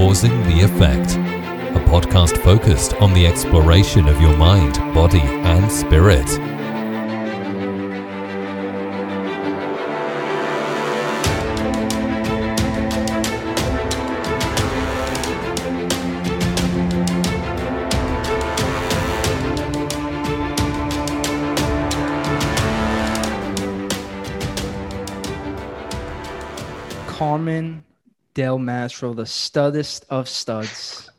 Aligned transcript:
Causing 0.00 0.42
the 0.44 0.62
Effect, 0.62 1.16
a 1.76 1.84
podcast 1.84 2.42
focused 2.42 2.94
on 3.02 3.12
the 3.12 3.26
exploration 3.26 4.08
of 4.08 4.18
your 4.18 4.34
mind, 4.34 4.76
body, 4.94 5.20
and 5.20 5.70
spirit. 5.70 6.26
Mastro, 28.80 29.12
the 29.12 29.26
studest 29.26 30.06
of 30.08 30.26
studs. 30.26 31.10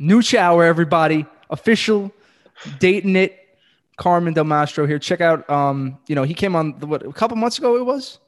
New 0.00 0.20
shower, 0.20 0.64
everybody. 0.64 1.24
Official 1.48 2.10
dating 2.80 3.14
it. 3.14 3.38
Carmen 3.98 4.34
Del 4.34 4.42
Mastro 4.42 4.84
here. 4.84 4.98
Check 4.98 5.20
out 5.20 5.48
um, 5.48 5.96
you 6.08 6.16
know, 6.16 6.24
he 6.24 6.34
came 6.34 6.56
on 6.56 6.76
the, 6.80 6.88
what 6.88 7.06
a 7.06 7.12
couple 7.12 7.36
months 7.36 7.56
ago 7.56 7.76
it 7.76 7.86
was? 7.86 8.18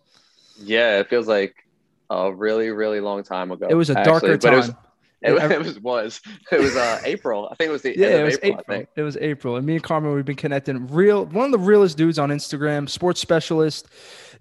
Yeah, 0.56 1.00
it 1.00 1.08
feels 1.08 1.26
like 1.26 1.66
a 2.10 2.32
really, 2.32 2.70
really 2.70 3.00
long 3.00 3.24
time 3.24 3.50
ago. 3.50 3.66
It 3.68 3.74
was 3.74 3.90
a 3.90 3.94
darker 4.04 4.38
time. 4.38 4.52
It 4.52 4.56
was, 4.56 4.68
it, 5.22 5.50
it 5.50 5.58
was 5.58 5.80
was 5.80 6.20
it 6.52 6.60
was 6.60 6.76
uh 6.76 7.00
April. 7.04 7.48
I 7.50 7.56
think 7.56 7.70
it 7.70 7.72
was 7.72 7.82
the 7.82 7.98
yeah, 7.98 8.06
end 8.06 8.14
it 8.14 8.20
of 8.20 8.26
was 8.26 8.34
April, 8.36 8.50
April. 8.60 8.62
I 8.68 8.78
think. 8.78 8.88
It 8.94 9.02
was 9.02 9.16
April. 9.16 9.56
And 9.56 9.66
me 9.66 9.74
and 9.74 9.82
Carmen, 9.82 10.14
we've 10.14 10.24
been 10.24 10.36
connecting. 10.36 10.86
Real 10.86 11.26
one 11.26 11.46
of 11.46 11.50
the 11.50 11.58
realest 11.58 11.96
dudes 11.96 12.20
on 12.20 12.28
Instagram, 12.28 12.88
sports 12.88 13.20
specialist, 13.20 13.88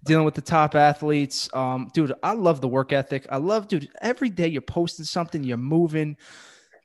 dealing 0.03 0.25
with 0.25 0.35
the 0.35 0.41
top 0.41 0.75
athletes. 0.75 1.49
Um, 1.53 1.89
dude, 1.93 2.13
I 2.21 2.33
love 2.33 2.61
the 2.61 2.67
work 2.67 2.91
ethic. 2.91 3.25
I 3.29 3.37
love, 3.37 3.67
dude, 3.67 3.89
every 4.01 4.29
day 4.29 4.47
you're 4.47 4.61
posting 4.61 5.05
something, 5.05 5.43
you're 5.43 5.57
moving. 5.57 6.17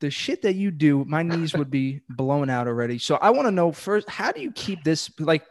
The 0.01 0.11
shit 0.11 0.43
that 0.43 0.55
you 0.55 0.71
do, 0.71 1.05
my 1.05 1.23
knees 1.23 1.55
would 1.55 1.71
be 1.71 2.01
blown 2.09 2.51
out 2.51 2.69
already. 2.69 2.99
So 2.99 3.17
I 3.17 3.31
want 3.31 3.47
to 3.47 3.53
know 3.53 3.73
first, 3.73 4.09
how 4.09 4.31
do 4.31 4.41
you 4.41 4.53
keep 4.53 4.85
this 4.85 5.11
like 5.19 5.45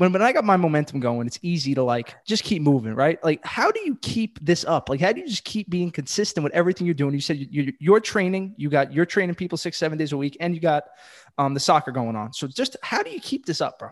when, 0.00 0.12
when 0.12 0.22
I 0.22 0.32
got 0.32 0.46
my 0.46 0.56
momentum 0.56 0.98
going, 0.98 1.26
it's 1.26 1.38
easy 1.42 1.74
to 1.74 1.82
like 1.82 2.16
just 2.26 2.42
keep 2.42 2.62
moving, 2.62 2.94
right? 2.94 3.22
Like, 3.22 3.44
how 3.44 3.70
do 3.70 3.80
you 3.80 3.96
keep 3.96 4.42
this 4.42 4.64
up? 4.64 4.88
Like, 4.88 4.98
how 4.98 5.12
do 5.12 5.20
you 5.20 5.28
just 5.28 5.44
keep 5.44 5.68
being 5.68 5.90
consistent 5.90 6.42
with 6.42 6.54
everything 6.54 6.86
you're 6.86 6.94
doing? 6.94 7.12
You 7.12 7.20
said 7.20 7.36
you, 7.36 7.46
you, 7.50 7.72
you're 7.78 8.00
training, 8.00 8.54
you 8.56 8.70
got 8.70 8.94
you're 8.94 9.04
training 9.04 9.34
people 9.34 9.58
six, 9.58 9.76
seven 9.76 9.98
days 9.98 10.12
a 10.12 10.16
week, 10.16 10.38
and 10.40 10.54
you 10.54 10.60
got 10.60 10.84
um, 11.36 11.52
the 11.52 11.60
soccer 11.60 11.92
going 11.92 12.16
on. 12.16 12.32
So, 12.32 12.46
just 12.46 12.78
how 12.82 13.02
do 13.02 13.10
you 13.10 13.20
keep 13.20 13.44
this 13.44 13.60
up, 13.60 13.78
bro? 13.78 13.90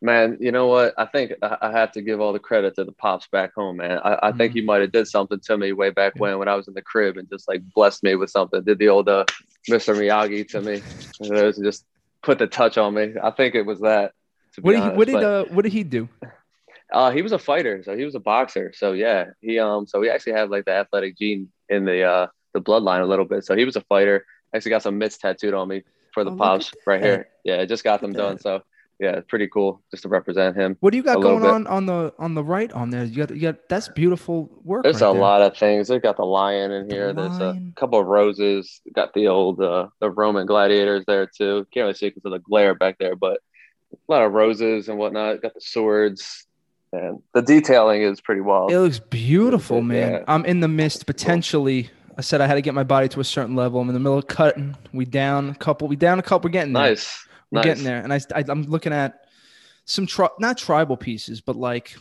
Man, 0.00 0.36
you 0.40 0.52
know 0.52 0.68
what? 0.68 0.94
I 0.96 1.06
think 1.06 1.32
I 1.42 1.56
I 1.62 1.70
have 1.72 1.90
to 1.92 2.02
give 2.02 2.20
all 2.20 2.32
the 2.32 2.38
credit 2.38 2.76
to 2.76 2.84
the 2.84 2.92
pops 2.92 3.26
back 3.32 3.52
home, 3.54 3.78
man. 3.78 3.98
I, 4.04 4.28
I 4.28 4.32
think 4.32 4.52
Mhm. 4.52 4.56
he 4.56 4.60
might 4.62 4.80
have 4.80 4.92
did 4.92 5.08
something 5.08 5.40
to 5.40 5.58
me 5.58 5.72
way 5.72 5.90
back 5.90 6.14
when, 6.16 6.38
when 6.38 6.48
I 6.48 6.54
was 6.54 6.68
in 6.68 6.74
the 6.74 6.82
crib, 6.82 7.16
and 7.16 7.28
just 7.28 7.48
like 7.48 7.62
blessed 7.74 8.04
me 8.04 8.14
with 8.14 8.30
something. 8.30 8.62
Did 8.62 8.78
the 8.78 8.88
old 8.88 9.08
uh, 9.08 9.24
Mr. 9.68 9.96
Miyagi 9.96 10.46
to 10.50 10.60
me? 10.62 10.82
And 11.20 11.32
it 11.32 11.44
was 11.46 11.58
just 11.58 11.84
put 12.22 12.38
the 12.38 12.46
touch 12.46 12.78
on 12.78 12.94
me. 12.94 13.14
I 13.22 13.32
think 13.32 13.56
it 13.56 13.62
was 13.62 13.80
that. 13.80 14.12
What 14.60 14.72
did 14.72 14.82
he, 14.82 14.88
what 14.90 15.06
did 15.06 15.14
But, 15.14 15.24
uh, 15.24 15.44
what 15.46 15.62
did 15.62 15.72
he 15.72 15.82
do? 15.82 16.08
uh, 16.92 17.10
he 17.10 17.22
was 17.22 17.32
a 17.32 17.38
fighter, 17.38 17.82
so 17.82 17.96
he 17.96 18.04
was 18.04 18.14
a 18.14 18.20
boxer. 18.20 18.72
So 18.74 18.92
yeah, 18.92 19.30
he 19.40 19.58
um, 19.58 19.86
so 19.86 19.98
we 19.98 20.10
actually 20.10 20.34
have 20.34 20.50
like 20.50 20.64
the 20.64 20.72
athletic 20.72 21.18
gene 21.18 21.48
in 21.68 21.84
the 21.84 22.02
uh 22.04 22.26
the 22.54 22.60
bloodline 22.60 23.02
a 23.02 23.06
little 23.06 23.24
bit. 23.24 23.44
So 23.44 23.56
he 23.56 23.64
was 23.64 23.76
a 23.76 23.82
fighter. 23.82 24.24
Actually 24.54 24.70
got 24.70 24.82
some 24.82 24.98
mitts 24.98 25.18
tattooed 25.18 25.54
on 25.54 25.68
me 25.68 25.82
for 26.14 26.24
the 26.24 26.30
Oh, 26.30 26.36
pops 26.36 26.72
right 26.86 27.00
that. 27.00 27.06
here. 27.06 27.28
Yeah, 27.44 27.64
just 27.66 27.84
got 27.84 28.00
them 28.00 28.12
Look 28.12 28.18
done. 28.18 28.38
So 28.38 28.62
yeah, 29.00 29.12
it's 29.12 29.26
pretty 29.28 29.46
cool 29.48 29.80
just 29.90 30.02
to 30.02 30.08
represent 30.08 30.56
him. 30.56 30.76
What 30.80 30.90
do 30.90 30.96
you 30.96 31.02
got 31.02 31.20
going 31.22 31.44
on 31.44 31.66
on 31.66 31.86
the 31.86 32.12
on 32.18 32.34
the 32.34 32.42
right 32.42 32.72
on 32.72 32.90
there? 32.90 33.04
You 33.04 33.26
got 33.26 33.30
you 33.34 33.40
got 33.42 33.68
that's 33.68 33.88
beautiful 33.88 34.50
work. 34.64 34.82
There's 34.82 35.00
right 35.00 35.10
a 35.10 35.12
there. 35.12 35.20
lot 35.22 35.42
of 35.42 35.56
things. 35.56 35.88
They've 35.88 36.02
got 36.02 36.16
the 36.16 36.24
lion 36.24 36.72
in 36.72 36.88
The 36.88 36.94
here. 36.94 37.12
There's 37.12 37.38
a 37.38 37.60
couple 37.76 38.00
of 38.00 38.06
roses. 38.06 38.80
Got 38.94 39.14
the 39.14 39.28
old 39.28 39.60
uh, 39.60 39.88
the 40.00 40.10
Roman 40.10 40.46
gladiators 40.46 41.04
there 41.06 41.26
too. 41.26 41.66
Can't 41.72 41.84
really 41.84 41.94
see 41.94 42.08
because 42.08 42.24
of 42.24 42.32
the 42.32 42.40
glare 42.40 42.74
back 42.74 42.98
there, 42.98 43.14
but 43.16 43.40
a 43.92 43.96
lot 44.12 44.22
of 44.22 44.32
roses 44.32 44.88
and 44.88 44.98
whatnot. 44.98 45.42
Got 45.42 45.54
the 45.54 45.60
swords, 45.60 46.46
and 46.92 47.22
the 47.34 47.42
detailing 47.42 48.02
is 48.02 48.20
pretty 48.20 48.40
wild. 48.40 48.72
It 48.72 48.80
looks 48.80 48.98
beautiful, 48.98 49.76
Yeah. 49.78 49.82
man. 49.82 50.24
I'm 50.26 50.44
in 50.44 50.60
the 50.60 50.68
mist 50.68 51.06
potentially. 51.06 51.90
I 52.16 52.20
said 52.20 52.40
I 52.40 52.48
had 52.48 52.54
to 52.54 52.62
get 52.62 52.74
my 52.74 52.82
body 52.82 53.08
to 53.10 53.20
a 53.20 53.24
certain 53.24 53.54
level. 53.54 53.80
I'm 53.80 53.86
in 53.88 53.94
the 53.94 54.00
middle 54.00 54.18
of 54.18 54.26
cutting. 54.26 54.76
We 54.92 55.04
down 55.04 55.50
a 55.50 55.54
couple. 55.54 55.86
We 55.86 55.94
down 55.94 56.18
a 56.18 56.22
couple. 56.22 56.48
We're 56.48 56.52
getting 56.52 56.72
there. 56.72 56.82
nice, 56.82 57.24
nice. 57.52 57.64
getting 57.64 57.84
there. 57.84 58.00
And 58.00 58.12
I, 58.12 58.20
I 58.34 58.44
am 58.48 58.62
looking 58.64 58.92
at 58.92 59.24
some 59.84 60.06
tri- 60.06 60.28
not 60.38 60.58
tribal 60.58 60.96
pieces, 60.96 61.40
but 61.40 61.56
like 61.56 61.96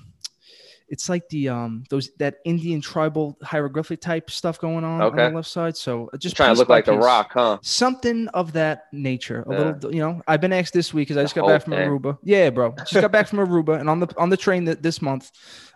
it's 0.90 1.10
like 1.10 1.28
the 1.30 1.50
um 1.50 1.84
those 1.90 2.12
that 2.18 2.36
Indian 2.46 2.80
tribal 2.80 3.38
hieroglyphic 3.44 4.00
type 4.00 4.32
stuff 4.32 4.58
going 4.58 4.86
on 4.86 5.02
on 5.02 5.16
the 5.16 5.30
left 5.32 5.50
side. 5.50 5.76
So 5.76 6.10
uh, 6.14 6.18
just 6.18 6.38
Trying 6.38 6.54
to 6.54 6.60
look 6.60 6.70
like 6.70 6.86
the. 6.86 6.98
Rock, 6.98 7.32
huh? 7.34 7.58
Something 7.62 8.30
of 8.30 8.54
that 8.54 8.86
nature. 8.94 9.44
A 9.48 9.52
Yeah. 9.52 9.58
little, 9.74 9.94
you 9.94 10.00
know. 10.00 10.22
I've 10.28 10.40
been 10.40 10.54
asked 10.54 10.74
this 10.74 10.94
week 10.94 11.10
because 11.10 11.18
I 11.18 11.24
just 11.24 11.36
got 11.36 11.46
back 11.46 11.64
from 11.64 11.74
thing. 11.74 11.90
Aruba. 11.90 12.18
Yeah, 12.24 12.50
bro. 12.52 12.74
Just 12.78 12.94
got 12.94 13.12
back 13.12 13.28
from 13.28 13.40
Aruba, 13.40 13.80
and 13.80 13.90
on 13.90 14.00
the 14.00 14.08
on 14.18 14.30
the 14.30 14.38
train 14.38 14.64
that 14.66 14.82
this 14.82 15.02
month, 15.02 15.30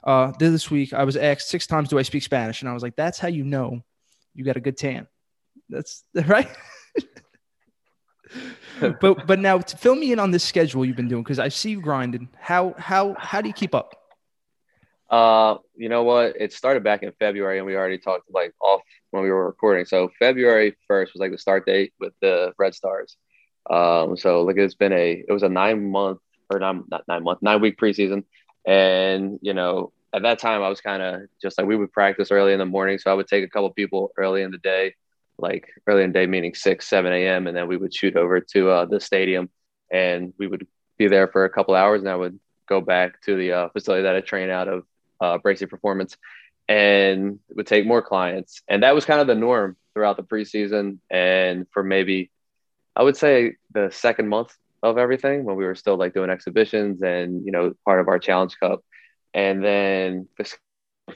uh, 0.06 0.32
this 0.40 0.72
week, 0.72 0.94
I 0.94 1.04
was 1.04 1.18
asked 1.18 1.50
six 1.50 1.68
times, 1.68 1.90
"Do 1.90 2.00
I 2.00 2.04
speak 2.04 2.24
Spanish?" 2.24 2.62
And 2.62 2.70
I 2.70 2.74
was 2.74 2.82
like, 2.84 2.96
"That's 2.96 3.20
how 3.20 3.28
you 3.28 3.44
know 3.44 3.82
you 4.34 4.46
got 4.46 4.56
a 4.56 4.62
good 4.62 4.78
tan." 4.78 5.08
That's 5.70 6.06
right. 6.28 6.48
but 9.02 9.28
but 9.28 9.40
now 9.40 9.60
fill 9.60 9.96
me 9.96 10.12
in 10.12 10.20
on 10.20 10.32
this 10.32 10.44
schedule 10.44 10.86
you've 10.86 10.96
been 10.96 11.08
doing 11.08 11.24
because 11.24 11.40
I 11.40 11.50
see 11.50 11.72
you 11.72 11.82
grinding. 11.82 12.30
How 12.40 12.74
how 12.78 13.16
how 13.18 13.42
do 13.42 13.48
you 13.48 13.54
keep 13.54 13.76
up? 13.76 13.96
Uh, 15.10 15.58
you 15.76 15.90
know 15.90 16.04
what? 16.04 16.36
It 16.40 16.54
started 16.54 16.84
back 16.84 17.04
in 17.04 17.12
February, 17.20 17.58
and 17.58 17.66
we 17.66 17.76
already 17.76 17.98
talked 17.98 18.32
like 18.32 18.54
off 18.62 18.82
when 19.12 19.24
we 19.24 19.30
were 19.30 19.46
recording. 19.46 19.86
So 19.86 20.10
February 20.20 20.76
first 20.88 21.14
was 21.14 21.20
like 21.20 21.32
the 21.32 21.38
start 21.38 21.66
date 21.66 21.94
with 22.00 22.14
the 22.22 22.54
Red 22.58 22.74
Stars. 22.74 23.18
Um, 23.70 24.18
so 24.18 24.44
like 24.44 24.58
it's 24.58 24.74
been 24.74 24.94
a 24.94 25.24
it 25.28 25.32
was 25.32 25.44
a 25.44 25.50
nine 25.50 25.92
month 25.92 26.20
or 26.50 26.60
nine 26.60 26.86
not 26.90 27.04
nine 27.08 27.24
month 27.24 27.40
nine 27.42 27.62
week 27.62 27.78
preseason, 27.78 28.24
and 28.66 29.38
you 29.42 29.54
know 29.54 29.92
at 30.14 30.24
that 30.24 30.40
time 30.40 30.64
I 30.64 30.70
was 30.70 30.82
kind 30.82 31.02
of 31.02 31.22
just 31.42 31.58
like 31.58 31.68
we 31.68 31.76
would 31.76 31.92
practice 31.92 32.32
early 32.32 32.54
in 32.54 32.60
the 32.60 32.66
morning, 32.66 32.98
so 32.98 33.12
I 33.12 33.14
would 33.14 33.28
take 33.28 33.44
a 33.44 33.50
couple 33.50 33.70
people 33.72 34.12
early 34.18 34.42
in 34.42 34.52
the 34.52 34.58
day, 34.58 34.96
like 35.38 35.70
early 35.88 36.04
in 36.04 36.12
the 36.12 36.20
day 36.20 36.26
meaning 36.28 36.54
six 36.54 36.88
seven 36.88 37.14
a.m. 37.14 37.48
and 37.48 37.56
then 37.56 37.68
we 37.68 37.78
would 37.78 37.94
shoot 37.94 38.16
over 38.16 38.40
to 38.40 38.70
uh, 38.70 38.86
the 38.86 39.00
stadium, 39.00 39.50
and 39.92 40.34
we 40.38 40.48
would 40.48 40.68
be 40.98 41.08
there 41.08 41.28
for 41.28 41.46
a 41.46 41.50
couple 41.50 41.76
hours, 41.76 42.02
and 42.02 42.10
I 42.10 42.16
would 42.16 42.40
go 42.70 42.80
back 42.80 43.22
to 43.24 43.36
the 43.36 43.52
uh, 43.52 43.70
facility 43.70 44.04
that 44.04 44.16
I 44.16 44.22
train 44.22 44.50
out 44.50 44.68
of 44.68 44.86
uh, 45.20 45.38
Bracy 45.40 45.66
Performance 45.66 46.16
and 46.70 47.40
would 47.50 47.68
take 47.68 47.86
more 47.86 48.02
clients. 48.02 48.62
And 48.68 48.84
that 48.84 48.96
was 48.96 49.04
kind 49.04 49.20
of 49.20 49.28
the 49.28 49.36
norm 49.36 49.76
throughout 49.94 50.16
the 50.16 50.24
preseason. 50.24 51.00
And 51.10 51.68
for 51.72 51.84
maybe, 51.84 52.32
I 52.96 53.04
would 53.04 53.18
say 53.18 53.56
the 53.74 53.90
second 53.92 54.30
month 54.30 54.56
of 54.82 54.98
everything 54.98 55.44
when 55.44 55.58
we 55.58 55.66
were 55.66 55.76
still 55.76 55.98
like 55.98 56.14
doing 56.14 56.30
exhibitions 56.30 57.02
and, 57.02 57.46
you 57.46 57.52
know, 57.52 57.74
part 57.84 58.00
of 58.00 58.08
our 58.08 58.20
Challenge 58.20 58.56
Cup. 58.58 58.86
And 59.34 59.64
then 59.64 60.28
this 60.38 60.58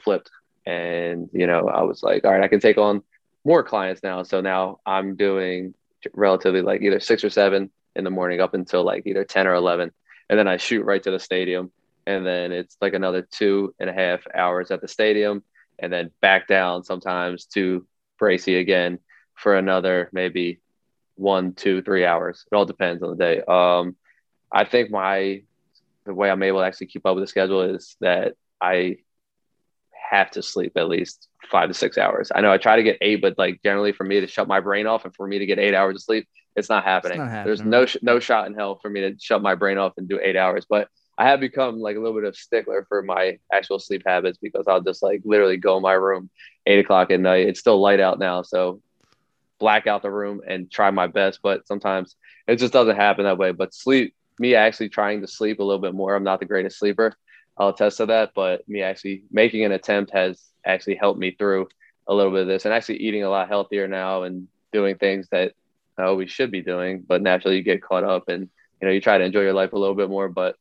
flipped. 0.04 0.30
And, 0.66 1.30
you 1.32 1.46
know, 1.46 1.68
I 1.68 1.82
was 1.84 2.02
like, 2.02 2.24
all 2.24 2.32
right, 2.32 2.44
I 2.44 2.48
can 2.48 2.60
take 2.60 2.76
on 2.76 3.02
more 3.46 3.62
clients 3.62 4.02
now. 4.02 4.24
So 4.24 4.40
now 4.40 4.80
I'm 4.84 5.14
doing 5.14 5.72
relatively 6.14 6.62
like 6.62 6.82
either 6.82 6.98
six 6.98 7.22
or 7.22 7.30
seven 7.30 7.70
in 7.94 8.02
the 8.02 8.10
morning 8.10 8.40
up 8.40 8.54
until 8.54 8.84
like 8.84 9.04
either 9.06 9.24
10 9.24 9.46
or 9.46 9.54
11. 9.54 9.92
And 10.28 10.38
then 10.38 10.48
I 10.48 10.56
shoot 10.56 10.84
right 10.84 11.02
to 11.04 11.12
the 11.12 11.20
stadium 11.20 11.70
and 12.08 12.26
then 12.26 12.50
it's 12.50 12.76
like 12.80 12.92
another 12.92 13.22
two 13.22 13.72
and 13.78 13.88
a 13.88 13.92
half 13.92 14.26
hours 14.34 14.72
at 14.72 14.80
the 14.80 14.88
stadium 14.88 15.44
and 15.78 15.92
then 15.92 16.10
back 16.20 16.48
down 16.48 16.82
sometimes 16.82 17.46
to 17.46 17.86
Bracy 18.18 18.56
again 18.56 18.98
for 19.34 19.54
another 19.54 20.10
maybe 20.12 20.58
one, 21.14 21.52
two, 21.52 21.82
three 21.82 22.04
hours. 22.04 22.44
It 22.50 22.56
all 22.56 22.64
depends 22.64 23.00
on 23.04 23.10
the 23.10 23.16
day. 23.16 23.42
Um, 23.46 23.94
I 24.50 24.64
think 24.64 24.90
my 24.90 25.42
the 26.04 26.14
way 26.14 26.30
I'm 26.30 26.42
able 26.42 26.60
to 26.60 26.66
actually 26.66 26.88
keep 26.88 27.06
up 27.06 27.14
with 27.14 27.22
the 27.22 27.28
schedule 27.28 27.62
is 27.62 27.96
that 28.00 28.34
I 28.60 28.98
have 30.08 30.30
to 30.32 30.42
sleep 30.42 30.72
at 30.76 30.88
least 30.88 31.28
five 31.50 31.68
to 31.68 31.74
six 31.74 31.98
hours. 31.98 32.30
I 32.34 32.40
know 32.40 32.52
I 32.52 32.58
try 32.58 32.76
to 32.76 32.82
get 32.82 32.98
eight, 33.00 33.22
but 33.22 33.38
like 33.38 33.60
generally 33.62 33.92
for 33.92 34.04
me 34.04 34.20
to 34.20 34.26
shut 34.26 34.48
my 34.48 34.60
brain 34.60 34.86
off 34.86 35.04
and 35.04 35.14
for 35.14 35.26
me 35.26 35.38
to 35.38 35.46
get 35.46 35.58
eight 35.58 35.74
hours 35.74 35.96
of 35.96 36.02
sleep, 36.02 36.28
it's 36.56 36.68
not 36.68 36.84
happening. 36.84 37.18
not 37.18 37.44
There's 37.44 37.64
no 37.64 37.86
sh- 37.86 37.96
no 38.02 38.18
shot 38.18 38.46
in 38.46 38.54
hell 38.54 38.78
for 38.80 38.88
me 38.90 39.00
to 39.02 39.16
shut 39.20 39.42
my 39.42 39.54
brain 39.54 39.78
off 39.78 39.92
and 39.96 40.08
do 40.08 40.18
eight 40.22 40.36
hours. 40.36 40.66
But 40.68 40.88
I 41.18 41.28
have 41.28 41.40
become 41.40 41.80
like 41.80 41.96
a 41.96 42.00
little 42.00 42.18
bit 42.18 42.28
of 42.28 42.36
stickler 42.36 42.84
for 42.88 43.02
my 43.02 43.38
actual 43.52 43.78
sleep 43.78 44.02
habits 44.06 44.38
because 44.38 44.66
I'll 44.68 44.82
just 44.82 45.02
like 45.02 45.22
literally 45.24 45.56
go 45.56 45.76
in 45.76 45.82
my 45.82 45.92
room 45.92 46.28
eight 46.66 46.78
o'clock 46.78 47.10
at 47.10 47.20
night. 47.20 47.48
It's 47.48 47.60
still 47.60 47.80
light 47.80 48.00
out 48.00 48.18
now, 48.18 48.42
so 48.42 48.80
black 49.58 49.86
out 49.86 50.02
the 50.02 50.10
room 50.10 50.40
and 50.46 50.70
try 50.70 50.90
my 50.90 51.06
best. 51.06 51.40
But 51.42 51.66
sometimes 51.66 52.16
it 52.46 52.56
just 52.56 52.72
doesn't 52.72 52.96
happen 52.96 53.24
that 53.24 53.38
way. 53.38 53.52
But 53.52 53.74
sleep, 53.74 54.14
me 54.38 54.54
actually 54.54 54.90
trying 54.90 55.22
to 55.22 55.26
sleep 55.26 55.60
a 55.60 55.64
little 55.64 55.80
bit 55.80 55.94
more. 55.94 56.14
I'm 56.14 56.24
not 56.24 56.40
the 56.40 56.46
greatest 56.46 56.78
sleeper. 56.78 57.14
I'll 57.58 57.70
attest 57.70 57.98
to 57.98 58.06
that. 58.06 58.32
But 58.34 58.68
me 58.68 58.82
actually 58.82 59.24
making 59.30 59.64
an 59.64 59.72
attempt 59.72 60.12
has 60.12 60.42
actually 60.64 60.96
helped 60.96 61.18
me 61.18 61.32
through 61.32 61.68
a 62.06 62.14
little 62.14 62.32
bit 62.32 62.42
of 62.42 62.48
this 62.48 62.64
and 62.64 62.74
actually 62.74 62.98
eating 62.98 63.24
a 63.24 63.30
lot 63.30 63.48
healthier 63.48 63.88
now 63.88 64.22
and 64.22 64.48
doing 64.72 64.96
things 64.96 65.28
that 65.30 65.52
uh, 65.98 66.02
I 66.02 66.04
always 66.04 66.30
should 66.30 66.50
be 66.50 66.62
doing. 66.62 67.04
But 67.06 67.22
naturally, 67.22 67.56
you 67.56 67.62
get 67.62 67.82
caught 67.82 68.04
up 68.04 68.28
and 68.28 68.48
you 68.80 68.88
know 68.88 68.92
you 68.92 69.00
try 69.00 69.18
to 69.18 69.24
enjoy 69.24 69.42
your 69.42 69.54
life 69.54 69.72
a 69.72 69.78
little 69.78 69.94
bit 69.94 70.10
more. 70.10 70.28
But 70.28 70.56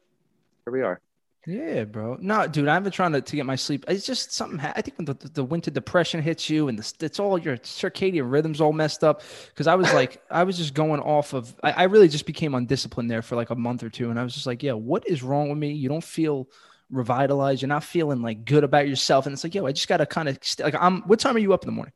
here 0.66 0.74
we 0.74 0.82
are. 0.82 1.02
Yeah, 1.48 1.84
bro. 1.84 2.18
No, 2.20 2.48
dude, 2.48 2.68
I've 2.68 2.82
been 2.82 2.92
trying 2.92 3.12
to, 3.12 3.22
to 3.22 3.36
get 3.36 3.46
my 3.46 3.56
sleep. 3.56 3.86
It's 3.88 4.04
just 4.06 4.34
something. 4.34 4.60
I 4.60 4.82
think 4.82 4.98
when 4.98 5.06
the, 5.06 5.14
the 5.14 5.44
winter 5.44 5.70
depression 5.70 6.22
hits 6.24 6.50
you 6.50 6.70
and 6.70 6.80
the, 6.80 7.06
it's 7.06 7.20
all 7.20 7.38
your 7.38 7.58
circadian 7.58 8.32
rhythms 8.32 8.60
all 8.60 8.74
messed 8.74 9.04
up. 9.04 9.22
Cause 9.54 9.68
I 9.68 9.76
was 9.76 9.94
like, 9.94 10.24
I 10.32 10.44
was 10.44 10.58
just 10.58 10.74
going 10.74 11.02
off 11.02 11.34
of, 11.34 11.56
I, 11.62 11.72
I 11.72 11.84
really 11.84 12.08
just 12.08 12.26
became 12.26 12.56
undisciplined 12.56 13.12
there 13.12 13.22
for 13.22 13.36
like 13.36 13.52
a 13.52 13.56
month 13.56 13.84
or 13.84 13.90
two. 13.90 14.10
And 14.10 14.20
I 14.20 14.24
was 14.24 14.34
just 14.34 14.48
like, 14.48 14.64
yeah, 14.64 14.74
what 14.74 15.08
is 15.08 15.22
wrong 15.22 15.50
with 15.50 15.60
me? 15.60 15.72
You 15.72 15.88
don't 15.88 16.04
feel 16.04 16.48
revitalized. 16.90 17.62
You're 17.62 17.70
not 17.70 17.84
feeling 17.84 18.22
like 18.22 18.46
good 18.46 18.64
about 18.64 18.88
yourself. 18.88 19.26
And 19.26 19.34
it's 19.34 19.44
like, 19.44 19.56
yo, 19.56 19.66
I 19.66 19.72
just 19.72 19.88
got 19.88 19.98
to 19.98 20.06
kind 20.06 20.30
of 20.30 20.38
like, 20.60 20.76
I'm, 20.80 21.02
what 21.04 21.20
time 21.20 21.36
are 21.36 21.40
you 21.40 21.54
up 21.54 21.64
in 21.64 21.68
the 21.68 21.74
morning? 21.74 21.94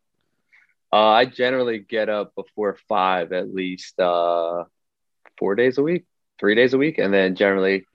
Uh, 0.92 1.10
I 1.10 1.26
generally 1.26 1.80
get 1.80 2.10
up 2.10 2.34
before 2.36 2.78
five 2.88 3.32
at 3.32 3.54
least 3.54 4.00
uh, 4.00 4.64
four 5.38 5.56
days 5.56 5.78
a 5.78 5.84
week, 5.84 6.06
three 6.40 6.56
days 6.56 6.74
a 6.74 6.78
week. 6.78 6.98
And 6.98 7.14
then 7.14 7.36
generally 7.36 7.86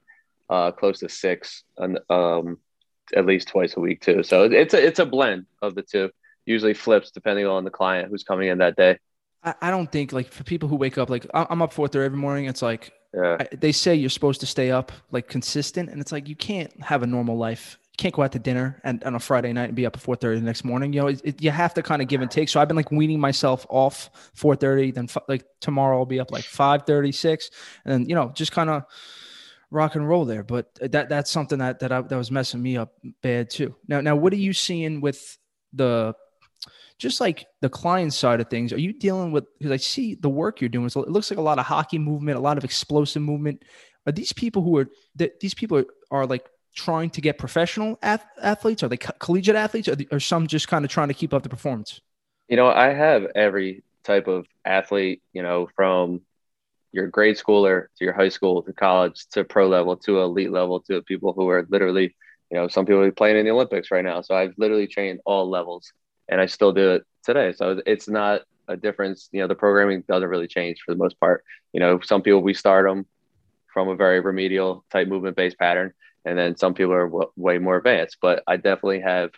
uh, 0.48 0.70
close 0.70 1.00
to 1.00 1.08
six, 1.08 1.64
um, 1.78 2.58
at 3.14 3.26
least 3.26 3.48
twice 3.48 3.76
a 3.76 3.80
week 3.80 4.00
too. 4.00 4.22
So 4.22 4.44
it's 4.44 4.74
a 4.74 4.86
it's 4.86 4.98
a 4.98 5.06
blend 5.06 5.46
of 5.60 5.74
the 5.74 5.82
two. 5.82 6.10
Usually 6.46 6.74
flips 6.74 7.10
depending 7.10 7.46
on 7.46 7.64
the 7.64 7.70
client 7.70 8.10
who's 8.10 8.22
coming 8.22 8.48
in 8.48 8.58
that 8.58 8.76
day. 8.76 8.98
I, 9.42 9.54
I 9.62 9.70
don't 9.70 9.90
think 9.90 10.12
like 10.12 10.28
for 10.28 10.44
people 10.44 10.68
who 10.68 10.76
wake 10.76 10.98
up 10.98 11.10
like 11.10 11.26
I'm 11.34 11.62
up 11.62 11.72
four 11.72 11.88
thirty 11.88 12.06
every 12.06 12.18
morning. 12.18 12.46
It's 12.46 12.62
like 12.62 12.92
yeah. 13.14 13.36
I, 13.40 13.48
they 13.54 13.72
say 13.72 13.94
you're 13.94 14.10
supposed 14.10 14.40
to 14.40 14.46
stay 14.46 14.70
up 14.70 14.92
like 15.10 15.28
consistent, 15.28 15.90
and 15.90 16.00
it's 16.00 16.12
like 16.12 16.28
you 16.28 16.36
can't 16.36 16.72
have 16.82 17.02
a 17.02 17.06
normal 17.06 17.36
life. 17.36 17.78
You 17.92 17.96
can't 17.98 18.14
go 18.14 18.22
out 18.22 18.32
to 18.32 18.38
dinner 18.38 18.80
and 18.82 19.02
on 19.04 19.14
a 19.14 19.20
Friday 19.20 19.52
night 19.52 19.66
and 19.66 19.74
be 19.74 19.86
up 19.86 19.96
at 19.96 20.02
four 20.02 20.16
thirty 20.16 20.40
the 20.40 20.46
next 20.46 20.64
morning. 20.64 20.92
You 20.92 21.02
know, 21.02 21.06
it, 21.08 21.20
it, 21.24 21.42
you 21.42 21.50
have 21.50 21.74
to 21.74 21.82
kind 21.82 22.02
of 22.02 22.08
give 22.08 22.22
and 22.22 22.30
take. 22.30 22.48
So 22.48 22.60
I've 22.60 22.68
been 22.68 22.76
like 22.76 22.90
weaning 22.90 23.20
myself 23.20 23.66
off 23.68 24.10
four 24.34 24.56
thirty. 24.56 24.90
Then 24.90 25.04
f- 25.04 25.24
like 25.28 25.44
tomorrow 25.60 25.98
I'll 25.98 26.06
be 26.06 26.20
up 26.20 26.32
like 26.32 26.44
five 26.44 26.82
thirty 26.86 27.12
six, 27.12 27.50
and 27.84 28.08
you 28.08 28.14
know 28.14 28.32
just 28.34 28.52
kind 28.52 28.70
of 28.70 28.84
rock 29.70 29.94
and 29.94 30.08
roll 30.08 30.24
there. 30.24 30.42
But 30.42 30.74
that 30.80 31.08
that's 31.08 31.30
something 31.30 31.58
that 31.58 31.80
that 31.80 31.92
I, 31.92 32.00
that 32.00 32.16
was 32.16 32.30
messing 32.30 32.62
me 32.62 32.76
up 32.76 32.94
bad 33.22 33.50
too. 33.50 33.76
Now 33.86 34.00
now 34.00 34.16
what 34.16 34.32
are 34.32 34.36
you 34.36 34.52
seeing 34.52 35.00
with 35.00 35.38
the 35.72 36.14
just 36.98 37.20
like 37.20 37.46
the 37.60 37.68
client 37.68 38.12
side 38.12 38.40
of 38.40 38.48
things? 38.48 38.72
Are 38.72 38.78
you 38.78 38.92
dealing 38.92 39.32
with 39.32 39.44
because 39.58 39.72
I 39.72 39.76
see 39.76 40.14
the 40.14 40.28
work 40.28 40.60
you're 40.60 40.68
doing? 40.68 40.88
So 40.88 41.02
it 41.02 41.10
looks 41.10 41.30
like 41.30 41.38
a 41.38 41.42
lot 41.42 41.58
of 41.58 41.66
hockey 41.66 41.98
movement, 41.98 42.38
a 42.38 42.40
lot 42.40 42.58
of 42.58 42.64
explosive 42.64 43.22
movement. 43.22 43.64
Are 44.06 44.12
these 44.12 44.32
people 44.32 44.62
who 44.62 44.76
are 44.78 44.88
that 45.16 45.40
these 45.40 45.54
people 45.54 45.78
are, 45.78 45.86
are 46.10 46.26
like 46.26 46.48
trying 46.74 47.10
to 47.10 47.20
get 47.20 47.38
professional 47.38 47.98
ath- 48.02 48.26
athletes? 48.42 48.82
Are 48.82 48.88
they 48.88 48.96
co- 48.96 49.14
collegiate 49.18 49.56
athletes? 49.56 49.88
Or, 49.88 49.96
or 50.12 50.20
some 50.20 50.46
just 50.46 50.68
kind 50.68 50.84
of 50.84 50.90
trying 50.90 51.08
to 51.08 51.14
keep 51.14 51.34
up 51.34 51.42
the 51.42 51.48
performance? 51.48 52.00
You 52.48 52.56
know, 52.56 52.68
I 52.68 52.88
have 52.88 53.26
every 53.34 53.82
type 54.04 54.28
of 54.28 54.46
athlete. 54.64 55.22
You 55.32 55.42
know, 55.42 55.68
from 55.74 56.20
your 56.92 57.08
grade 57.08 57.36
schooler 57.36 57.86
to 57.96 58.04
your 58.04 58.14
high 58.14 58.28
school 58.28 58.62
to 58.62 58.72
college 58.72 59.26
to 59.32 59.42
pro 59.42 59.68
level 59.68 59.96
to 59.96 60.20
elite 60.20 60.52
level 60.52 60.78
to 60.78 61.02
people 61.02 61.32
who 61.32 61.48
are 61.48 61.66
literally, 61.68 62.14
you 62.50 62.56
know, 62.56 62.68
some 62.68 62.86
people 62.86 63.02
are 63.02 63.10
playing 63.10 63.36
in 63.36 63.44
the 63.44 63.50
Olympics 63.50 63.90
right 63.90 64.04
now. 64.04 64.20
So 64.20 64.36
I've 64.36 64.54
literally 64.58 64.86
trained 64.86 65.18
all 65.26 65.50
levels 65.50 65.92
and 66.28 66.40
I 66.40 66.46
still 66.46 66.72
do 66.72 66.92
it 66.92 67.02
today. 67.24 67.52
So 67.52 67.80
it's 67.86 68.08
not 68.08 68.42
a 68.68 68.76
difference. 68.76 69.28
You 69.32 69.40
know, 69.40 69.48
the 69.48 69.54
programming 69.54 70.04
doesn't 70.08 70.28
really 70.28 70.46
change 70.48 70.78
for 70.84 70.92
the 70.92 70.98
most 70.98 71.18
part. 71.20 71.44
You 71.72 71.80
know, 71.80 72.00
some 72.02 72.22
people 72.22 72.42
we 72.42 72.54
start 72.54 72.86
them 72.88 73.06
from 73.72 73.88
a 73.88 73.96
very 73.96 74.20
remedial 74.20 74.84
type 74.90 75.08
movement 75.08 75.36
based 75.36 75.58
pattern, 75.58 75.92
and 76.24 76.38
then 76.38 76.56
some 76.56 76.74
people 76.74 76.92
are 76.94 77.06
w- 77.08 77.30
way 77.36 77.58
more 77.58 77.76
advanced. 77.76 78.18
But 78.20 78.42
I 78.46 78.56
definitely 78.56 79.00
have 79.00 79.30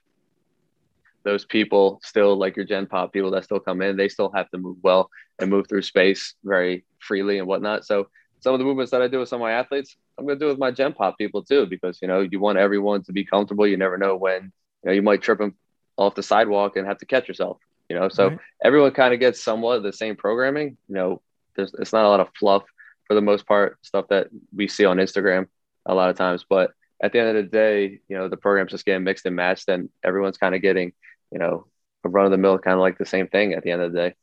those 1.25 1.45
people 1.45 2.01
still 2.03 2.37
like 2.39 2.57
your 2.57 2.65
gen 2.65 2.87
pop 2.87 3.13
people 3.13 3.31
that 3.31 3.45
still 3.45 3.59
come 3.61 3.83
in 3.83 3.97
they 3.97 4.09
still 4.09 4.31
have 4.35 4.49
to 4.51 4.59
move 4.59 4.77
well 4.83 5.09
and 5.39 5.51
move 5.51 5.67
through 5.69 5.83
space 5.83 6.35
very 6.45 6.85
freely 7.01 7.39
and 7.39 7.47
whatnot 7.47 7.85
so 7.85 8.07
some 8.41 8.55
of 8.55 8.59
the 8.59 8.65
movements 8.65 8.91
that 8.91 9.03
i 9.03 9.09
do 9.09 9.19
with 9.19 9.29
some 9.29 9.41
of 9.41 9.45
my 9.45 9.53
athletes 9.53 9.97
i'm 10.19 10.27
going 10.27 10.39
to 10.39 10.45
do 10.45 10.49
with 10.49 10.59
my 10.59 10.71
gen 10.71 10.93
pop 10.93 11.17
people 11.19 11.43
too 11.43 11.67
because 11.67 11.99
you 12.01 12.09
know 12.09 12.27
you 12.31 12.41
want 12.41 12.59
everyone 12.59 13.03
to 13.03 13.13
be 13.13 13.25
comfortable 13.25 13.67
you 13.67 13.77
never 13.77 13.99
know 13.99 14.17
when 14.17 14.43
you 14.45 14.51
know 14.85 14.93
you 14.93 15.03
might 15.03 15.23
trip 15.23 15.39
them 15.39 15.55
off 15.99 16.15
the 16.15 16.23
sidewalk 16.23 16.77
and 16.77 16.87
have 16.87 16.99
to 16.99 17.07
catch 17.07 17.29
yourself 17.29 17.59
you 17.89 17.99
know 17.99 18.09
so 18.09 18.29
right. 18.29 18.39
everyone 18.65 18.91
kind 18.91 19.15
of 19.15 19.21
gets 19.21 19.43
somewhat 19.43 19.83
the 19.83 19.93
same 19.93 20.17
programming 20.17 20.77
you 20.89 20.95
know 20.95 21.21
there's 21.55 21.75
it's 21.79 21.93
not 21.93 22.05
a 22.05 22.09
lot 22.09 22.21
of 22.21 22.29
fluff 22.39 22.65
for 23.07 23.15
the 23.15 23.21
most 23.21 23.47
part 23.47 23.79
stuff 23.83 24.07
that 24.09 24.29
we 24.55 24.69
see 24.69 24.85
on 24.85 24.99
instagram 24.99 25.47
a 25.87 25.95
lot 25.95 26.11
of 26.11 26.17
times 26.17 26.45
but 26.49 26.73
at 27.03 27.13
the 27.13 27.19
end 27.19 27.29
of 27.29 27.37
the 27.37 27.51
day 27.51 28.01
you 28.09 28.17
know 28.17 28.29
the 28.29 28.37
program's 28.37 28.71
just 28.71 28.85
getting 28.85 29.05
mixed 29.05 29.27
and 29.27 29.37
matched 29.37 29.69
and 29.69 29.89
everyone's 30.03 30.39
kind 30.39 30.55
of 30.55 30.63
getting 30.63 30.93
you 31.33 31.39
know, 31.39 31.67
a 32.05 32.09
run 32.09 32.25
of 32.25 32.31
the 32.31 32.39
mill 32.39 32.59
kind 32.59 32.75
of 32.75 32.81
like 32.81 32.99
the 32.99 33.07
same 33.07 33.29
thing 33.29 33.53
at 33.53 33.63
the 33.63 33.71
end 33.71 33.83
of 33.83 33.93
the 33.93 33.99
day. 33.99 34.15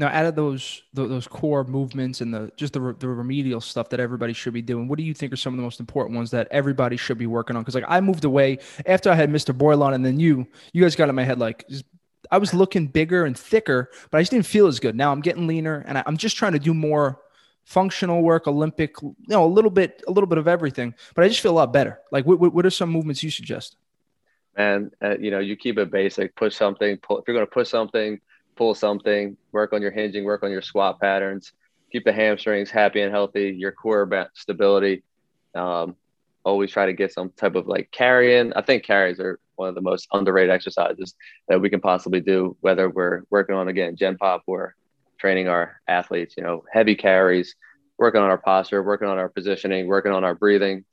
Now, 0.00 0.08
out 0.08 0.24
of 0.24 0.34
those 0.34 0.82
those 0.94 1.28
core 1.28 1.62
movements 1.62 2.22
and 2.22 2.32
the 2.32 2.50
just 2.56 2.72
the 2.72 2.80
the 2.98 3.06
remedial 3.06 3.60
stuff 3.60 3.90
that 3.90 4.00
everybody 4.00 4.32
should 4.32 4.54
be 4.54 4.62
doing, 4.62 4.88
what 4.88 4.96
do 4.96 5.04
you 5.04 5.12
think 5.12 5.30
are 5.30 5.36
some 5.36 5.52
of 5.52 5.58
the 5.58 5.62
most 5.62 5.78
important 5.78 6.16
ones 6.16 6.30
that 6.30 6.48
everybody 6.50 6.96
should 6.96 7.18
be 7.18 7.26
working 7.26 7.54
on? 7.54 7.60
Because 7.60 7.74
like 7.74 7.84
I 7.86 8.00
moved 8.00 8.24
away 8.24 8.60
after 8.86 9.10
I 9.10 9.14
had 9.14 9.28
Mr. 9.28 9.56
Boylan, 9.56 9.92
and 9.92 10.02
then 10.02 10.18
you 10.18 10.46
you 10.72 10.80
guys 10.80 10.96
got 10.96 11.10
in 11.10 11.14
my 11.14 11.24
head 11.24 11.38
like 11.38 11.68
just, 11.68 11.84
I 12.30 12.38
was 12.38 12.54
looking 12.54 12.86
bigger 12.86 13.26
and 13.26 13.36
thicker, 13.36 13.90
but 14.10 14.16
I 14.16 14.22
just 14.22 14.30
didn't 14.30 14.46
feel 14.46 14.68
as 14.68 14.80
good. 14.80 14.96
Now 14.96 15.12
I'm 15.12 15.20
getting 15.20 15.46
leaner, 15.46 15.84
and 15.86 15.98
I, 15.98 16.02
I'm 16.06 16.16
just 16.16 16.34
trying 16.34 16.52
to 16.52 16.58
do 16.58 16.72
more 16.72 17.20
functional 17.64 18.22
work, 18.22 18.48
Olympic, 18.48 18.94
you 19.02 19.14
know, 19.28 19.44
a 19.44 19.52
little 19.52 19.70
bit 19.70 20.02
a 20.08 20.12
little 20.12 20.28
bit 20.28 20.38
of 20.38 20.48
everything. 20.48 20.94
But 21.14 21.26
I 21.26 21.28
just 21.28 21.42
feel 21.42 21.52
a 21.52 21.60
lot 21.60 21.74
better. 21.74 22.00
Like, 22.10 22.24
what 22.24 22.38
what 22.40 22.64
are 22.64 22.70
some 22.70 22.88
movements 22.88 23.22
you 23.22 23.30
suggest? 23.30 23.76
and 24.56 24.92
uh, 25.02 25.16
you 25.18 25.30
know 25.30 25.38
you 25.38 25.56
keep 25.56 25.78
it 25.78 25.92
basic 25.92 26.34
push 26.34 26.56
something 26.56 26.96
pull, 26.96 27.18
if 27.18 27.24
you're 27.28 27.36
going 27.36 27.46
to 27.46 27.52
push 27.52 27.68
something 27.68 28.20
pull 28.60 28.74
something 28.74 29.38
work 29.52 29.72
on 29.72 29.80
your 29.80 29.90
hinging 29.90 30.22
work 30.24 30.42
on 30.42 30.50
your 30.50 30.60
squat 30.60 31.00
patterns 31.00 31.52
keep 31.90 32.04
the 32.04 32.12
hamstrings 32.12 32.70
happy 32.70 33.00
and 33.00 33.10
healthy 33.10 33.56
your 33.58 33.72
core 33.72 34.28
stability 34.34 35.02
um, 35.54 35.96
always 36.44 36.70
try 36.70 36.84
to 36.84 36.92
get 36.92 37.10
some 37.10 37.30
type 37.30 37.54
of 37.54 37.66
like 37.66 37.90
carrying 37.90 38.52
i 38.52 38.60
think 38.60 38.84
carries 38.84 39.18
are 39.18 39.40
one 39.56 39.70
of 39.70 39.74
the 39.74 39.80
most 39.80 40.06
underrated 40.12 40.50
exercises 40.50 41.14
that 41.48 41.58
we 41.58 41.70
can 41.70 41.80
possibly 41.80 42.20
do 42.20 42.54
whether 42.60 42.90
we're 42.90 43.22
working 43.30 43.56
on 43.56 43.68
again 43.68 43.96
gen 43.96 44.18
pop 44.18 44.42
or 44.46 44.74
training 45.16 45.48
our 45.48 45.80
athletes 45.88 46.34
you 46.36 46.42
know 46.42 46.62
heavy 46.70 46.94
carries 46.94 47.54
working 47.96 48.20
on 48.20 48.28
our 48.28 48.38
posture 48.38 48.82
working 48.82 49.08
on 49.08 49.16
our 49.16 49.30
positioning 49.30 49.86
working 49.86 50.12
on 50.12 50.22
our 50.22 50.34
breathing 50.34 50.84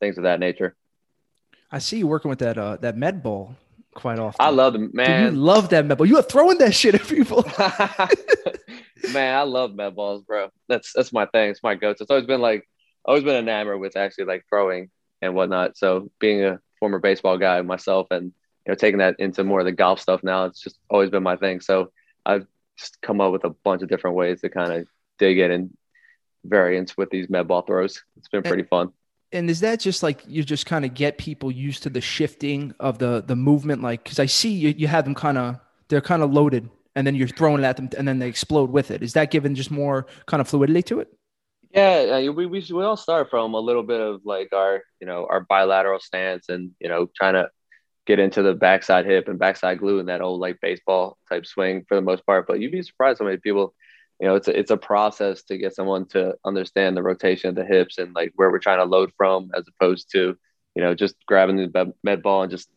things 0.00 0.16
of 0.16 0.24
that 0.24 0.40
nature. 0.40 0.74
I 1.70 1.78
see 1.78 1.98
you 1.98 2.06
working 2.06 2.30
with 2.30 2.40
that 2.40 2.58
uh 2.58 2.76
that 2.78 2.96
med 2.96 3.22
ball 3.22 3.56
quite 3.94 4.18
often. 4.18 4.44
I 4.44 4.50
love 4.50 4.72
them, 4.72 4.90
man. 4.92 5.24
Dude, 5.24 5.34
you 5.34 5.40
love 5.40 5.68
that 5.70 5.86
med 5.86 5.98
ball. 5.98 6.06
You 6.06 6.18
are 6.18 6.22
throwing 6.22 6.58
that 6.58 6.74
shit 6.74 6.94
at 6.94 7.06
people. 7.06 7.44
man, 9.12 9.36
I 9.36 9.42
love 9.42 9.74
med 9.74 9.94
balls, 9.94 10.22
bro. 10.22 10.50
That's 10.68 10.92
that's 10.92 11.12
my 11.12 11.26
thing. 11.26 11.50
It's 11.50 11.62
my 11.62 11.74
go-to. 11.74 12.02
It's 12.02 12.10
always 12.10 12.26
been 12.26 12.40
like 12.40 12.68
always 13.04 13.24
been 13.24 13.36
enamored 13.36 13.80
with 13.80 13.96
actually 13.96 14.24
like 14.24 14.44
throwing 14.48 14.90
and 15.22 15.34
whatnot. 15.34 15.76
So 15.76 16.10
being 16.18 16.44
a 16.44 16.60
former 16.78 16.98
baseball 16.98 17.38
guy 17.38 17.60
myself 17.62 18.08
and 18.10 18.26
you 18.66 18.72
know 18.72 18.74
taking 18.74 18.98
that 18.98 19.16
into 19.18 19.44
more 19.44 19.60
of 19.60 19.66
the 19.66 19.72
golf 19.72 20.00
stuff 20.00 20.22
now, 20.22 20.46
it's 20.46 20.60
just 20.60 20.78
always 20.88 21.10
been 21.10 21.22
my 21.22 21.36
thing. 21.36 21.60
So 21.60 21.92
I've 22.24 22.46
just 22.78 23.00
come 23.00 23.20
up 23.20 23.32
with 23.32 23.44
a 23.44 23.50
bunch 23.50 23.82
of 23.82 23.88
different 23.88 24.16
ways 24.16 24.40
to 24.40 24.48
kind 24.48 24.72
of 24.72 24.86
dig 25.18 25.38
in 25.38 25.50
and 25.50 25.76
variants 26.44 26.96
with 26.96 27.10
these 27.10 27.28
med 27.28 27.48
ball 27.48 27.62
throws. 27.62 28.02
It's 28.16 28.28
been 28.28 28.42
pretty 28.42 28.62
fun 28.62 28.92
and 29.32 29.48
is 29.48 29.60
that 29.60 29.80
just 29.80 30.02
like 30.02 30.22
you 30.26 30.42
just 30.42 30.66
kind 30.66 30.84
of 30.84 30.94
get 30.94 31.18
people 31.18 31.50
used 31.50 31.82
to 31.84 31.90
the 31.90 32.00
shifting 32.00 32.74
of 32.80 32.98
the 32.98 33.22
the 33.26 33.36
movement? 33.36 33.82
Like 33.82 34.02
because 34.02 34.18
i 34.18 34.26
see 34.26 34.50
you, 34.50 34.74
you 34.76 34.86
have 34.88 35.04
them 35.04 35.14
kind 35.14 35.38
of 35.38 35.58
they're 35.88 36.00
kind 36.00 36.22
of 36.22 36.32
loaded 36.32 36.68
and 36.94 37.06
then 37.06 37.14
you're 37.14 37.28
throwing 37.28 37.62
it 37.62 37.66
at 37.66 37.76
them 37.76 37.88
and 37.96 38.06
then 38.06 38.18
they 38.18 38.28
explode 38.28 38.70
with 38.70 38.90
it. 38.90 39.02
Is 39.02 39.12
that 39.14 39.30
giving 39.30 39.54
just 39.54 39.70
more 39.70 40.06
kind 40.26 40.40
of 40.40 40.48
fluidity 40.48 40.82
to 40.84 41.00
it? 41.00 41.08
Yeah 41.72 42.28
we, 42.30 42.46
we, 42.46 42.64
we 42.72 42.82
all 42.82 42.96
start 42.96 43.30
from 43.30 43.54
a 43.54 43.60
little 43.60 43.84
bit 43.84 44.00
of 44.00 44.22
like 44.24 44.52
our 44.52 44.82
you 45.00 45.06
know 45.06 45.26
our 45.30 45.40
bilateral 45.40 46.00
stance 46.00 46.48
and 46.48 46.72
you 46.80 46.88
know 46.88 47.08
trying 47.16 47.34
to 47.34 47.48
get 48.06 48.18
into 48.18 48.42
the 48.42 48.54
backside 48.54 49.06
hip 49.06 49.28
and 49.28 49.38
backside 49.38 49.78
glute 49.78 50.00
and 50.00 50.08
that 50.08 50.20
old 50.20 50.40
like 50.40 50.58
baseball 50.60 51.16
type 51.28 51.46
swing 51.46 51.84
for 51.86 51.94
the 51.94 52.02
most 52.02 52.26
part. 52.26 52.46
But 52.48 52.58
you'd 52.58 52.72
be 52.72 52.82
surprised 52.82 53.20
how 53.20 53.26
many 53.26 53.36
people 53.36 53.74
you 54.20 54.28
know, 54.28 54.34
it's 54.34 54.48
a, 54.48 54.58
it's 54.58 54.70
a 54.70 54.76
process 54.76 55.42
to 55.44 55.56
get 55.56 55.74
someone 55.74 56.04
to 56.06 56.34
understand 56.44 56.96
the 56.96 57.02
rotation 57.02 57.48
of 57.48 57.54
the 57.54 57.64
hips 57.64 57.96
and 57.98 58.14
like 58.14 58.32
where 58.36 58.50
we're 58.50 58.58
trying 58.58 58.78
to 58.78 58.84
load 58.84 59.12
from, 59.16 59.50
as 59.56 59.64
opposed 59.66 60.10
to, 60.12 60.36
you 60.74 60.82
know, 60.82 60.94
just 60.94 61.14
grabbing 61.26 61.56
the 61.56 61.94
med 62.04 62.22
ball 62.22 62.42
and 62.42 62.50
just 62.50 62.68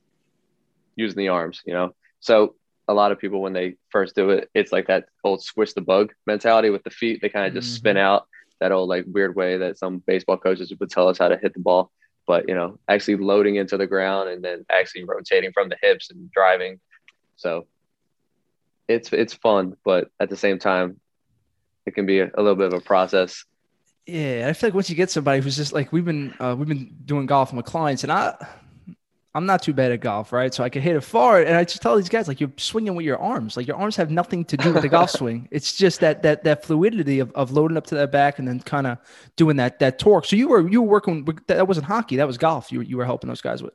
using 0.95 1.17
the 1.17 1.27
arms. 1.27 1.61
You 1.65 1.73
know, 1.73 1.95
so 2.21 2.55
a 2.87 2.93
lot 2.93 3.11
of 3.11 3.19
people 3.19 3.41
when 3.41 3.53
they 3.53 3.75
first 3.89 4.15
do 4.15 4.29
it, 4.29 4.49
it's 4.53 4.71
like 4.71 4.87
that 4.87 5.05
old 5.23 5.43
squish 5.43 5.73
the 5.73 5.81
bug 5.81 6.13
mentality 6.25 6.69
with 6.69 6.83
the 6.83 6.89
feet. 6.89 7.19
They 7.21 7.29
kind 7.29 7.45
of 7.45 7.53
just 7.53 7.67
mm-hmm. 7.67 7.77
spin 7.77 7.97
out 7.97 8.25
that 8.61 8.71
old 8.71 8.87
like 8.87 9.03
weird 9.05 9.35
way 9.35 9.57
that 9.57 9.77
some 9.77 9.97
baseball 10.07 10.37
coaches 10.37 10.73
would 10.79 10.89
tell 10.89 11.09
us 11.09 11.17
how 11.17 11.27
to 11.27 11.37
hit 11.37 11.53
the 11.53 11.59
ball. 11.59 11.91
But 12.25 12.47
you 12.47 12.55
know, 12.55 12.79
actually 12.87 13.17
loading 13.17 13.57
into 13.57 13.75
the 13.77 13.87
ground 13.87 14.29
and 14.29 14.41
then 14.41 14.65
actually 14.71 15.03
rotating 15.03 15.51
from 15.51 15.67
the 15.67 15.77
hips 15.81 16.09
and 16.09 16.31
driving. 16.31 16.79
So 17.35 17.67
it's 18.87 19.11
it's 19.11 19.33
fun, 19.33 19.75
but 19.83 20.09
at 20.21 20.29
the 20.29 20.37
same 20.37 20.57
time, 20.57 21.01
it 21.85 21.95
can 21.95 22.05
be 22.05 22.19
a, 22.19 22.31
a 22.35 22.41
little 22.41 22.55
bit 22.55 22.67
of 22.67 22.73
a 22.73 22.81
process. 22.81 23.45
Yeah, 24.05 24.47
I 24.49 24.53
feel 24.53 24.69
like 24.69 24.73
once 24.75 24.89
you 24.89 24.95
get 24.95 25.09
somebody 25.09 25.41
who's 25.41 25.55
just 25.55 25.71
like 25.71 25.91
we've 25.93 26.05
been 26.05 26.33
uh, 26.39 26.55
we've 26.57 26.67
been 26.67 26.93
doing 27.05 27.25
golf 27.25 27.53
with 27.53 27.65
clients, 27.65 28.03
and 28.03 28.11
I 28.11 28.35
I'm 29.35 29.47
not 29.47 29.63
too 29.63 29.73
bad 29.73 29.91
at 29.91 29.99
golf, 30.01 30.31
right? 30.31 30.53
So 30.53 30.63
I 30.63 30.69
can 30.69 30.81
hit 30.81 30.95
it 30.95 31.01
far, 31.01 31.41
and 31.41 31.55
I 31.55 31.63
just 31.63 31.81
tell 31.81 31.95
these 31.95 32.09
guys 32.09 32.27
like 32.27 32.39
you're 32.39 32.51
swinging 32.57 32.95
with 32.95 33.05
your 33.05 33.17
arms. 33.17 33.57
Like 33.57 33.65
your 33.65 33.77
arms 33.77 33.95
have 33.95 34.11
nothing 34.11 34.45
to 34.45 34.57
do 34.57 34.73
with 34.73 34.83
the 34.83 34.89
golf 34.89 35.09
swing. 35.19 35.47
It's 35.51 35.75
just 35.75 36.01
that 36.01 36.21
that 36.23 36.43
that 36.43 36.63
fluidity 36.63 37.19
of, 37.19 37.31
of 37.31 37.51
loading 37.51 37.77
up 37.77 37.87
to 37.87 37.95
that 37.95 38.11
back 38.11 38.37
and 38.37 38.47
then 38.47 38.59
kind 38.59 38.85
of 38.85 38.99
doing 39.35 39.55
that 39.57 39.79
that 39.79 39.97
torque. 39.97 40.25
So 40.25 40.35
you 40.35 40.49
were 40.49 40.67
you 40.67 40.81
were 40.81 40.89
working. 40.89 41.25
With, 41.25 41.47
that 41.47 41.67
wasn't 41.67 41.87
hockey. 41.87 42.17
That 42.17 42.27
was 42.27 42.37
golf. 42.37 42.71
You 42.71 42.81
you 42.81 42.97
were 42.97 43.05
helping 43.05 43.27
those 43.29 43.41
guys 43.41 43.63
with. 43.63 43.73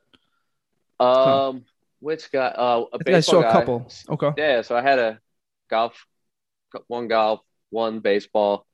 Um, 1.00 1.64
which 2.00 2.30
guy? 2.30 2.46
Uh, 2.46 2.84
a 2.92 3.10
I 3.12 3.16
I 3.16 3.20
saw 3.20 3.40
a 3.40 3.42
guy. 3.42 3.52
couple. 3.52 3.90
Okay. 4.10 4.30
Yeah, 4.36 4.62
so 4.62 4.76
I 4.76 4.82
had 4.82 4.98
a 4.98 5.18
golf, 5.68 6.06
one 6.86 7.08
golf, 7.08 7.40
one 7.70 8.00
baseball. 8.00 8.66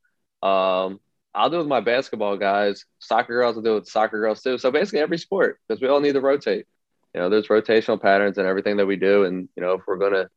Um, 0.43 1.01
I'll 1.35 1.51
do 1.51 1.57
it 1.57 1.61
with 1.61 1.69
my 1.69 1.81
basketball 1.81 2.37
guys. 2.37 2.85
Soccer 2.99 3.35
girls 3.35 3.57
will 3.57 3.63
do 3.63 3.73
it 3.73 3.81
with 3.81 3.89
soccer 3.89 4.19
girls 4.21 4.43
too. 4.43 4.59
So 4.59 4.71
basically 4.71 5.01
every 5.01 5.19
sport, 5.19 5.59
because 5.67 5.81
we 5.81 5.89
all 5.89 6.01
need 6.01 6.13
to 6.13 6.21
rotate. 6.21 6.67
You 7.15 7.21
know, 7.21 7.29
there's 7.29 7.49
rotational 7.49 8.01
patterns 8.01 8.39
in 8.39 8.47
everything 8.47 8.77
that 8.77 8.87
we 8.87 8.97
do, 8.97 9.25
and 9.25 9.49
you 9.57 9.63
know, 9.63 9.73
if 9.75 9.83
we're 9.87 9.97
gonna 9.97 10.29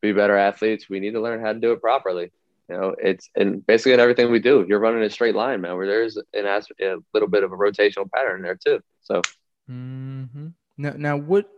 be 0.00 0.12
better 0.12 0.36
athletes, 0.36 0.88
we 0.88 1.00
need 1.00 1.12
to 1.12 1.20
learn 1.20 1.40
how 1.40 1.52
to 1.52 1.58
do 1.60 1.72
it 1.72 1.80
properly. 1.80 2.32
You 2.68 2.76
know, 2.76 2.94
it's 2.98 3.28
and 3.36 3.64
basically 3.66 3.92
in 3.92 4.00
everything 4.00 4.30
we 4.30 4.38
do, 4.40 4.64
you're 4.68 4.78
running 4.80 5.02
a 5.02 5.10
straight 5.10 5.34
line, 5.34 5.60
man. 5.60 5.76
Where 5.76 5.86
there's 5.86 6.16
an 6.16 6.46
as- 6.46 6.68
a 6.80 6.96
little 7.12 7.28
bit 7.28 7.44
of 7.44 7.52
a 7.52 7.56
rotational 7.56 8.10
pattern 8.10 8.42
there 8.42 8.58
too. 8.64 8.80
So 9.02 9.20
Mm-hmm. 9.70 10.48
Now, 10.78 10.94
now, 10.96 11.16
what 11.16 11.48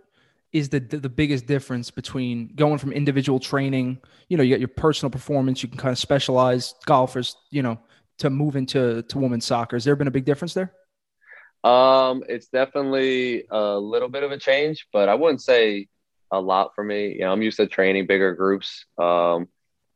is 0.55 0.71
the 0.71 0.81
the 0.81 1.11
biggest 1.11 1.47
difference 1.47 1.91
between 1.91 2.55
going 2.55 2.79
from 2.79 2.93
individual 2.93 3.41
training? 3.41 3.99
You 4.29 4.39
know, 4.39 4.43
you 4.43 4.55
got 4.55 4.61
your 4.61 4.69
personal 4.69 5.11
performance. 5.11 5.63
You 5.63 5.69
can 5.69 5.77
kind 5.77 5.93
of 5.93 5.99
specialize 5.99 6.75
golfers. 6.87 7.37
You 7.51 7.63
know, 7.63 7.79
to 8.19 8.31
move 8.31 8.57
into 8.57 9.03
to 9.03 9.19
women's 9.19 9.45
soccer. 9.45 9.77
Has 9.77 9.85
there 9.85 9.97
been 9.97 10.07
a 10.07 10.13
big 10.13 10.25
difference 10.25 10.55
there? 10.55 10.73
Um, 11.65 12.23
it's 12.29 12.47
definitely 12.47 13.45
a 13.51 13.77
little 13.79 14.09
bit 14.09 14.23
of 14.23 14.31
a 14.31 14.39
change, 14.39 14.87
but 14.93 15.09
I 15.09 15.15
wouldn't 15.15 15.43
say 15.43 15.89
a 16.31 16.41
lot 16.41 16.73
for 16.75 16.85
me. 16.85 17.15
You 17.15 17.21
know, 17.21 17.33
I'm 17.33 17.43
used 17.43 17.57
to 17.57 17.67
training 17.67 18.07
bigger 18.07 18.35
groups. 18.35 18.85
Um, 18.97 19.49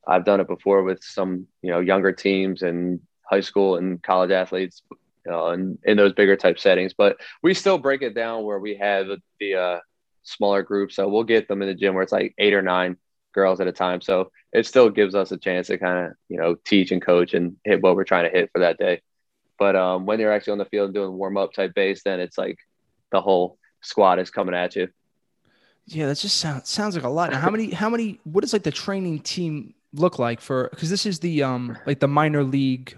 I've 0.07 0.25
done 0.25 0.41
it 0.41 0.49
before 0.49 0.83
with 0.83 1.05
some, 1.05 1.47
you 1.63 1.71
know, 1.71 1.81
younger 1.81 2.13
teams 2.13 2.63
and 2.63 3.01
high 3.23 3.43
school 3.43 3.77
and 3.77 4.03
college 4.03 4.31
athletes, 4.31 4.83
you 4.91 5.31
know, 5.31 5.51
in, 5.51 5.79
in 5.85 5.97
those 5.99 6.15
bigger 6.15 6.37
type 6.37 6.59
settings. 6.59 6.95
But 6.95 7.19
we 7.43 7.53
still 7.53 7.79
break 7.79 8.03
it 8.03 8.15
down 8.15 8.45
where 8.45 8.59
we 8.59 8.77
have 8.77 9.07
the 9.39 9.55
uh, 9.55 9.79
smaller 10.29 10.63
groups. 10.63 10.97
So 10.97 11.09
we'll 11.09 11.25
get 11.25 11.49
them 11.49 11.63
in 11.63 11.69
the 11.69 11.75
gym 11.75 11.95
where 11.95 12.03
it's 12.03 12.13
like 12.13 12.35
eight 12.39 12.55
or 12.55 12.63
nine 12.63 12.97
girls 13.33 13.61
at 13.61 13.67
a 13.67 13.73
time. 13.73 14.01
So 14.01 14.31
it 14.53 14.67
still 14.67 14.91
gives 14.91 15.15
us 15.15 15.33
a 15.33 15.37
chance 15.37 15.69
to 15.69 15.79
kind 15.79 16.07
of, 16.07 16.13
you 16.29 16.39
know, 16.39 16.57
teach 16.65 16.93
and 16.93 17.03
coach 17.03 17.35
and 17.35 17.57
hit 17.65 17.83
what 17.83 17.97
we're 17.97 18.05
trying 18.05 18.31
to 18.31 18.37
hit 18.37 18.51
for 18.53 18.61
that 18.61 18.79
day. 18.79 19.01
But 19.59 19.75
um, 19.77 20.07
when 20.07 20.21
you're 20.21 20.33
actually 20.33 20.53
on 20.53 20.59
the 20.59 20.65
field 20.67 20.95
doing 20.95 21.13
warm 21.13 21.37
up 21.37 21.53
type 21.53 21.75
base, 21.75 22.03
then 22.05 22.21
it's 22.21 22.39
like 22.39 22.59
the 23.11 23.21
whole 23.21 23.59
squad 23.81 24.19
is 24.19 24.31
coming 24.31 24.55
at 24.55 24.77
you. 24.77 24.89
Yeah, 25.87 26.07
that 26.07 26.19
just 26.19 26.37
sounds 26.37 26.69
sounds 26.69 26.95
like 26.95 27.05
a 27.05 27.09
lot. 27.09 27.33
Now, 27.33 27.39
how 27.39 27.51
many 27.51 27.71
how 27.71 27.89
many 27.89 28.21
what 28.25 28.43
does 28.43 28.53
like 28.53 28.63
the 28.63 28.71
training 28.71 29.21
team 29.21 29.75
look 29.95 30.19
like 30.19 30.41
for 30.41 30.69
because 30.71 30.91
this 30.91 31.07
is 31.07 31.21
the 31.21 31.43
um 31.43 31.79
like 31.87 31.99
the 31.99 32.07
minor 32.07 32.45
league 32.45 32.95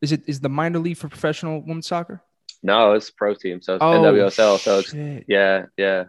is 0.00 0.10
it 0.10 0.22
is 0.26 0.40
the 0.40 0.48
minor 0.48 0.78
league 0.78 0.96
for 0.96 1.08
professional 1.08 1.60
women's 1.60 1.86
soccer? 1.86 2.22
No, 2.62 2.94
it's 2.94 3.10
pro 3.10 3.34
team, 3.34 3.60
so 3.60 3.74
it's 3.74 3.82
Oh, 3.82 3.92
NWSL. 4.02 4.58
So 4.58 4.78
it's 4.78 4.90
shit. 4.90 5.24
yeah, 5.28 5.66
yeah. 5.76 6.04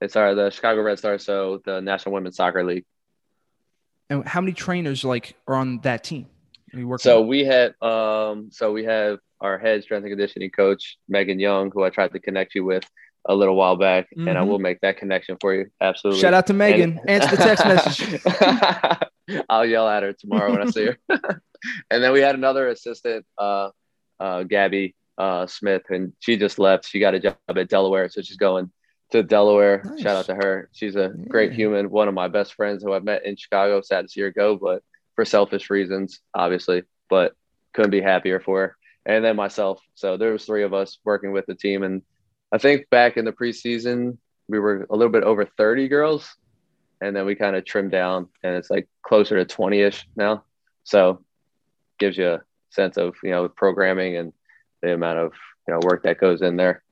It's 0.00 0.16
our 0.16 0.34
the 0.34 0.50
Chicago 0.50 0.82
Red 0.82 0.98
Stars, 0.98 1.24
so 1.24 1.60
the 1.64 1.80
National 1.80 2.14
Women's 2.14 2.36
Soccer 2.36 2.64
League. 2.64 2.84
And 4.08 4.26
how 4.26 4.40
many 4.40 4.52
trainers 4.52 5.04
like 5.04 5.36
are 5.46 5.54
on 5.54 5.80
that 5.80 6.02
team? 6.04 6.26
Are 6.72 6.78
you 6.78 6.88
working 6.88 7.02
So 7.02 7.20
we 7.22 7.44
have 7.44 7.80
um 7.82 8.48
so 8.50 8.72
we 8.72 8.84
have 8.84 9.18
our 9.40 9.58
head 9.58 9.82
strength 9.82 10.04
and 10.04 10.12
conditioning 10.12 10.50
coach 10.50 10.98
Megan 11.08 11.38
Young, 11.38 11.70
who 11.72 11.84
I 11.84 11.90
tried 11.90 12.12
to 12.12 12.18
connect 12.18 12.54
you 12.54 12.64
with 12.64 12.84
a 13.26 13.34
little 13.34 13.54
while 13.54 13.76
back, 13.76 14.08
and 14.16 14.30
I 14.30 14.42
Mhm. 14.42 14.48
will 14.48 14.58
make 14.58 14.80
that 14.80 14.96
connection 14.96 15.36
for 15.40 15.54
you. 15.54 15.66
Absolutely. 15.80 16.20
Shout 16.22 16.32
out 16.32 16.46
to 16.46 16.54
Megan. 16.54 16.98
And- 17.06 17.10
Answer 17.22 17.36
the 17.36 17.42
text 17.42 17.64
message. 17.66 19.44
I'll 19.50 19.66
yell 19.66 19.86
at 19.86 20.02
her 20.02 20.14
tomorrow 20.14 20.50
when 20.50 20.62
I 20.66 20.70
see 20.70 20.86
her. 20.86 20.98
and 21.90 22.02
then 22.02 22.12
we 22.12 22.20
had 22.20 22.34
another 22.34 22.68
assistant, 22.68 23.26
uh, 23.36 23.70
uh, 24.18 24.42
Gabby 24.44 24.94
uh, 25.18 25.46
Smith, 25.46 25.82
and 25.90 26.14
she 26.20 26.38
just 26.38 26.58
left. 26.58 26.86
She 26.88 26.98
got 26.98 27.14
a 27.14 27.20
job 27.20 27.36
at 27.48 27.68
Delaware, 27.68 28.08
so 28.08 28.22
she's 28.22 28.38
going 28.38 28.70
to 29.10 29.22
Delaware. 29.22 29.82
Nice. 29.84 30.00
Shout 30.00 30.16
out 30.16 30.26
to 30.26 30.34
her. 30.34 30.68
She's 30.72 30.96
a 30.96 31.08
great 31.08 31.52
human, 31.52 31.90
one 31.90 32.08
of 32.08 32.14
my 32.14 32.28
best 32.28 32.54
friends 32.54 32.82
who 32.82 32.92
I've 32.92 33.04
met 33.04 33.24
in 33.24 33.36
Chicago. 33.36 33.80
Sad 33.80 34.02
to 34.02 34.08
see 34.08 34.20
her 34.20 34.30
go, 34.30 34.56
but 34.56 34.82
for 35.16 35.24
selfish 35.24 35.70
reasons, 35.70 36.20
obviously. 36.34 36.84
But 37.08 37.34
couldn't 37.72 37.90
be 37.90 38.00
happier 38.00 38.40
for 38.40 38.60
her. 38.60 38.76
And 39.06 39.24
then 39.24 39.36
myself. 39.36 39.80
So 39.94 40.16
there 40.16 40.32
was 40.32 40.44
three 40.44 40.62
of 40.62 40.74
us 40.74 40.98
working 41.04 41.32
with 41.32 41.46
the 41.46 41.54
team, 41.54 41.82
and 41.82 42.02
I 42.52 42.58
think 42.58 42.90
back 42.90 43.16
in 43.16 43.24
the 43.24 43.32
preseason 43.32 44.18
we 44.50 44.58
were 44.58 44.86
a 44.90 44.96
little 44.96 45.12
bit 45.12 45.22
over 45.22 45.44
30 45.44 45.88
girls 45.88 46.36
and 47.00 47.14
then 47.14 47.24
we 47.24 47.34
kind 47.34 47.56
of 47.56 47.64
trimmed 47.64 47.92
down 47.92 48.28
and 48.42 48.56
it's 48.56 48.70
like 48.70 48.88
closer 49.02 49.42
to 49.42 49.56
20ish 49.56 50.04
now 50.16 50.44
so 50.84 51.24
gives 51.98 52.18
you 52.18 52.28
a 52.28 52.40
sense 52.70 52.96
of 52.96 53.14
you 53.22 53.30
know 53.30 53.48
programming 53.48 54.16
and 54.16 54.32
the 54.82 54.92
amount 54.92 55.18
of 55.18 55.32
you 55.66 55.74
know 55.74 55.80
work 55.84 56.02
that 56.02 56.18
goes 56.18 56.42
in 56.42 56.56
there 56.56 56.82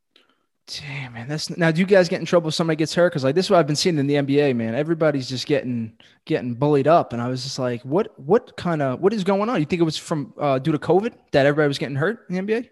Damn 0.68 1.14
man, 1.14 1.28
that's 1.28 1.56
now. 1.56 1.70
Do 1.70 1.80
you 1.80 1.86
guys 1.86 2.08
get 2.08 2.20
in 2.20 2.26
trouble 2.26 2.48
if 2.48 2.54
somebody 2.54 2.76
gets 2.76 2.94
hurt? 2.94 3.10
Because 3.10 3.24
like 3.24 3.34
this 3.34 3.46
is 3.46 3.50
what 3.50 3.58
I've 3.58 3.66
been 3.66 3.76
seeing 3.76 3.98
in 3.98 4.06
the 4.06 4.14
NBA, 4.14 4.54
man. 4.54 4.74
Everybody's 4.74 5.28
just 5.28 5.46
getting 5.46 5.96
getting 6.26 6.54
bullied 6.54 6.86
up, 6.86 7.12
and 7.14 7.22
I 7.22 7.28
was 7.28 7.42
just 7.42 7.58
like, 7.58 7.82
what 7.82 8.18
what 8.20 8.56
kind 8.56 8.82
of 8.82 9.00
what 9.00 9.14
is 9.14 9.24
going 9.24 9.48
on? 9.48 9.60
You 9.60 9.66
think 9.66 9.80
it 9.80 9.84
was 9.84 9.96
from 9.96 10.34
uh, 10.38 10.58
due 10.58 10.72
to 10.72 10.78
COVID 10.78 11.14
that 11.32 11.46
everybody 11.46 11.68
was 11.68 11.78
getting 11.78 11.96
hurt 11.96 12.26
in 12.28 12.34
the 12.34 12.42
NBA? 12.42 12.68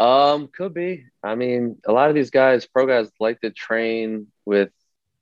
um 0.00 0.48
could 0.48 0.72
be 0.72 1.04
i 1.22 1.34
mean 1.34 1.76
a 1.86 1.92
lot 1.92 2.08
of 2.08 2.14
these 2.14 2.30
guys 2.30 2.66
pro 2.66 2.86
guys 2.86 3.10
like 3.20 3.38
to 3.40 3.50
train 3.50 4.26
with 4.46 4.70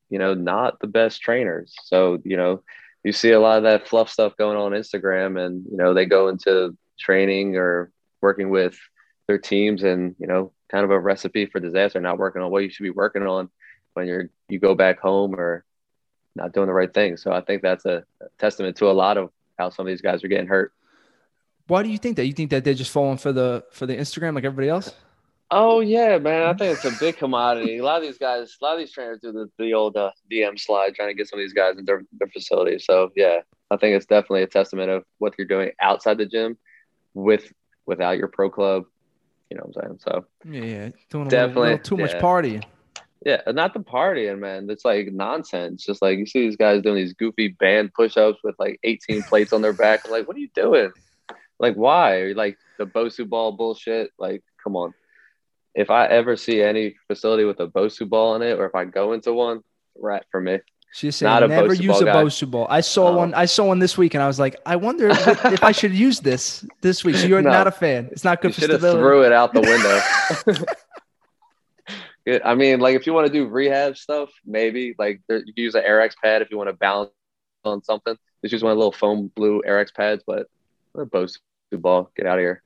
you 0.08 0.20
know 0.20 0.34
not 0.34 0.78
the 0.78 0.86
best 0.86 1.20
trainers 1.20 1.74
so 1.82 2.18
you 2.24 2.36
know 2.36 2.62
you 3.02 3.12
see 3.12 3.32
a 3.32 3.40
lot 3.40 3.58
of 3.58 3.64
that 3.64 3.88
fluff 3.88 4.08
stuff 4.08 4.36
going 4.36 4.56
on 4.56 4.70
instagram 4.70 5.44
and 5.44 5.64
you 5.68 5.76
know 5.76 5.94
they 5.94 6.06
go 6.06 6.28
into 6.28 6.76
training 6.98 7.56
or 7.56 7.90
working 8.22 8.50
with 8.50 8.78
their 9.26 9.38
teams 9.38 9.82
and 9.82 10.14
you 10.20 10.28
know 10.28 10.52
kind 10.70 10.84
of 10.84 10.90
a 10.90 10.98
recipe 10.98 11.46
for 11.46 11.60
disaster 11.60 12.00
not 12.00 12.18
working 12.18 12.42
on 12.42 12.50
what 12.50 12.62
you 12.62 12.70
should 12.70 12.82
be 12.82 12.90
working 12.90 13.22
on 13.26 13.48
when 13.94 14.06
you're 14.06 14.30
you 14.48 14.58
go 14.58 14.74
back 14.74 14.98
home 15.00 15.34
or 15.34 15.64
not 16.36 16.52
doing 16.52 16.66
the 16.66 16.72
right 16.72 16.92
thing 16.94 17.16
so 17.16 17.32
i 17.32 17.40
think 17.40 17.62
that's 17.62 17.84
a 17.86 18.04
testament 18.38 18.76
to 18.76 18.86
a 18.90 18.92
lot 18.92 19.16
of 19.16 19.30
how 19.58 19.70
some 19.70 19.86
of 19.86 19.90
these 19.90 20.02
guys 20.02 20.22
are 20.22 20.28
getting 20.28 20.46
hurt 20.46 20.72
Why 21.66 21.82
do 21.82 21.90
you 21.90 21.98
think 21.98 22.16
that? 22.16 22.26
You 22.26 22.32
think 22.32 22.50
that 22.50 22.64
they're 22.64 22.74
just 22.74 22.90
falling 22.90 23.18
for 23.18 23.32
the 23.32 23.64
for 23.70 23.86
the 23.86 23.94
Instagram 23.96 24.34
like 24.34 24.44
everybody 24.44 24.70
else? 24.70 24.94
Oh 25.50 25.80
yeah, 25.80 26.18
man. 26.18 26.42
I 26.44 26.54
think 26.54 26.76
it's 26.76 26.84
a 26.84 26.98
big 26.98 27.16
commodity. 27.16 27.78
A 27.78 27.84
lot 27.84 27.96
of 27.96 28.02
these 28.02 28.18
guys, 28.18 28.56
a 28.60 28.64
lot 28.64 28.74
of 28.74 28.78
these 28.78 28.92
trainers 28.92 29.20
do 29.20 29.32
the, 29.32 29.50
the 29.58 29.74
old 29.74 29.96
uh, 29.96 30.10
DM 30.30 30.58
slide, 30.58 30.94
trying 30.94 31.08
to 31.08 31.14
get 31.14 31.28
some 31.28 31.38
of 31.38 31.42
these 31.42 31.54
guys 31.54 31.78
in 31.78 31.84
their, 31.84 32.02
their 32.18 32.28
facility. 32.28 32.78
So 32.78 33.10
yeah, 33.16 33.40
I 33.70 33.76
think 33.76 33.96
it's 33.96 34.06
definitely 34.06 34.42
a 34.44 34.46
testament 34.46 34.90
of 34.90 35.04
what 35.18 35.34
you're 35.38 35.46
doing 35.46 35.70
outside 35.80 36.18
the 36.18 36.26
gym, 36.26 36.56
with 37.14 37.52
without 37.86 38.18
your 38.18 38.28
pro 38.28 38.48
club. 38.50 38.84
You 39.50 39.56
know 39.56 39.64
what 39.72 39.84
I'm 39.84 39.98
saying? 40.00 40.00
So 40.06 40.24
Yeah, 40.44 40.60
yeah. 40.60 40.88
Doing 41.10 41.26
a 41.26 41.30
little, 41.30 41.30
Definitely, 41.30 41.70
little 41.70 41.78
too 41.84 41.96
much 41.96 42.12
yeah. 42.12 42.20
partying. 42.20 42.64
yeah, 43.24 43.40
not 43.48 43.74
the 43.74 43.80
partying, 43.80 44.38
man. 44.38 44.68
It's 44.70 44.84
like 44.84 45.12
nonsense. 45.12 45.84
Just 45.84 46.02
like 46.02 46.18
you 46.18 46.26
see 46.26 46.40
these 46.40 46.56
guys 46.56 46.82
doing 46.82 46.96
these 46.96 47.14
goofy 47.14 47.48
band 47.48 47.92
push-ups 47.94 48.40
with 48.44 48.56
like 48.58 48.78
18 48.84 49.22
plates 49.22 49.52
on 49.52 49.62
their 49.62 49.72
back. 49.72 50.02
I'm 50.04 50.10
like, 50.10 50.28
what 50.28 50.36
are 50.36 50.40
you 50.40 50.50
doing? 50.54 50.92
Like, 51.58 51.74
why? 51.74 52.32
Like 52.36 52.58
the 52.78 52.86
Bosu 52.86 53.28
ball 53.28 53.52
bullshit. 53.52 54.10
Like, 54.18 54.42
come 54.62 54.76
on. 54.76 54.94
If 55.74 55.90
I 55.90 56.06
ever 56.06 56.36
see 56.36 56.62
any 56.62 56.96
facility 57.06 57.44
with 57.44 57.60
a 57.60 57.68
Bosu 57.68 58.08
ball 58.08 58.36
in 58.36 58.42
it, 58.42 58.58
or 58.58 58.66
if 58.66 58.74
I 58.74 58.84
go 58.84 59.12
into 59.12 59.32
one, 59.32 59.62
rat 59.96 60.26
for 60.30 60.40
me. 60.40 60.58
She's 60.92 61.16
saying 61.16 61.28
Not 61.30 61.48
never 61.48 61.74
use 61.74 62.00
a 62.00 62.06
guy. 62.06 62.14
Bosu 62.24 62.50
ball. 62.50 62.66
I 62.70 62.80
saw 62.80 63.08
Oh. 63.08 63.16
one. 63.18 63.34
I 63.34 63.44
saw 63.44 63.66
one 63.66 63.78
this 63.78 63.98
week, 63.98 64.14
and 64.14 64.22
I 64.22 64.26
was 64.26 64.38
like, 64.40 64.56
I 64.64 64.76
wonder 64.76 65.08
if, 65.08 65.26
if 65.44 65.62
I 65.62 65.70
should 65.72 65.92
use 65.92 66.18
this 66.20 66.64
this 66.80 67.04
week. 67.04 67.16
So 67.16 67.26
you're 67.26 67.42
No. 67.42 67.50
not 67.50 67.66
a 67.66 67.70
fan. 67.70 68.08
It's 68.10 68.24
not 68.24 68.38
You 68.42 68.48
good 68.48 68.54
for 68.54 68.60
should 68.62 68.70
have 68.70 68.80
stability. 68.80 69.02
threw 69.02 69.22
it 69.22 69.32
out 69.32 69.52
the 69.52 69.60
window. 69.60 70.64
Good. 72.26 72.42
I 72.44 72.54
mean, 72.54 72.80
like 72.80 72.94
if 72.94 73.06
you 73.06 73.14
want 73.14 73.26
to 73.26 73.32
do 73.32 73.46
rehab 73.46 73.96
stuff, 73.96 74.28
maybe 74.44 74.94
like 74.98 75.20
there, 75.28 75.38
you 75.38 75.52
can 75.54 75.64
use 75.64 75.74
an 75.74 75.82
Air 75.84 76.06
pad 76.22 76.42
if 76.42 76.50
you 76.50 76.58
want 76.58 76.68
to 76.68 76.74
balance 76.74 77.10
on 77.64 77.82
something. 77.82 78.16
Just 78.42 78.52
use 78.52 78.62
one 78.62 78.70
of 78.72 78.76
the 78.76 78.78
little 78.80 78.92
foam 78.92 79.30
blue 79.34 79.62
Air 79.64 79.84
pads, 79.96 80.22
but 80.26 80.46
a 80.94 81.06
Bosu 81.06 81.38
ball, 81.72 82.10
get 82.16 82.26
out 82.26 82.38
of 82.38 82.42
here. 82.42 82.62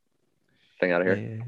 Thing 0.81 0.91
out 0.93 1.01
of 1.03 1.07
here. 1.07 1.17
Yeah. 1.17 1.45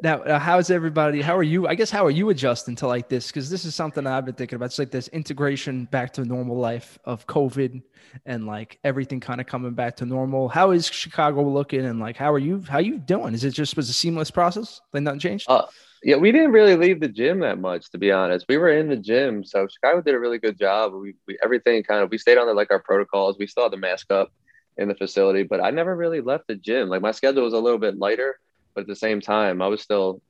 Now, 0.00 0.22
uh, 0.22 0.38
how's 0.38 0.70
everybody? 0.70 1.20
How 1.20 1.36
are 1.36 1.42
you? 1.42 1.66
I 1.66 1.74
guess 1.74 1.90
how 1.90 2.06
are 2.06 2.10
you 2.10 2.30
adjusting 2.30 2.76
to 2.76 2.86
like 2.86 3.08
this? 3.08 3.28
Because 3.28 3.50
this 3.50 3.64
is 3.64 3.74
something 3.74 4.06
I've 4.06 4.24
been 4.24 4.34
thinking 4.34 4.56
about. 4.56 4.66
It's 4.66 4.78
like 4.78 4.90
this 4.92 5.08
integration 5.08 5.86
back 5.86 6.12
to 6.14 6.24
normal 6.24 6.56
life 6.56 6.98
of 7.04 7.26
COVID 7.26 7.82
and 8.24 8.46
like 8.46 8.78
everything 8.84 9.20
kind 9.20 9.40
of 9.40 9.46
coming 9.46 9.72
back 9.74 9.96
to 9.96 10.06
normal. 10.06 10.48
How 10.48 10.70
is 10.70 10.86
Chicago 10.86 11.42
looking? 11.48 11.84
And 11.84 11.98
like, 11.98 12.16
how 12.16 12.32
are 12.32 12.38
you? 12.38 12.62
How 12.68 12.78
you 12.78 12.98
doing? 12.98 13.34
Is 13.34 13.44
it 13.44 13.50
just 13.50 13.76
was 13.76 13.90
a 13.90 13.92
seamless 13.92 14.30
process? 14.30 14.80
Like 14.92 15.02
nothing 15.02 15.20
changed? 15.20 15.50
Uh, 15.50 15.66
Yeah, 16.02 16.16
we 16.16 16.30
didn't 16.30 16.52
really 16.52 16.76
leave 16.76 17.00
the 17.00 17.08
gym 17.08 17.40
that 17.40 17.58
much, 17.58 17.90
to 17.90 17.98
be 17.98 18.12
honest. 18.12 18.46
We 18.48 18.56
were 18.56 18.70
in 18.70 18.88
the 18.88 18.96
gym, 18.96 19.44
so 19.44 19.66
Chicago 19.66 20.00
did 20.00 20.14
a 20.14 20.20
really 20.20 20.38
good 20.38 20.56
job. 20.58 20.92
We, 20.94 21.14
we 21.26 21.36
everything 21.42 21.82
kind 21.82 22.02
of 22.02 22.10
we 22.10 22.18
stayed 22.18 22.38
on 22.38 22.46
the, 22.46 22.54
like 22.54 22.70
our 22.70 22.78
protocols. 22.78 23.36
We 23.38 23.48
still 23.48 23.64
had 23.64 23.72
the 23.72 23.78
mask 23.78 24.12
up 24.12 24.30
in 24.76 24.88
the 24.88 24.94
facility, 24.94 25.42
but 25.42 25.60
I 25.60 25.70
never 25.70 25.96
really 25.96 26.20
left 26.20 26.46
the 26.46 26.54
gym. 26.54 26.88
Like 26.88 27.02
my 27.02 27.10
schedule 27.10 27.42
was 27.42 27.52
a 27.52 27.58
little 27.58 27.80
bit 27.80 27.98
lighter, 27.98 28.38
but 28.78 28.82
at 28.82 28.86
the 28.86 28.94
same 28.94 29.20
time, 29.20 29.60
I 29.60 29.66
was 29.66 29.82
still 29.82 30.22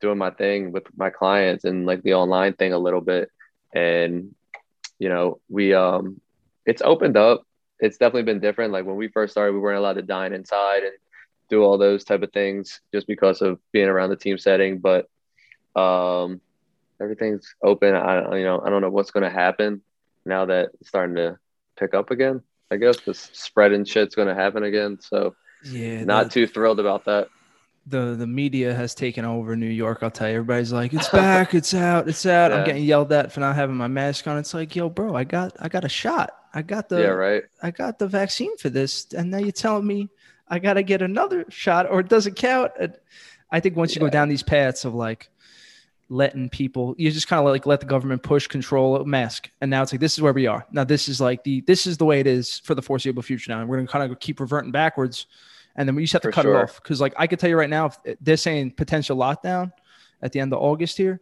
doing 0.00 0.18
my 0.18 0.30
thing 0.30 0.72
with 0.72 0.82
my 0.96 1.10
clients 1.10 1.64
and 1.64 1.86
like 1.86 2.02
the 2.02 2.14
online 2.14 2.52
thing 2.54 2.72
a 2.72 2.78
little 2.78 3.00
bit. 3.00 3.30
And, 3.72 4.34
you 4.98 5.08
know, 5.08 5.38
we, 5.48 5.74
um, 5.74 6.20
it's 6.66 6.82
opened 6.82 7.16
up. 7.16 7.46
It's 7.78 7.96
definitely 7.96 8.24
been 8.24 8.40
different. 8.40 8.72
Like 8.72 8.84
when 8.84 8.96
we 8.96 9.06
first 9.06 9.30
started, 9.30 9.52
we 9.52 9.60
weren't 9.60 9.78
allowed 9.78 9.92
to 9.92 10.02
dine 10.02 10.32
inside 10.32 10.82
and 10.82 10.94
do 11.48 11.62
all 11.62 11.78
those 11.78 12.02
type 12.02 12.24
of 12.24 12.32
things 12.32 12.80
just 12.92 13.06
because 13.06 13.42
of 13.42 13.60
being 13.70 13.86
around 13.88 14.10
the 14.10 14.16
team 14.16 14.38
setting. 14.38 14.80
But, 14.80 15.08
um, 15.76 16.40
everything's 17.00 17.54
open. 17.62 17.94
I, 17.94 18.38
you 18.38 18.44
know, 18.44 18.60
I 18.60 18.70
don't 18.70 18.82
know 18.82 18.90
what's 18.90 19.12
going 19.12 19.22
to 19.22 19.30
happen 19.30 19.82
now 20.24 20.46
that 20.46 20.70
it's 20.80 20.88
starting 20.88 21.14
to 21.14 21.38
pick 21.78 21.94
up 21.94 22.10
again. 22.10 22.42
I 22.72 22.76
guess 22.76 22.98
the 23.02 23.14
spreading 23.14 23.84
shit's 23.84 24.16
going 24.16 24.26
to 24.26 24.34
happen 24.34 24.64
again. 24.64 24.98
So, 25.00 25.36
Yeah, 25.62 26.04
not 26.04 26.32
too 26.32 26.46
thrilled 26.46 26.80
about 26.80 27.04
that. 27.04 27.28
The 27.86 28.14
the 28.14 28.26
media 28.26 28.74
has 28.74 28.94
taken 28.94 29.24
over 29.24 29.56
New 29.56 29.66
York. 29.66 29.98
I'll 30.02 30.10
tell 30.10 30.28
you, 30.28 30.36
everybody's 30.36 30.72
like, 30.72 30.92
"It's 30.92 31.08
back, 31.10 31.54
it's 31.54 31.74
out, 31.74 32.08
it's 32.08 32.24
out." 32.26 32.52
I'm 32.52 32.64
getting 32.64 32.84
yelled 32.84 33.12
at 33.12 33.32
for 33.32 33.40
not 33.40 33.56
having 33.56 33.76
my 33.76 33.88
mask 33.88 34.26
on. 34.26 34.38
It's 34.38 34.54
like, 34.54 34.74
yo, 34.74 34.88
bro, 34.88 35.14
I 35.14 35.24
got 35.24 35.54
I 35.60 35.68
got 35.68 35.84
a 35.84 35.88
shot. 35.88 36.30
I 36.54 36.62
got 36.62 36.88
the 36.88 37.00
yeah, 37.00 37.08
right. 37.08 37.42
I 37.62 37.70
got 37.70 37.98
the 37.98 38.06
vaccine 38.06 38.56
for 38.56 38.70
this, 38.70 39.06
and 39.12 39.30
now 39.30 39.38
you're 39.38 39.52
telling 39.52 39.86
me 39.86 40.08
I 40.48 40.58
got 40.58 40.74
to 40.74 40.82
get 40.82 41.02
another 41.02 41.44
shot 41.48 41.90
or 41.90 42.00
it 42.00 42.08
doesn't 42.08 42.36
count. 42.36 42.72
And 42.78 42.96
I 43.50 43.60
think 43.60 43.76
once 43.76 43.94
you 43.94 44.00
go 44.00 44.08
down 44.08 44.28
these 44.28 44.42
paths 44.42 44.84
of 44.84 44.94
like 44.94 45.28
letting 46.08 46.48
people, 46.48 46.94
you 46.96 47.10
just 47.10 47.28
kind 47.28 47.40
of 47.40 47.46
like 47.46 47.66
let 47.66 47.80
the 47.80 47.86
government 47.86 48.22
push 48.22 48.46
control 48.46 49.04
mask, 49.04 49.50
and 49.60 49.70
now 49.70 49.82
it's 49.82 49.92
like 49.92 50.00
this 50.00 50.14
is 50.14 50.22
where 50.22 50.32
we 50.32 50.46
are. 50.46 50.66
Now 50.70 50.84
this 50.84 51.08
is 51.08 51.20
like 51.20 51.44
the 51.44 51.60
this 51.62 51.86
is 51.86 51.98
the 51.98 52.04
way 52.04 52.20
it 52.20 52.26
is 52.26 52.60
for 52.60 52.74
the 52.74 52.82
foreseeable 52.82 53.22
future 53.22 53.52
now, 53.52 53.60
and 53.60 53.68
we're 53.68 53.76
gonna 53.76 53.88
kind 53.88 54.10
of 54.10 54.18
keep 54.20 54.40
reverting 54.40 54.70
backwards, 54.70 55.26
and 55.76 55.88
then 55.88 55.94
we 55.94 56.02
just 56.02 56.12
have 56.12 56.22
to 56.22 56.28
For 56.28 56.32
cut 56.32 56.46
it 56.46 56.54
off 56.54 56.82
because 56.82 57.00
like 57.00 57.14
I 57.16 57.26
could 57.26 57.38
tell 57.38 57.50
you 57.50 57.56
right 57.56 57.70
now, 57.70 57.86
if 57.86 58.18
they're 58.20 58.36
saying 58.36 58.72
potential 58.72 59.16
lockdown 59.16 59.72
at 60.22 60.32
the 60.32 60.40
end 60.40 60.52
of 60.52 60.60
August 60.60 60.96
here. 60.96 61.20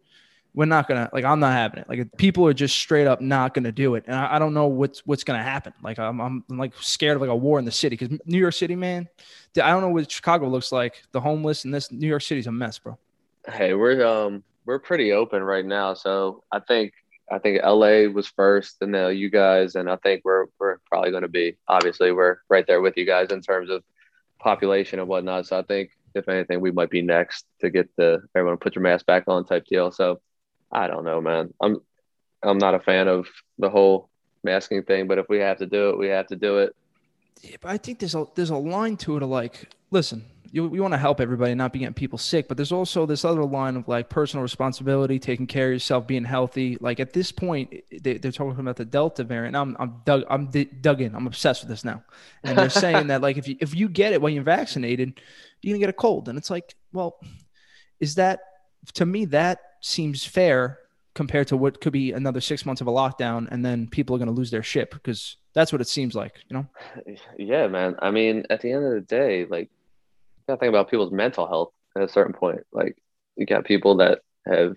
We're 0.54 0.66
not 0.66 0.87
gonna 0.87 1.09
like. 1.14 1.25
I'm 1.25 1.40
not 1.40 1.54
having 1.54 1.78
it. 1.80 1.88
Like 1.88 2.14
people 2.18 2.47
are 2.47 2.52
just 2.52 2.76
straight 2.76 3.06
up 3.06 3.23
not 3.23 3.54
gonna 3.54 3.73
do 3.73 3.94
it, 3.94 4.04
and 4.06 4.14
I, 4.14 4.37
I 4.37 4.38
don't 4.38 4.52
know 4.52 4.66
what's 4.66 5.00
what's 5.06 5.25
gonna 5.25 5.42
happen. 5.42 5.73
Like 5.82 5.99
I'm, 5.99 6.21
I'm, 6.21 6.44
I'm 6.50 6.59
like 6.59 6.75
scared 6.78 7.16
of 7.16 7.23
like 7.23 7.30
a 7.30 7.37
war 7.37 7.59
in 7.59 7.64
the 7.64 7.73
city 7.73 7.97
because 7.97 8.18
New 8.26 8.37
York 8.37 8.52
City, 8.52 8.76
man. 8.76 9.09
I 9.56 9.71
don't 9.71 9.80
know 9.80 9.88
what 9.88 10.11
Chicago 10.11 10.49
looks 10.49 10.71
like. 10.71 11.04
The 11.12 11.21
homeless 11.21 11.64
and 11.64 11.73
this 11.73 11.90
New 11.90 12.06
York 12.06 12.21
City's 12.21 12.49
a 12.49 12.52
mess, 12.52 12.78
bro. 12.78 12.99
Hey, 13.49 13.73
we're 13.73 14.04
um 14.04 14.44
we're 14.66 14.78
pretty 14.78 15.12
open 15.12 15.42
right 15.42 15.64
now. 15.64 15.94
So 15.94 16.44
I 16.52 16.61
think 16.61 16.92
I 17.30 17.38
think 17.38 17.62
LA 17.62 18.12
was 18.12 18.26
first, 18.26 18.76
and 18.82 18.92
now 18.92 19.09
you 19.09 19.30
guys, 19.30 19.75
and 19.75 19.90
I 19.90 19.97
think 19.97 20.21
we're 20.23 20.47
we're 20.59 20.76
probably 20.87 21.12
going 21.12 21.23
to 21.23 21.28
be. 21.28 21.56
Obviously, 21.66 22.12
we're 22.12 22.37
right 22.50 22.66
there 22.66 22.82
with 22.82 22.99
you 22.99 23.06
guys 23.06 23.30
in 23.30 23.40
terms 23.40 23.71
of 23.71 23.82
population 24.42 24.99
and 24.99 25.08
whatnot. 25.08 25.46
So 25.46 25.58
I 25.58 25.62
think 25.62 25.90
if 26.14 26.28
anything, 26.28 26.61
we 26.61 26.70
might 26.70 26.90
be 26.90 27.02
next 27.02 27.46
to 27.61 27.70
get 27.70 27.88
the 27.96 28.20
everyone 28.37 28.58
put 28.58 28.75
your 28.75 28.82
mask 28.82 29.06
back 29.06 29.25
on 29.26 29.44
type 29.44 29.66
deal. 29.66 29.90
So 29.90 30.20
I 30.70 30.87
don't 30.87 31.04
know, 31.04 31.20
man. 31.20 31.52
I'm 31.61 31.78
I'm 32.42 32.58
not 32.58 32.75
a 32.75 32.80
fan 32.80 33.08
of 33.08 33.28
the 33.58 33.70
whole 33.70 34.11
masking 34.42 34.82
thing, 34.82 35.06
but 35.06 35.18
if 35.18 35.26
we 35.28 35.38
have 35.38 35.58
to 35.58 35.66
do 35.66 35.90
it, 35.90 35.99
we 35.99 36.08
have 36.08 36.26
to 36.28 36.37
do 36.37 36.58
it. 36.58 36.75
Yeah, 37.42 37.56
but 37.61 37.70
I 37.70 37.78
think 37.78 37.99
there's 37.99 38.14
a 38.14 38.26
there's 38.34 38.50
a 38.50 38.56
line 38.56 38.96
to 38.99 39.16
it 39.16 39.22
of 39.22 39.28
like, 39.28 39.68
listen, 39.90 40.25
you 40.52 40.68
we 40.68 40.80
want 40.80 40.92
to 40.92 40.99
help 40.99 41.21
everybody, 41.21 41.54
not 41.54 41.73
be 41.73 41.78
getting 41.80 41.94
people 41.94 42.18
sick, 42.18 42.47
but 42.47 42.59
there's 42.59 42.73
also 42.73 43.06
this 43.06 43.25
other 43.25 43.42
line 43.42 43.75
of 43.75 43.88
like 43.88 44.11
personal 44.11 44.42
responsibility, 44.42 45.18
taking 45.18 45.47
care 45.47 45.68
of 45.68 45.73
yourself, 45.73 46.06
being 46.06 46.25
healthy. 46.25 46.76
Like 46.78 47.00
at 47.00 47.14
this 47.14 47.32
point, 47.32 47.73
they, 47.90 48.18
they're 48.18 48.30
talking 48.30 48.61
about 48.61 48.76
the 48.76 48.85
Delta 48.85 49.25
variant. 49.25 49.56
I'm 49.56 49.75
I'm 49.80 50.02
dug 50.04 50.25
I'm 50.28 50.47
d- 50.47 50.64
dug 50.64 51.00
in. 51.00 51.14
I'm 51.14 51.26
obsessed 51.26 51.62
with 51.62 51.71
this 51.71 51.85
now, 51.85 52.04
and 52.44 52.56
they're 52.56 52.68
saying 52.68 53.06
that 53.06 53.23
like 53.23 53.38
if 53.38 53.49
you 53.49 53.56
if 53.61 53.75
you 53.75 53.88
get 53.88 54.12
it 54.12 54.21
when 54.21 54.35
you're 54.35 54.44
vaccinated, 54.44 55.21
you're 55.62 55.75
gonna 55.75 55.80
get 55.80 55.90
a 55.90 55.94
cold, 55.94 56.28
and 56.28 56.37
it's 56.37 56.50
like, 56.50 56.75
well, 56.92 57.18
is 57.99 58.16
that 58.16 58.40
to 58.94 59.06
me 59.06 59.25
that 59.26 59.59
seems 59.80 60.25
fair 60.25 60.78
compared 61.14 61.47
to 61.47 61.56
what 61.56 61.80
could 61.80 61.92
be 61.92 62.12
another 62.12 62.40
six 62.40 62.66
months 62.66 62.82
of 62.82 62.87
a 62.87 62.92
lockdown, 62.92 63.49
and 63.50 63.64
then 63.64 63.87
people 63.88 64.14
are 64.14 64.18
gonna 64.18 64.30
lose 64.30 64.50
their 64.50 64.62
ship 64.62 64.92
because 64.92 65.37
that's 65.54 65.73
what 65.73 65.80
it 65.80 65.88
seems 65.88 66.14
like, 66.14 66.35
you 66.49 66.56
know. 66.56 66.66
Yeah, 67.38 67.68
man. 67.68 67.97
I 68.00 68.11
mean, 68.11 68.44
at 68.50 68.61
the 68.61 68.73
end 68.73 68.85
of 68.85 68.92
the 68.92 69.00
day, 69.00 69.47
like, 69.47 69.68
you 69.68 69.81
gotta 70.52 70.61
think 70.61 70.68
about 70.68 70.90
people's 70.90 71.12
mental 71.12 71.47
health 71.47 71.73
at 71.97 72.02
a 72.02 72.09
certain 72.09 72.35
point. 72.35 72.61
Like, 72.73 72.97
you 73.37 73.47
got 73.47 73.64
people 73.64 73.97
that 73.97 74.21
have 74.47 74.76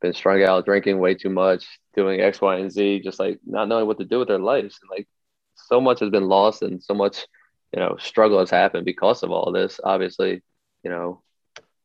been 0.00 0.14
strung 0.14 0.42
out, 0.42 0.64
drinking 0.64 0.98
way 0.98 1.14
too 1.14 1.30
much, 1.30 1.66
doing 1.94 2.20
X, 2.20 2.40
Y, 2.40 2.56
and 2.58 2.70
Z, 2.70 3.00
just 3.04 3.18
like 3.18 3.40
not 3.44 3.68
knowing 3.68 3.86
what 3.86 3.98
to 3.98 4.04
do 4.04 4.18
with 4.18 4.28
their 4.28 4.38
lives. 4.38 4.78
And 4.80 4.90
like, 4.90 5.08
so 5.54 5.80
much 5.80 6.00
has 6.00 6.10
been 6.10 6.28
lost 6.28 6.62
and 6.62 6.82
so 6.82 6.94
much, 6.94 7.26
you 7.72 7.80
know, 7.80 7.96
struggle 7.98 8.38
has 8.38 8.50
happened 8.50 8.84
because 8.84 9.22
of 9.22 9.30
all 9.30 9.52
this. 9.52 9.80
Obviously, 9.82 10.42
you 10.82 10.90
know, 10.90 11.22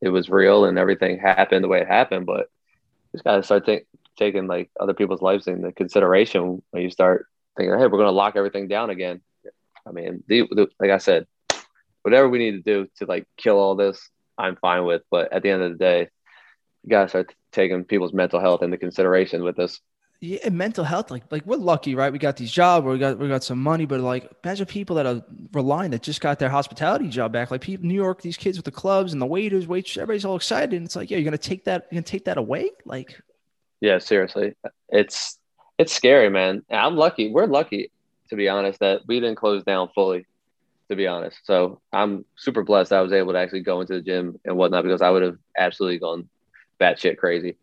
it 0.00 0.08
was 0.08 0.30
real 0.30 0.64
and 0.64 0.78
everything 0.78 1.18
happened 1.18 1.64
the 1.64 1.68
way 1.68 1.80
it 1.80 1.88
happened, 1.88 2.26
but 2.26 2.48
just 3.12 3.24
gotta 3.24 3.42
start 3.42 3.66
think, 3.66 3.86
taking 4.16 4.46
like 4.46 4.70
other 4.78 4.94
people's 4.94 5.22
lives 5.22 5.46
into 5.46 5.72
consideration 5.72 6.62
when 6.70 6.82
you 6.82 6.90
start 6.90 7.26
thinking, 7.56 7.76
hey, 7.78 7.86
we're 7.86 7.98
to 7.98 8.10
lock 8.10 8.34
everything 8.36 8.68
down 8.68 8.90
again. 8.90 9.20
I 9.86 9.92
mean, 9.92 10.22
the, 10.26 10.46
the, 10.50 10.68
like 10.78 10.90
I 10.90 10.98
said, 10.98 11.26
whatever 12.02 12.28
we 12.28 12.38
need 12.38 12.52
to 12.52 12.60
do 12.60 12.88
to 12.98 13.06
like 13.06 13.26
kill 13.36 13.58
all 13.58 13.74
this, 13.74 14.08
I'm 14.36 14.56
fine 14.56 14.84
with. 14.84 15.02
But 15.10 15.32
at 15.32 15.42
the 15.42 15.50
end 15.50 15.62
of 15.62 15.72
the 15.72 15.78
day, 15.78 16.08
you 16.84 16.90
got 16.90 17.02
to 17.02 17.08
start 17.08 17.34
taking 17.52 17.84
people's 17.84 18.12
mental 18.12 18.40
health 18.40 18.62
into 18.62 18.76
consideration 18.76 19.42
with 19.42 19.56
this. 19.56 19.80
Yeah, 20.20 20.48
mental 20.48 20.82
health, 20.82 21.12
like 21.12 21.22
like 21.30 21.46
we're 21.46 21.58
lucky, 21.58 21.94
right? 21.94 22.12
We 22.12 22.18
got 22.18 22.36
these 22.36 22.50
jobs, 22.50 22.84
we 22.84 22.98
got 22.98 23.18
we 23.18 23.28
got 23.28 23.44
some 23.44 23.62
money, 23.62 23.86
but 23.86 24.00
like 24.00 24.28
imagine 24.42 24.66
people 24.66 24.96
that 24.96 25.06
are 25.06 25.22
relying 25.52 25.92
that 25.92 26.02
just 26.02 26.20
got 26.20 26.40
their 26.40 26.48
hospitality 26.48 27.08
job 27.08 27.30
back. 27.32 27.52
Like 27.52 27.60
people, 27.60 27.86
New 27.86 27.94
York, 27.94 28.20
these 28.20 28.36
kids 28.36 28.58
with 28.58 28.64
the 28.64 28.72
clubs 28.72 29.12
and 29.12 29.22
the 29.22 29.26
waiters, 29.26 29.68
waitresses, 29.68 29.98
everybody's 29.98 30.24
all 30.24 30.34
excited, 30.34 30.72
and 30.72 30.86
it's 30.86 30.96
like, 30.96 31.08
yeah, 31.08 31.18
you're 31.18 31.24
gonna 31.24 31.38
take 31.38 31.64
that, 31.66 31.86
you're 31.90 32.00
gonna 32.00 32.02
take 32.02 32.24
that 32.24 32.36
away, 32.36 32.70
like. 32.84 33.20
Yeah, 33.80 33.98
seriously, 33.98 34.56
it's 34.88 35.38
it's 35.78 35.92
scary, 35.92 36.30
man. 36.30 36.64
I'm 36.68 36.96
lucky. 36.96 37.30
We're 37.30 37.46
lucky, 37.46 37.92
to 38.30 38.34
be 38.34 38.48
honest, 38.48 38.80
that 38.80 39.02
we 39.06 39.20
didn't 39.20 39.36
close 39.36 39.62
down 39.62 39.88
fully. 39.94 40.26
To 40.90 40.96
be 40.96 41.06
honest, 41.06 41.38
so 41.44 41.82
I'm 41.92 42.24
super 42.36 42.64
blessed. 42.64 42.94
I 42.94 43.02
was 43.02 43.12
able 43.12 43.34
to 43.34 43.38
actually 43.38 43.60
go 43.60 43.82
into 43.82 43.92
the 43.94 44.00
gym 44.00 44.40
and 44.46 44.56
whatnot 44.56 44.84
because 44.84 45.02
I 45.02 45.10
would 45.10 45.22
have 45.22 45.36
absolutely 45.56 45.98
gone 45.98 46.28
batshit 46.80 47.18
crazy. 47.18 47.56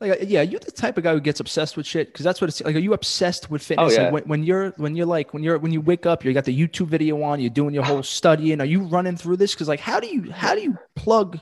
Like, 0.00 0.12
uh, 0.12 0.24
yeah, 0.24 0.42
you're 0.42 0.60
the 0.60 0.70
type 0.70 0.96
of 0.96 1.04
guy 1.04 1.12
who 1.12 1.20
gets 1.20 1.40
obsessed 1.40 1.76
with 1.76 1.86
shit 1.86 2.08
because 2.08 2.24
that's 2.24 2.40
what 2.40 2.48
it's 2.48 2.60
like. 2.62 2.74
Are 2.74 2.78
you 2.78 2.94
obsessed 2.94 3.50
with 3.50 3.62
fitness? 3.62 3.92
Oh, 3.92 3.94
yeah. 3.94 4.04
Like 4.04 4.12
when, 4.12 4.24
when 4.24 4.42
you're 4.44 4.70
when 4.76 4.96
you're 4.96 5.06
like 5.06 5.34
when 5.34 5.42
you're 5.42 5.58
when 5.58 5.72
you 5.72 5.80
wake 5.80 6.06
up, 6.06 6.24
you 6.24 6.32
got 6.32 6.44
the 6.44 6.58
YouTube 6.58 6.86
video 6.86 7.22
on, 7.22 7.40
you're 7.40 7.50
doing 7.50 7.74
your 7.74 7.84
whole 7.84 8.02
studying. 8.02 8.60
Are 8.60 8.66
you 8.66 8.84
running 8.84 9.16
through 9.16 9.36
this? 9.36 9.54
Because 9.54 9.68
like, 9.68 9.80
how 9.80 10.00
do 10.00 10.06
you 10.06 10.30
how 10.30 10.54
do 10.54 10.62
you 10.62 10.76
plug 10.94 11.40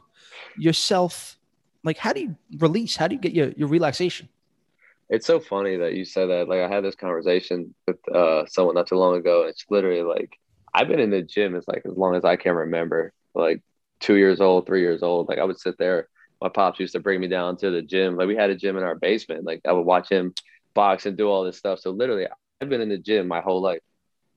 yourself? 0.56 1.38
Like, 1.84 1.98
how 1.98 2.12
do 2.12 2.20
you 2.20 2.36
release? 2.58 2.96
How 2.96 3.06
do 3.06 3.14
you 3.14 3.20
get 3.20 3.32
your 3.32 3.50
your 3.50 3.68
relaxation? 3.68 4.28
It's 5.08 5.26
so 5.26 5.38
funny 5.38 5.76
that 5.76 5.94
you 5.94 6.04
said 6.04 6.28
that. 6.30 6.48
Like 6.48 6.60
I 6.60 6.68
had 6.68 6.82
this 6.82 6.96
conversation 6.96 7.74
with 7.86 7.96
uh, 8.12 8.44
someone 8.46 8.74
not 8.74 8.88
too 8.88 8.96
long 8.96 9.16
ago, 9.16 9.42
and 9.42 9.50
it's 9.50 9.64
literally 9.70 10.02
like 10.02 10.36
I've 10.76 10.88
been 10.88 11.00
in 11.00 11.10
the 11.10 11.22
gym 11.22 11.56
as 11.56 11.66
like 11.66 11.86
as 11.86 11.96
long 11.96 12.14
as 12.16 12.24
I 12.24 12.36
can 12.36 12.54
remember, 12.54 13.14
like 13.34 13.62
two 13.98 14.16
years 14.16 14.42
old, 14.42 14.66
three 14.66 14.82
years 14.82 15.02
old. 15.02 15.26
Like 15.26 15.38
I 15.38 15.44
would 15.44 15.58
sit 15.58 15.78
there. 15.78 16.08
My 16.42 16.50
pops 16.50 16.78
used 16.78 16.92
to 16.92 17.00
bring 17.00 17.18
me 17.18 17.28
down 17.28 17.56
to 17.58 17.70
the 17.70 17.80
gym. 17.80 18.16
Like 18.16 18.28
we 18.28 18.36
had 18.36 18.50
a 18.50 18.54
gym 18.54 18.76
in 18.76 18.84
our 18.84 18.94
basement. 18.94 19.46
Like 19.46 19.62
I 19.66 19.72
would 19.72 19.86
watch 19.86 20.10
him 20.10 20.34
box 20.74 21.06
and 21.06 21.16
do 21.16 21.30
all 21.30 21.44
this 21.44 21.56
stuff. 21.56 21.78
So 21.78 21.92
literally, 21.92 22.26
I've 22.60 22.68
been 22.68 22.82
in 22.82 22.90
the 22.90 22.98
gym 22.98 23.26
my 23.26 23.40
whole 23.40 23.62
life. 23.62 23.80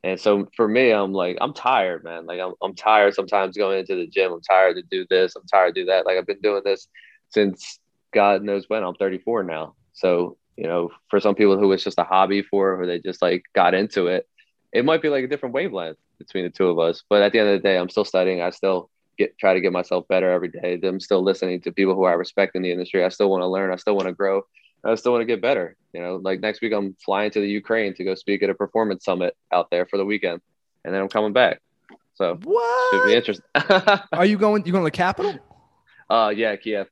And 0.02 0.18
so 0.18 0.48
for 0.56 0.66
me, 0.66 0.92
I'm 0.92 1.12
like, 1.12 1.38
I'm 1.42 1.54
tired, 1.54 2.06
man. 2.06 2.26
Like 2.26 2.40
I'm, 2.40 2.54
I'm 2.62 2.74
tired 2.74 3.16
sometimes 3.16 3.58
going 3.58 3.80
into 3.80 3.96
the 3.96 4.08
gym. 4.08 4.32
I'm 4.32 4.42
tired 4.42 4.78
to 4.78 4.84
do 4.84 5.06
this. 5.10 5.36
I'm 5.36 5.46
tired 5.46 5.76
to 5.76 5.82
do 5.82 5.86
that. 5.88 6.06
Like 6.06 6.18
I've 6.18 6.26
been 6.26 6.40
doing 6.40 6.62
this 6.64 6.88
since 7.32 7.80
God 8.14 8.44
knows 8.44 8.64
when. 8.70 8.86
I'm 8.86 8.96
34 8.96 9.44
now. 9.44 9.76
So, 9.92 10.38
you 10.56 10.68
know, 10.68 10.90
for 11.10 11.20
some 11.20 11.36
people 11.36 11.60
who 11.60 11.70
it's 11.74 11.84
just 11.84 12.00
a 12.00 12.06
hobby 12.06 12.44
for, 12.44 12.80
or 12.80 12.86
they 12.86 13.00
just 13.00 13.22
like 13.22 13.44
got 13.54 13.74
into 13.74 14.08
it, 14.08 14.26
it 14.72 14.86
might 14.86 15.02
be 15.02 15.10
like 15.10 15.24
a 15.24 15.28
different 15.28 15.56
wavelength 15.56 15.98
between 16.18 16.44
the 16.44 16.50
two 16.50 16.68
of 16.68 16.80
us. 16.80 17.04
But 17.10 17.22
at 17.22 17.32
the 17.32 17.40
end 17.40 17.50
of 17.50 17.62
the 17.62 17.68
day, 17.68 17.78
I'm 17.78 17.90
still 17.90 18.06
studying. 18.06 18.42
I 18.42 18.50
still 18.52 18.90
get 19.18 19.38
try 19.38 19.54
to 19.54 19.62
get 19.62 19.72
myself 19.72 20.08
better 20.08 20.32
every 20.32 20.50
day. 20.50 20.80
I'm 20.84 21.00
still 21.00 21.24
listening 21.24 21.62
to 21.62 21.72
people 21.72 21.96
who 21.96 22.06
I 22.06 22.14
respect 22.14 22.56
in 22.56 22.62
the 22.62 22.72
industry. 22.72 23.04
I 23.04 23.10
still 23.10 23.30
want 23.30 23.42
to 23.42 23.48
learn. 23.48 23.72
I 23.72 23.76
still 23.76 23.96
want 23.96 24.08
to 24.08 24.14
grow. 24.14 24.44
I 24.84 24.96
still 24.96 25.12
want 25.12 25.22
to 25.22 25.26
get 25.26 25.42
better. 25.42 25.76
You 25.94 26.02
know, 26.02 26.16
like 26.18 26.40
next 26.40 26.62
week 26.62 26.74
I'm 26.74 26.96
flying 27.04 27.32
to 27.32 27.42
the 27.42 27.48
Ukraine 27.48 27.94
to 27.96 28.04
go 28.04 28.16
speak 28.16 28.44
at 28.44 28.50
a 28.50 28.54
performance 28.54 29.04
summit 29.04 29.36
out 29.52 29.70
there 29.72 29.86
for 29.86 29.98
the 29.98 30.06
weekend, 30.06 30.42
and 30.86 30.94
then 30.94 31.02
I'm 31.02 31.10
coming 31.10 31.34
back. 31.34 31.62
So 32.16 32.38
should 32.92 33.06
be 33.06 33.16
interesting. 33.16 33.46
Are 34.14 34.26
you 34.26 34.38
going? 34.38 34.66
You 34.66 34.72
going 34.72 34.84
to 34.84 34.88
the 34.88 34.92
capital? 34.92 35.38
uh, 36.10 36.34
yeah, 36.36 36.56
Kiev. 36.56 36.90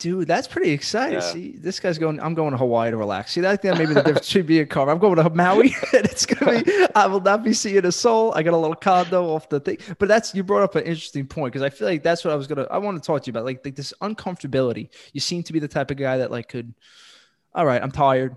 Dude, 0.00 0.26
that's 0.26 0.48
pretty 0.48 0.70
exciting. 0.70 1.20
Yeah. 1.20 1.32
See, 1.32 1.56
this 1.56 1.78
guy's 1.78 1.98
going. 1.98 2.20
I'm 2.20 2.34
going 2.34 2.50
to 2.50 2.56
Hawaii 2.56 2.90
to 2.90 2.96
relax. 2.96 3.32
See, 3.32 3.40
that 3.42 3.62
think 3.62 3.78
maybe 3.78 3.94
the 3.94 4.02
difference 4.02 4.26
should 4.26 4.46
be 4.46 4.58
a 4.58 4.66
car. 4.66 4.90
I'm 4.90 4.98
going 4.98 5.16
to 5.16 5.30
Maui, 5.30 5.74
and 5.92 6.04
it's 6.04 6.26
gonna 6.26 6.62
be. 6.62 6.86
I 6.94 7.06
will 7.06 7.20
not 7.20 7.44
be 7.44 7.52
seeing 7.52 7.84
a 7.86 7.92
soul. 7.92 8.32
I 8.34 8.42
got 8.42 8.54
a 8.54 8.56
little 8.56 8.74
condo 8.74 9.28
off 9.28 9.48
the 9.48 9.60
thing. 9.60 9.78
But 9.98 10.08
that's 10.08 10.34
you 10.34 10.42
brought 10.42 10.62
up 10.62 10.74
an 10.74 10.82
interesting 10.82 11.26
point 11.26 11.52
because 11.52 11.62
I 11.62 11.70
feel 11.70 11.86
like 11.86 12.02
that's 12.02 12.24
what 12.24 12.32
I 12.32 12.36
was 12.36 12.48
gonna. 12.48 12.66
I 12.70 12.78
want 12.78 13.00
to 13.00 13.06
talk 13.06 13.22
to 13.22 13.28
you 13.28 13.32
about, 13.32 13.44
like, 13.44 13.64
like 13.64 13.76
this 13.76 13.92
uncomfortability. 14.02 14.88
You 15.12 15.20
seem 15.20 15.44
to 15.44 15.52
be 15.52 15.60
the 15.60 15.68
type 15.68 15.90
of 15.92 15.96
guy 15.96 16.18
that 16.18 16.30
like 16.30 16.48
could. 16.48 16.74
All 17.54 17.64
right, 17.64 17.80
I'm 17.80 17.92
tired. 17.92 18.36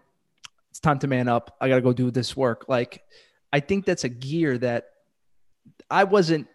It's 0.70 0.80
time 0.80 1.00
to 1.00 1.08
man 1.08 1.28
up. 1.28 1.58
I 1.60 1.70
got 1.70 1.76
to 1.76 1.82
go 1.82 1.92
do 1.92 2.12
this 2.12 2.38
work. 2.38 2.66
Like, 2.68 3.02
I 3.52 3.62
think 3.62 3.86
that's 3.86 4.04
a 4.04 4.10
gear 4.10 4.60
that 4.60 4.90
I 5.90 6.04
wasn't 6.04 6.48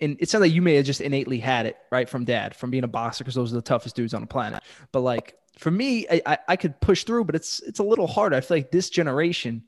and 0.00 0.16
it 0.20 0.28
sounds 0.28 0.42
like 0.42 0.52
you 0.52 0.62
may 0.62 0.74
have 0.74 0.84
just 0.84 1.00
innately 1.00 1.38
had 1.38 1.66
it 1.66 1.76
right 1.90 2.08
from 2.08 2.24
dad, 2.24 2.54
from 2.54 2.70
being 2.70 2.84
a 2.84 2.88
boxer, 2.88 3.24
because 3.24 3.34
those 3.34 3.52
are 3.52 3.56
the 3.56 3.62
toughest 3.62 3.96
dudes 3.96 4.14
on 4.14 4.20
the 4.20 4.26
planet. 4.26 4.62
But 4.92 5.00
like 5.00 5.36
for 5.58 5.70
me, 5.70 6.06
I, 6.10 6.22
I, 6.26 6.38
I 6.48 6.56
could 6.56 6.80
push 6.80 7.04
through, 7.04 7.24
but 7.24 7.34
it's 7.34 7.60
it's 7.60 7.78
a 7.78 7.84
little 7.84 8.06
harder. 8.06 8.36
I 8.36 8.40
feel 8.40 8.56
like 8.56 8.70
this 8.70 8.90
generation, 8.90 9.64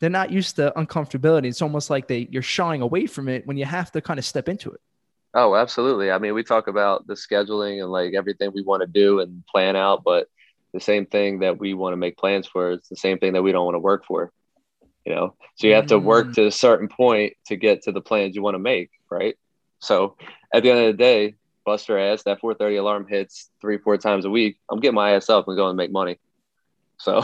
they're 0.00 0.10
not 0.10 0.30
used 0.30 0.56
to 0.56 0.72
uncomfortability. 0.76 1.46
It's 1.46 1.62
almost 1.62 1.90
like 1.90 2.08
they 2.08 2.28
you're 2.30 2.42
shying 2.42 2.82
away 2.82 3.06
from 3.06 3.28
it 3.28 3.46
when 3.46 3.56
you 3.56 3.64
have 3.64 3.92
to 3.92 4.00
kind 4.00 4.18
of 4.18 4.24
step 4.24 4.48
into 4.48 4.70
it. 4.72 4.80
Oh, 5.32 5.54
absolutely. 5.54 6.10
I 6.10 6.18
mean, 6.18 6.34
we 6.34 6.42
talk 6.42 6.66
about 6.66 7.06
the 7.06 7.14
scheduling 7.14 7.80
and 7.80 7.92
like 7.92 8.14
everything 8.14 8.50
we 8.52 8.62
want 8.62 8.80
to 8.80 8.88
do 8.88 9.20
and 9.20 9.44
plan 9.46 9.76
out, 9.76 10.02
but 10.04 10.26
the 10.72 10.80
same 10.80 11.06
thing 11.06 11.40
that 11.40 11.58
we 11.58 11.74
want 11.74 11.92
to 11.92 11.96
make 11.96 12.16
plans 12.16 12.48
for 12.48 12.72
is 12.72 12.88
the 12.88 12.96
same 12.96 13.18
thing 13.18 13.34
that 13.34 13.42
we 13.42 13.52
don't 13.52 13.64
want 13.64 13.76
to 13.76 13.80
work 13.80 14.04
for. 14.04 14.32
You 15.04 15.14
know, 15.14 15.34
so 15.54 15.66
you 15.66 15.74
have 15.74 15.86
to 15.86 15.98
work 15.98 16.28
Mm. 16.28 16.34
to 16.34 16.46
a 16.46 16.50
certain 16.52 16.88
point 16.88 17.34
to 17.46 17.56
get 17.56 17.82
to 17.84 17.92
the 17.92 18.00
plans 18.02 18.34
you 18.36 18.42
want 18.42 18.54
to 18.54 18.58
make, 18.58 18.90
right? 19.10 19.36
So 19.80 20.16
at 20.54 20.62
the 20.62 20.70
end 20.70 20.80
of 20.80 20.86
the 20.86 20.96
day, 20.96 21.34
bust 21.64 21.88
your 21.88 21.98
ass. 21.98 22.22
That 22.24 22.40
4:30 22.40 22.78
alarm 22.78 23.06
hits 23.08 23.50
three, 23.60 23.78
four 23.78 23.96
times 23.96 24.24
a 24.24 24.30
week. 24.30 24.58
I'm 24.70 24.80
getting 24.80 24.94
my 24.94 25.12
ass 25.12 25.28
up 25.28 25.48
and 25.48 25.56
going 25.56 25.72
to 25.72 25.76
make 25.76 25.92
money. 25.92 26.18
So 26.98 27.22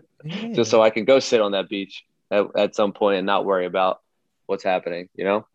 just 0.52 0.70
so 0.70 0.82
I 0.82 0.90
can 0.90 1.04
go 1.04 1.20
sit 1.20 1.40
on 1.40 1.52
that 1.52 1.68
beach 1.68 2.04
at, 2.30 2.46
at 2.56 2.74
some 2.74 2.92
point 2.92 3.18
and 3.18 3.26
not 3.26 3.44
worry 3.44 3.66
about 3.66 4.00
what's 4.46 4.64
happening. 4.64 5.08
You 5.14 5.24
know? 5.24 5.46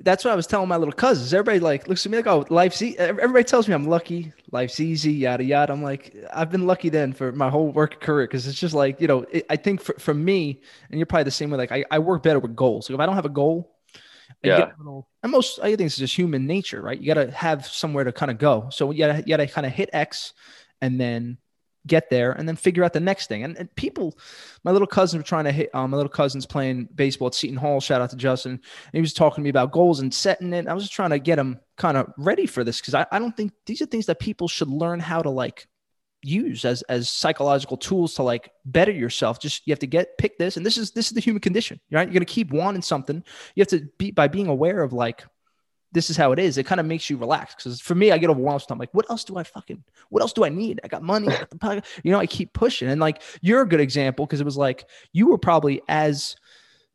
that's 0.00 0.24
what 0.24 0.32
I 0.32 0.36
was 0.36 0.46
telling 0.46 0.68
my 0.68 0.76
little 0.76 0.92
cousins. 0.92 1.34
Everybody 1.34 1.58
like 1.58 1.88
looks 1.88 2.06
at 2.06 2.12
me 2.12 2.18
like, 2.18 2.26
"Oh, 2.26 2.46
life's 2.50 2.80
easy." 2.82 2.98
Everybody 2.98 3.44
tells 3.44 3.66
me 3.66 3.74
I'm 3.74 3.88
lucky, 3.88 4.32
life's 4.52 4.78
easy, 4.78 5.12
yada 5.12 5.42
yada. 5.42 5.72
I'm 5.72 5.82
like, 5.82 6.14
I've 6.32 6.50
been 6.50 6.66
lucky 6.66 6.88
then 6.88 7.12
for 7.12 7.32
my 7.32 7.50
whole 7.50 7.70
work 7.72 8.00
career 8.00 8.26
because 8.26 8.46
it's 8.46 8.58
just 8.58 8.74
like 8.74 9.00
you 9.00 9.08
know, 9.08 9.24
it, 9.30 9.46
I 9.50 9.56
think 9.56 9.80
for, 9.80 9.94
for 9.98 10.14
me, 10.14 10.60
and 10.90 10.98
you're 10.98 11.06
probably 11.06 11.24
the 11.24 11.30
same 11.32 11.50
way. 11.50 11.58
Like 11.58 11.72
I, 11.72 11.84
I 11.90 11.98
work 11.98 12.22
better 12.22 12.38
with 12.38 12.54
goals. 12.54 12.88
Like 12.88 12.94
if 12.94 13.00
I 13.00 13.06
don't 13.06 13.16
have 13.16 13.24
a 13.24 13.30
goal, 13.30 13.74
Yeah. 14.42 14.70
little- 14.78 15.08
and 15.22 15.32
most 15.32 15.58
I 15.60 15.68
think 15.74 15.80
it's 15.82 15.96
just 15.96 16.16
human 16.16 16.46
nature, 16.46 16.80
right? 16.80 16.98
You 16.98 17.06
got 17.12 17.22
to 17.22 17.30
have 17.32 17.66
somewhere 17.66 18.04
to 18.04 18.12
kind 18.12 18.30
of 18.30 18.38
go. 18.38 18.68
So 18.70 18.90
you 18.90 18.98
got 18.98 19.16
to 19.16 19.18
you 19.18 19.36
got 19.36 19.38
to 19.38 19.46
kind 19.46 19.66
of 19.66 19.72
hit 19.72 19.90
X, 19.92 20.32
and 20.80 21.00
then 21.00 21.38
get 21.86 22.10
there 22.10 22.32
and 22.32 22.46
then 22.46 22.54
figure 22.56 22.84
out 22.84 22.92
the 22.92 23.00
next 23.00 23.28
thing. 23.28 23.44
And, 23.44 23.56
and 23.56 23.74
people, 23.74 24.18
my 24.62 24.70
little 24.70 24.86
cousins 24.86 25.18
were 25.18 25.26
trying 25.26 25.44
to 25.44 25.52
hit, 25.52 25.74
um, 25.74 25.90
my 25.90 25.96
little 25.96 26.10
cousin's 26.10 26.44
playing 26.46 26.88
baseball 26.94 27.28
at 27.28 27.34
Seton 27.34 27.56
Hall. 27.56 27.80
Shout 27.80 28.02
out 28.02 28.10
to 28.10 28.16
Justin. 28.16 28.52
And 28.52 28.60
he 28.92 29.00
was 29.00 29.14
talking 29.14 29.36
to 29.36 29.44
me 29.44 29.48
about 29.50 29.72
goals 29.72 30.00
and 30.00 30.12
setting 30.12 30.52
it. 30.52 30.68
I 30.68 30.74
was 30.74 30.84
just 30.84 30.92
trying 30.92 31.10
to 31.10 31.18
get 31.18 31.38
him 31.38 31.58
kind 31.76 31.96
of 31.96 32.12
ready 32.18 32.46
for 32.46 32.62
this 32.62 32.80
because 32.80 32.94
I, 32.94 33.06
I 33.10 33.18
don't 33.18 33.36
think 33.36 33.52
these 33.66 33.80
are 33.80 33.86
things 33.86 34.06
that 34.06 34.18
people 34.20 34.48
should 34.48 34.68
learn 34.68 35.00
how 35.00 35.22
to 35.22 35.30
like 35.30 35.66
use 36.22 36.64
as 36.64 36.82
as 36.82 37.08
psychological 37.08 37.76
tools 37.76 38.14
to 38.14 38.22
like 38.22 38.50
better 38.64 38.92
yourself. 38.92 39.40
Just 39.40 39.66
you 39.66 39.72
have 39.72 39.78
to 39.80 39.86
get 39.86 40.18
pick 40.18 40.38
this, 40.38 40.56
and 40.56 40.64
this 40.64 40.76
is 40.76 40.90
this 40.92 41.06
is 41.06 41.12
the 41.12 41.20
human 41.20 41.40
condition, 41.40 41.80
right? 41.90 42.06
You're 42.06 42.14
gonna 42.14 42.24
keep 42.24 42.50
wanting 42.50 42.82
something. 42.82 43.22
You 43.54 43.60
have 43.60 43.68
to 43.68 43.88
be 43.98 44.10
by 44.10 44.28
being 44.28 44.48
aware 44.48 44.82
of 44.82 44.92
like 44.92 45.24
this 45.92 46.10
is 46.10 46.16
how 46.16 46.32
it 46.32 46.38
is. 46.38 46.58
It 46.58 46.66
kind 46.66 46.80
of 46.80 46.86
makes 46.86 47.08
you 47.08 47.16
relax. 47.16 47.54
Because 47.54 47.80
for 47.80 47.94
me, 47.94 48.12
I 48.12 48.18
get 48.18 48.28
overwhelmed. 48.28 48.64
I'm 48.68 48.78
like, 48.78 48.92
what 48.92 49.08
else 49.10 49.24
do 49.24 49.36
I 49.38 49.42
fucking? 49.42 49.82
What 50.10 50.20
else 50.20 50.32
do 50.32 50.44
I 50.44 50.48
need? 50.48 50.80
I 50.84 50.88
got 50.88 51.02
money. 51.02 51.28
I. 51.62 51.82
You 52.04 52.12
know, 52.12 52.18
I 52.18 52.26
keep 52.26 52.52
pushing. 52.52 52.88
And 52.88 53.00
like, 53.00 53.22
you're 53.40 53.62
a 53.62 53.68
good 53.68 53.80
example 53.80 54.26
because 54.26 54.40
it 54.40 54.44
was 54.44 54.56
like 54.56 54.84
you 55.12 55.28
were 55.28 55.38
probably 55.38 55.80
as 55.88 56.36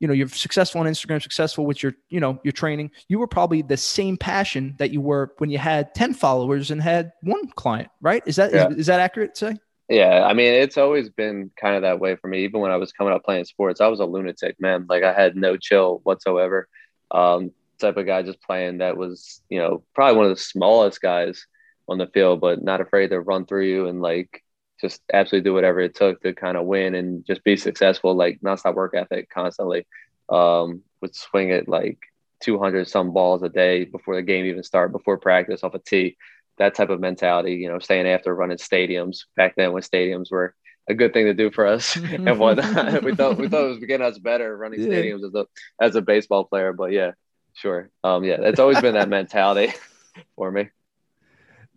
you 0.04 0.08
know 0.08 0.14
you're 0.14 0.28
successful 0.28 0.82
on 0.82 0.86
instagram 0.86 1.22
successful 1.22 1.66
with 1.66 1.82
your 1.82 1.94
you 2.10 2.20
know 2.20 2.38
your 2.44 2.52
training 2.52 2.92
you 3.08 3.18
were 3.18 3.28
probably 3.28 3.62
the 3.62 3.78
same 3.78 4.18
passion 4.18 4.76
that 4.78 4.92
you 4.92 5.00
were 5.00 5.34
when 5.38 5.50
you 5.50 5.58
had 5.58 5.96
10 5.96 6.14
followers 6.14 6.72
and 6.72 6.82
had 6.82 7.14
one 7.22 7.48
client 7.56 7.90
right 8.02 8.22
is 8.26 8.36
that 8.36 8.50
is 8.50 8.56
Yeah. 8.56 8.70
is 8.82 8.88
that 8.88 9.00
accurate 9.00 9.34
to 9.36 9.52
say 9.52 9.58
Yeah, 9.90 10.26
I 10.26 10.34
mean, 10.34 10.54
it's 10.54 10.78
always 10.78 11.10
been 11.10 11.52
kind 11.60 11.76
of 11.76 11.82
that 11.84 12.00
way 12.00 12.16
for 12.16 12.28
me. 12.28 12.44
Even 12.46 12.62
when 12.62 12.72
I 12.72 12.78
was 12.78 12.92
coming 12.94 13.14
up 13.14 13.24
playing 13.26 13.46
sports, 13.46 13.82
I 13.82 13.88
was 13.88 14.00
a 14.00 14.06
lunatic, 14.06 14.56
man. 14.60 14.86
Like 14.90 15.04
I 15.04 15.14
had 15.14 15.36
no 15.36 15.58
chill 15.58 16.00
whatsoever. 16.04 16.68
Um, 17.12 17.52
type 17.80 17.98
of 17.98 18.06
guy 18.06 18.24
just 18.24 18.42
playing 18.42 18.78
that 18.80 18.96
was, 18.98 19.42
you 19.50 19.60
know, 19.60 19.84
probably 19.96 20.18
one 20.18 20.26
of 20.26 20.36
the 20.36 20.42
smallest 20.42 21.02
guys 21.02 21.46
on 21.90 21.98
the 21.98 22.08
field, 22.08 22.40
but 22.40 22.64
not 22.64 22.82
afraid 22.82 23.10
to 23.10 23.20
run 23.20 23.46
through 23.46 23.66
you 23.66 23.88
and 23.88 24.02
like 24.02 24.43
just 24.84 25.02
absolutely 25.14 25.50
do 25.50 25.56
whatever 25.56 25.80
it 25.80 25.96
took 25.96 26.22
to 26.22 26.34
kind 26.34 26.58
of 26.58 26.66
win 26.68 26.94
and 26.96 27.26
just 27.26 27.44
be 27.44 27.58
successful. 27.58 28.16
Like 28.16 28.40
nonstop 28.46 28.76
work 28.76 28.94
ethic 28.96 29.30
constantly. 29.32 29.88
Um, 30.30 30.84
would 31.02 31.16
swing 31.16 31.50
it 31.50 31.68
like 31.68 31.98
200 32.42 32.88
some 32.88 33.14
balls 33.14 33.44
a 33.44 33.50
day 33.50 33.86
before 33.86 34.16
the 34.16 34.22
game 34.22 34.46
even 34.46 34.64
start, 34.64 34.92
before 34.92 35.18
practice 35.18 35.64
off 35.64 35.74
a 35.76 35.80
tee 35.80 36.18
that 36.60 36.76
type 36.76 36.90
of 36.92 37.00
mentality, 37.00 37.56
you 37.56 37.68
know, 37.68 37.80
staying 37.80 38.08
after 38.08 38.36
running 38.36 38.58
stadiums 38.58 39.22
back 39.36 39.56
then 39.58 39.74
when 39.74 39.82
stadiums 39.82 40.32
were 40.32 40.54
a 40.90 40.94
good 40.94 41.14
thing 41.14 41.26
to 41.26 41.34
do 41.34 41.50
for 41.52 41.66
us 41.66 41.98
and 42.26 42.40
whatnot. 42.40 43.04
we 43.04 43.16
thought 43.16 43.38
we 43.38 43.48
thought 43.48 43.66
it 43.66 43.70
was 43.70 43.80
getting 43.80 44.06
us 44.06 44.20
better 44.20 44.56
running 44.56 44.80
Yeah. 44.80 44.88
stadiums 44.88 45.26
as 45.26 45.34
a 45.34 45.46
as 45.82 45.96
a 45.96 46.02
baseball 46.02 46.46
player, 46.46 46.74
but 46.74 46.92
yeah, 46.92 47.12
sure. 47.54 47.90
Um 48.04 48.24
yeah, 48.24 48.38
it's 48.42 48.60
always 48.60 48.82
been 48.82 48.94
that 48.94 49.10
mentality 49.10 49.74
for 50.36 50.52
me. 50.52 50.70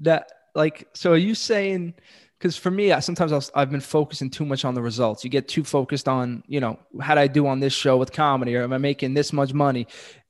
that 0.01 0.31
like 0.55 0.89
so 0.95 1.13
are 1.13 1.17
you 1.17 1.35
saying 1.35 1.95
because 2.39 2.57
for 2.57 2.71
me 2.71 2.93
I, 2.93 3.01
sometimes 3.01 3.33
I'll, 3.33 3.45
i've 3.55 3.71
been 3.71 3.81
focusing 3.81 4.31
too 4.31 4.45
much 4.45 4.65
on 4.65 4.75
the 4.75 4.83
results. 4.83 5.25
You 5.25 5.31
get 5.31 5.49
too 5.49 5.65
focused 5.65 6.09
on 6.09 6.43
you 6.47 6.61
know 6.61 6.79
how 7.01 7.15
did 7.15 7.21
i 7.21 7.27
do 7.27 7.47
on 7.47 7.61
this 7.61 7.73
show 7.73 7.97
with 7.97 8.13
comedy 8.13 8.57
or 8.57 8.63
am 8.63 8.73
i 8.73 8.79
making 8.79 9.15
this 9.15 9.33
much 9.33 9.53
money? 9.53 9.87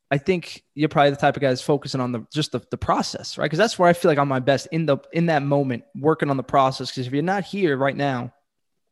I 0.09 0.19
think 0.19 0.63
you're 0.77 0.89
probably 0.89 1.11
the 1.11 1.17
type 1.17 1.35
of 1.37 1.43
guy 1.43 1.49
that's 1.49 1.63
focusing 1.63 2.01
on 2.01 2.13
the 2.13 2.25
just 2.33 2.53
the, 2.53 2.61
the 2.71 2.79
process 2.79 3.39
right? 3.39 3.47
Because 3.47 3.59
that's 3.59 3.79
where 3.79 3.89
i 3.89 3.93
feel 3.93 4.11
like 4.11 4.19
i'm 4.19 4.29
my 4.29 4.41
best 4.41 4.69
in 4.73 4.87
the 4.87 4.99
in 5.13 5.27
that 5.27 5.43
moment 5.43 5.85
working 5.97 6.31
on 6.31 6.37
the 6.37 6.45
process. 6.45 6.91
Because 6.91 7.07
if 7.07 7.13
you're 7.13 7.23
not 7.23 7.45
here 7.45 7.77
right 7.77 7.97
now 7.97 8.33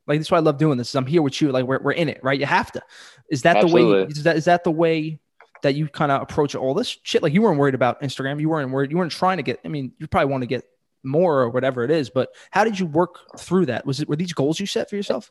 like 0.06 0.18
that's 0.18 0.30
why 0.30 0.38
i 0.38 0.40
love 0.40 0.58
doing 0.58 0.76
this 0.76 0.90
is 0.90 0.94
i'm 0.94 1.06
here 1.06 1.22
with 1.22 1.40
you 1.40 1.50
like 1.50 1.64
we're, 1.64 1.80
we're 1.80 1.92
in 1.92 2.08
it 2.08 2.20
right? 2.22 2.38
You 2.38 2.46
have 2.46 2.72
to. 2.72 2.82
Is 3.30 3.42
that 3.42 3.60
the 3.60 3.68
way 3.68 3.82
is 4.08 4.24
that 4.24 4.36
is 4.36 4.44
that 4.46 4.64
the 4.64 4.70
way 4.70 5.20
that 5.62 5.74
you 5.74 5.88
kind 5.88 6.12
of 6.12 6.20
approach 6.20 6.54
all 6.54 6.74
this 6.74 6.98
shit? 7.04 7.22
Like 7.22 7.32
you 7.32 7.40
weren't 7.40 7.58
worried 7.58 7.74
about 7.74 8.02
instagram. 8.02 8.38
You 8.40 8.50
weren't 8.50 8.70
worried 8.70 8.90
you 8.90 8.98
weren't 8.98 9.12
trying 9.12 9.38
to 9.38 9.42
get 9.42 9.60
i 9.64 9.68
mean 9.68 9.92
you 9.98 10.06
probably 10.06 10.30
want 10.30 10.42
to 10.42 10.46
get 10.46 10.64
more 11.04 11.40
or 11.40 11.50
whatever 11.50 11.84
it 11.84 11.90
is 11.90 12.10
but 12.10 12.30
how 12.50 12.64
did 12.64 12.78
you 12.78 12.86
work 12.86 13.16
through 13.38 13.66
that 13.66 13.84
was 13.86 14.00
it 14.00 14.08
were 14.08 14.16
these 14.16 14.32
goals 14.32 14.58
you 14.58 14.66
set 14.66 14.88
for 14.90 14.96
yourself 14.96 15.30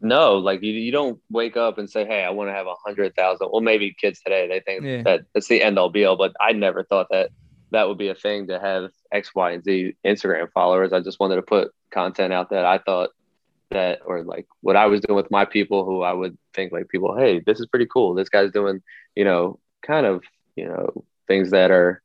No, 0.00 0.36
like 0.38 0.62
you, 0.62 0.72
you 0.72 0.92
don't 0.92 1.18
wake 1.28 1.56
up 1.56 1.76
and 1.78 1.90
say, 1.90 2.04
Hey, 2.06 2.22
I 2.22 2.30
want 2.30 2.48
to 2.50 2.54
have 2.54 2.68
a 2.68 2.74
hundred 2.86 3.16
thousand. 3.16 3.48
Well, 3.50 3.60
maybe 3.62 3.92
kids 4.00 4.20
today, 4.20 4.46
they 4.46 4.60
think 4.60 4.84
Yeah. 4.84 5.02
that 5.02 5.20
that's 5.34 5.48
the 5.48 5.60
end 5.60 5.76
all 5.76 5.90
be 5.90 6.04
all, 6.04 6.16
but 6.16 6.32
I 6.40 6.52
never 6.52 6.84
thought 6.84 7.08
that 7.10 7.30
that 7.72 7.88
would 7.88 7.98
be 7.98 8.08
a 8.08 8.14
thing 8.14 8.46
to 8.46 8.60
have 8.60 8.92
X, 9.10 9.34
Y, 9.34 9.50
and 9.50 9.64
Z 9.64 9.96
Instagram 10.06 10.52
followers. 10.52 10.92
I 10.92 11.00
just 11.00 11.18
wanted 11.18 11.36
to 11.36 11.42
put 11.42 11.72
content 11.90 12.32
out 12.32 12.50
that 12.50 12.64
I 12.64 12.78
thought 12.78 13.10
that, 13.70 13.98
or 14.06 14.22
like 14.22 14.46
what 14.60 14.76
I 14.76 14.86
was 14.86 15.00
doing 15.00 15.16
with 15.16 15.30
my 15.32 15.44
people 15.44 15.84
who 15.84 16.02
I 16.02 16.12
would 16.12 16.38
think 16.54 16.70
like 16.70 16.88
people, 16.88 17.16
Hey, 17.18 17.40
this 17.44 17.58
is 17.58 17.66
pretty 17.66 17.88
cool. 17.92 18.14
This 18.14 18.28
guy's 18.28 18.52
doing, 18.52 18.80
you 19.16 19.24
know, 19.24 19.58
kind 19.82 20.06
of, 20.06 20.22
you 20.54 20.66
know, 20.66 21.04
things 21.26 21.50
that 21.50 21.72
are 21.72 22.02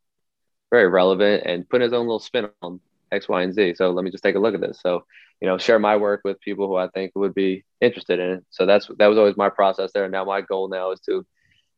very 0.73 0.87
relevant 0.87 1.43
and 1.45 1.69
put 1.69 1.81
his 1.81 1.93
own 1.93 2.07
little 2.07 2.19
spin 2.19 2.49
on 2.63 2.79
X, 3.11 3.29
Y, 3.29 3.43
and 3.43 3.53
Z. 3.53 3.75
So 3.75 3.91
let 3.91 4.03
me 4.03 4.09
just 4.09 4.23
take 4.23 4.33
a 4.33 4.39
look 4.39 4.55
at 4.55 4.59
this. 4.59 4.79
So, 4.81 5.05
you 5.39 5.47
know, 5.47 5.59
share 5.59 5.77
my 5.77 5.97
work 5.97 6.21
with 6.23 6.41
people 6.41 6.67
who 6.67 6.75
I 6.75 6.87
think 6.87 7.11
would 7.13 7.35
be 7.35 7.63
interested 7.79 8.19
in 8.19 8.29
it. 8.31 8.45
So 8.49 8.65
that's 8.65 8.89
that 8.97 9.05
was 9.05 9.19
always 9.19 9.37
my 9.37 9.49
process 9.49 9.91
there. 9.93 10.05
And 10.05 10.11
now 10.11 10.25
my 10.25 10.41
goal 10.41 10.69
now 10.69 10.89
is 10.89 10.99
to 11.01 11.23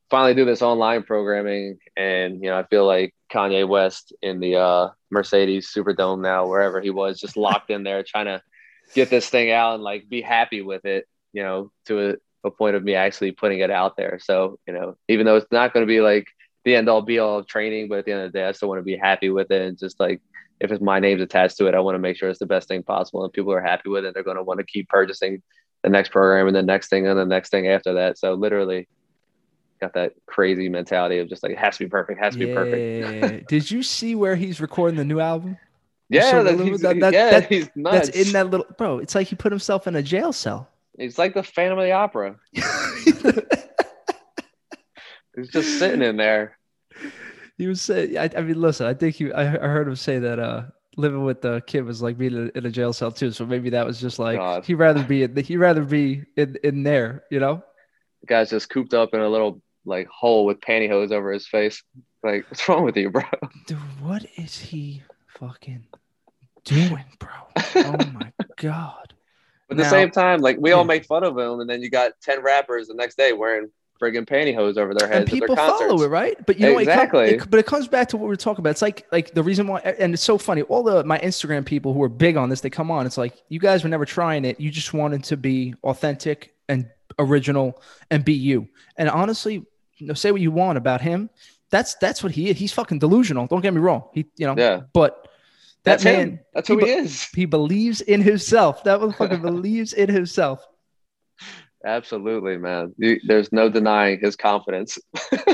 finally 0.09 0.33
do 0.33 0.45
this 0.45 0.61
online 0.61 1.03
programming. 1.03 1.77
And 1.97 2.41
you 2.41 2.49
know, 2.49 2.57
I 2.57 2.63
feel 2.63 2.87
like 2.87 3.13
Kanye 3.29 3.67
West 3.67 4.13
in 4.21 4.39
the 4.39 4.55
uh, 4.55 4.89
Mercedes 5.11 5.69
Superdome 5.75 6.21
now, 6.21 6.47
wherever 6.47 6.79
he 6.79 6.89
was, 6.89 7.19
just 7.19 7.35
locked 7.35 7.71
in 7.71 7.83
there, 7.83 8.01
trying 8.01 8.27
to 8.27 8.41
get 8.93 9.09
this 9.09 9.29
thing 9.29 9.51
out 9.51 9.73
and 9.73 9.83
like 9.83 10.07
be 10.07 10.21
happy 10.21 10.61
with 10.61 10.85
it. 10.85 11.05
You 11.33 11.43
know, 11.43 11.71
to 11.87 12.11
a, 12.11 12.15
a 12.47 12.51
point 12.51 12.77
of 12.77 12.83
me 12.85 12.95
actually 12.95 13.33
putting 13.33 13.59
it 13.59 13.71
out 13.71 13.97
there. 13.97 14.19
So 14.23 14.57
you 14.65 14.73
know, 14.73 14.95
even 15.09 15.25
though 15.25 15.35
it's 15.35 15.51
not 15.51 15.73
going 15.73 15.85
to 15.85 15.93
be 15.93 15.99
like 15.99 16.27
the 16.65 16.75
end 16.75 16.89
all 16.89 17.01
be 17.01 17.19
all 17.19 17.39
of 17.39 17.47
training, 17.47 17.87
but 17.87 17.99
at 17.99 18.05
the 18.05 18.11
end 18.11 18.21
of 18.23 18.31
the 18.33 18.39
day, 18.39 18.45
I 18.45 18.51
still 18.51 18.67
want 18.69 18.79
to 18.79 18.83
be 18.83 18.97
happy 18.97 19.29
with 19.29 19.49
it 19.51 19.61
and 19.61 19.77
just 19.77 19.99
like 19.99 20.19
if 20.59 20.71
it's 20.71 20.81
my 20.81 20.99
name's 20.99 21.21
attached 21.21 21.57
to 21.57 21.67
it, 21.67 21.75
I 21.75 21.79
want 21.79 21.95
to 21.95 21.99
make 21.99 22.17
sure 22.17 22.29
it's 22.29 22.39
the 22.39 22.45
best 22.45 22.67
thing 22.67 22.81
possible 22.81 23.23
and 23.23 23.31
people 23.33 23.51
are 23.53 23.61
happy 23.61 23.89
with 23.89 24.05
it. 24.05 24.13
They're 24.13 24.23
going 24.23 24.37
to 24.37 24.43
want 24.43 24.59
to 24.59 24.65
keep 24.65 24.87
purchasing 24.89 25.41
the 25.83 25.89
next 25.89 26.09
program 26.11 26.47
and 26.47 26.55
the 26.55 26.63
next 26.63 26.89
thing 26.89 27.05
and 27.07 27.19
the 27.19 27.25
next 27.25 27.49
thing 27.49 27.67
after 27.67 27.93
that. 27.95 28.17
So 28.17 28.33
literally 28.35 28.87
got 29.81 29.93
that 29.95 30.13
crazy 30.25 30.69
mentality 30.69 31.19
of 31.19 31.27
just 31.27 31.43
like, 31.43 31.51
it 31.51 31.57
has 31.57 31.77
to 31.77 31.83
be 31.83 31.89
perfect, 31.89 32.23
has 32.23 32.33
to 32.35 32.39
be 32.39 32.53
perfect. 32.53 33.49
Did 33.49 33.69
you 33.69 33.83
see 33.83 34.15
where 34.15 34.37
he's 34.37 34.61
recording 34.61 34.95
the 34.95 35.03
new 35.03 35.19
album 35.19 35.57
Yeah, 36.07 36.31
So 36.31 36.43
that- 36.45 36.59
he's, 36.61 36.79
that- 36.81 36.99
that- 37.01 37.13
yeah, 37.13 37.29
that- 37.31 37.49
he's 37.49 37.69
nuts. 37.75 38.07
that's 38.07 38.27
in 38.27 38.31
that 38.31 38.49
little 38.49 38.65
bro 38.77 38.99
it's 38.99 39.13
like 39.13 39.27
he 39.27 39.35
put 39.35 39.51
himself 39.51 39.87
in 39.87 39.95
a 39.97 40.01
jail 40.01 40.31
cell 40.31 40.69
It's 40.97 41.17
like 41.17 41.33
the 41.33 41.43
Phantom 41.43 41.77
of 41.77 41.83
the 41.83 41.91
Opera. 41.91 42.37
He's 45.35 45.49
just 45.49 45.79
sitting 45.79 46.01
in 46.01 46.17
there. 46.17 46.57
he 47.57 47.67
was 47.67 47.81
saying 47.81 48.17
I, 48.17 48.29
I 48.37 48.41
mean 48.41 48.59
listen 48.59 48.85
i 48.85 48.93
think 48.93 49.15
he 49.15 49.31
I, 49.31 49.43
I 49.43 49.67
heard 49.67 49.87
him 49.87 49.95
say 49.95 50.19
that 50.19 50.39
uh 50.39 50.63
living 50.97 51.23
with 51.23 51.41
the 51.41 51.61
kid 51.67 51.83
was 51.83 52.01
like 52.01 52.17
being 52.17 52.33
in 52.33 52.51
a- 52.53 52.57
in 52.57 52.65
a 52.65 52.69
jail 52.69 52.91
cell 52.93 53.11
too 53.11 53.31
so 53.31 53.45
maybe 53.45 53.69
that 53.71 53.85
was 53.85 53.99
just 53.99 54.17
like 54.19 54.37
God. 54.37 54.65
he'd 54.65 54.75
rather 54.75 55.03
be 55.03 55.23
in 55.23 55.35
he'd 55.35 55.57
rather 55.57 55.83
be 55.83 56.23
in, 56.37 56.57
in 56.63 56.83
there 56.83 57.23
you 57.31 57.39
know 57.39 57.63
The 58.21 58.27
guy's 58.27 58.49
just 58.49 58.69
cooped 58.69 58.93
up 58.93 59.13
in 59.13 59.19
a 59.21 59.27
little 59.29 59.61
like 59.85 60.07
hole 60.07 60.45
with 60.45 60.59
pantyhose 60.61 61.11
over 61.11 61.31
his 61.31 61.47
face. 61.47 61.83
Like, 62.23 62.45
what's 62.49 62.67
wrong 62.67 62.83
with 62.83 62.97
you, 62.97 63.09
bro? 63.11 63.23
dude 63.67 63.77
what 64.01 64.25
is 64.37 64.57
he 64.57 65.03
fucking 65.27 65.85
doing 66.63 67.05
bro 67.19 67.29
oh 67.75 67.97
my 68.13 68.31
god 68.57 69.13
But 69.69 69.77
at 69.79 69.83
the 69.83 69.89
same 69.89 70.11
time, 70.11 70.41
like 70.41 70.57
we 70.59 70.71
all 70.71 70.85
make 70.85 71.05
fun 71.05 71.23
of 71.23 71.37
him, 71.37 71.59
and 71.59 71.69
then 71.69 71.81
you 71.81 71.89
got 71.89 72.13
ten 72.21 72.41
rappers 72.43 72.87
the 72.87 72.95
next 72.95 73.15
day 73.17 73.31
wearing 73.33 73.69
friggin' 74.01 74.27
pantyhose 74.27 74.77
over 74.77 74.93
their 74.93 75.07
heads. 75.07 75.19
And 75.21 75.27
people 75.29 75.55
follow 75.55 76.01
it, 76.01 76.07
right? 76.07 76.35
But 76.45 76.59
you 76.59 76.71
know, 76.73 76.77
exactly. 76.79 77.25
It, 77.25 77.41
it, 77.43 77.49
but 77.49 77.59
it 77.59 77.65
comes 77.65 77.87
back 77.87 78.09
to 78.09 78.17
what 78.17 78.27
we 78.27 78.33
are 78.33 78.37
talking 78.37 78.61
about. 78.61 78.71
It's 78.71 78.81
like 78.81 79.05
like 79.11 79.33
the 79.33 79.43
reason 79.43 79.67
why, 79.67 79.79
and 79.79 80.13
it's 80.13 80.23
so 80.23 80.37
funny. 80.37 80.63
All 80.63 80.83
the 80.83 81.03
my 81.03 81.19
Instagram 81.19 81.65
people 81.65 81.93
who 81.93 82.01
are 82.03 82.09
big 82.09 82.37
on 82.37 82.49
this, 82.49 82.61
they 82.61 82.69
come 82.69 82.91
on. 82.91 83.05
It's 83.05 83.17
like 83.17 83.41
you 83.49 83.59
guys 83.59 83.83
were 83.83 83.89
never 83.89 84.05
trying 84.05 84.45
it. 84.45 84.59
You 84.59 84.71
just 84.71 84.93
wanted 84.93 85.23
to 85.25 85.37
be 85.37 85.75
authentic 85.83 86.53
and 86.67 86.87
original 87.19 87.81
and 88.11 88.25
be 88.25 88.33
you. 88.33 88.67
And 88.97 89.09
honestly, 89.09 89.65
you 89.97 90.07
know, 90.07 90.13
say 90.13 90.31
what 90.31 90.41
you 90.41 90.51
want 90.51 90.77
about 90.77 91.01
him. 91.01 91.29
That's 91.69 91.95
that's 91.95 92.21
what 92.23 92.31
he 92.31 92.49
is. 92.49 92.57
He's 92.57 92.73
fucking 92.73 92.99
delusional. 92.99 93.47
Don't 93.47 93.61
get 93.61 93.73
me 93.73 93.81
wrong. 93.81 94.03
He, 94.13 94.25
you 94.37 94.45
know, 94.47 94.55
Yeah. 94.57 94.81
but 94.93 95.27
that 95.83 95.91
That's 96.01 96.03
man, 96.03 96.19
him. 96.19 96.39
That's 96.53 96.67
who 96.67 96.77
he 96.79 96.85
he 96.85 96.91
is. 96.91 97.23
he 97.35 97.45
believes 97.45 98.01
in 98.01 98.21
himself. 98.21 98.83
That 98.83 98.99
motherfucker 98.99 99.41
believes 99.41 99.93
in 99.93 100.09
himself. 100.09 100.65
Absolutely, 101.85 102.57
man. 102.57 102.93
You, 102.97 103.19
there's 103.25 103.51
no 103.51 103.69
denying 103.69 104.19
his 104.19 104.35
confidence. 104.35 104.97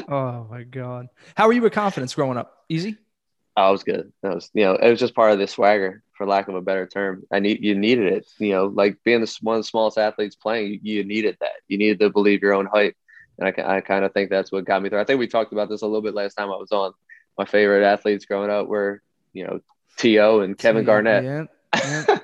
Oh 0.09 0.45
my 0.49 0.63
god. 0.63 1.07
How 1.35 1.47
were 1.47 1.53
you 1.53 1.61
with 1.61 1.71
confidence 1.71 2.15
growing 2.15 2.37
up? 2.37 2.65
Easy. 2.67 2.97
I 3.55 3.69
was 3.69 3.83
good. 3.83 4.11
That 4.23 4.35
was, 4.35 4.49
you 4.53 4.63
know, 4.63 4.75
it 4.75 4.89
was 4.89 4.99
just 4.99 5.15
part 5.15 5.31
of 5.31 5.39
the 5.39 5.47
swagger, 5.47 6.03
for 6.17 6.25
lack 6.25 6.47
of 6.49 6.55
a 6.55 6.61
better 6.61 6.85
term. 6.85 7.23
I 7.31 7.39
need 7.39 7.63
you 7.63 7.75
needed 7.75 8.11
it. 8.11 8.27
You 8.39 8.51
know, 8.51 8.65
like 8.65 8.97
being 9.03 9.21
the, 9.21 9.37
one 9.41 9.57
of 9.57 9.61
the 9.61 9.67
smallest 9.67 9.97
athletes 9.97 10.35
playing, 10.35 10.71
you, 10.71 10.79
you 10.81 11.03
needed 11.03 11.37
that. 11.39 11.53
You 11.67 11.77
needed 11.77 11.99
to 11.99 12.09
believe 12.09 12.41
your 12.41 12.53
own 12.53 12.65
hype, 12.65 12.95
and 13.39 13.47
I, 13.47 13.77
I 13.77 13.81
kind 13.81 14.03
of 14.03 14.13
think 14.13 14.29
that's 14.29 14.51
what 14.51 14.65
got 14.65 14.81
me 14.81 14.89
through. 14.89 14.99
I 15.01 15.05
think 15.05 15.19
we 15.19 15.27
talked 15.27 15.53
about 15.53 15.69
this 15.69 15.81
a 15.81 15.85
little 15.85 16.01
bit 16.01 16.13
last 16.13 16.35
time 16.35 16.49
I 16.49 16.57
was 16.57 16.71
on. 16.71 16.93
My 17.37 17.45
favorite 17.45 17.85
athletes 17.85 18.25
growing 18.25 18.49
up 18.49 18.67
were, 18.67 19.01
you 19.33 19.45
know, 19.45 19.61
To 19.97 20.39
and 20.41 20.57
Kevin 20.57 20.85
Garnett. 20.85 21.23
Yeah. 21.23 21.43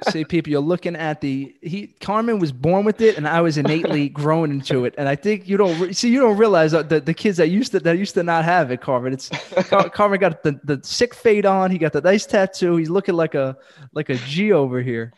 See, 0.10 0.26
people, 0.26 0.52
you're 0.52 0.60
looking 0.60 0.96
at 0.96 1.22
the 1.22 1.56
he. 1.62 1.88
Carmen 2.02 2.40
was 2.40 2.52
born 2.52 2.84
with 2.86 3.00
it, 3.02 3.18
and 3.18 3.28
I 3.28 3.40
was 3.42 3.58
innately 3.58 4.10
grown 4.22 4.52
into 4.52 4.84
it. 4.86 4.94
And 4.98 5.08
I 5.08 5.16
think 5.16 5.48
you 5.48 5.56
don't 5.56 5.80
re- 5.80 5.94
see, 5.94 6.10
you 6.10 6.20
don't 6.20 6.38
realize 6.38 6.74
that 6.74 6.90
the, 6.90 7.00
the 7.00 7.14
kids 7.14 7.38
that 7.38 7.48
used 7.48 7.72
to 7.72 7.80
that 7.80 7.98
used 7.98 8.14
to 8.16 8.24
not 8.24 8.44
have 8.44 8.72
it, 8.72 8.82
Carmen. 8.82 9.14
It's 9.14 9.30
Car- 9.70 9.90
Carmen 9.94 10.20
got 10.20 10.44
the, 10.44 10.60
the 10.66 10.82
sick 10.84 11.14
fade 11.14 11.46
on. 11.46 11.72
He 11.72 11.78
got 11.78 11.94
the 11.94 12.02
nice 12.02 12.26
tattoo. 12.26 12.76
He's 12.76 12.90
looking 12.90 13.16
like 13.16 13.36
a 13.36 13.58
like 13.94 14.10
a 14.10 14.16
G 14.16 14.52
over 14.52 14.82
here. 14.82 15.14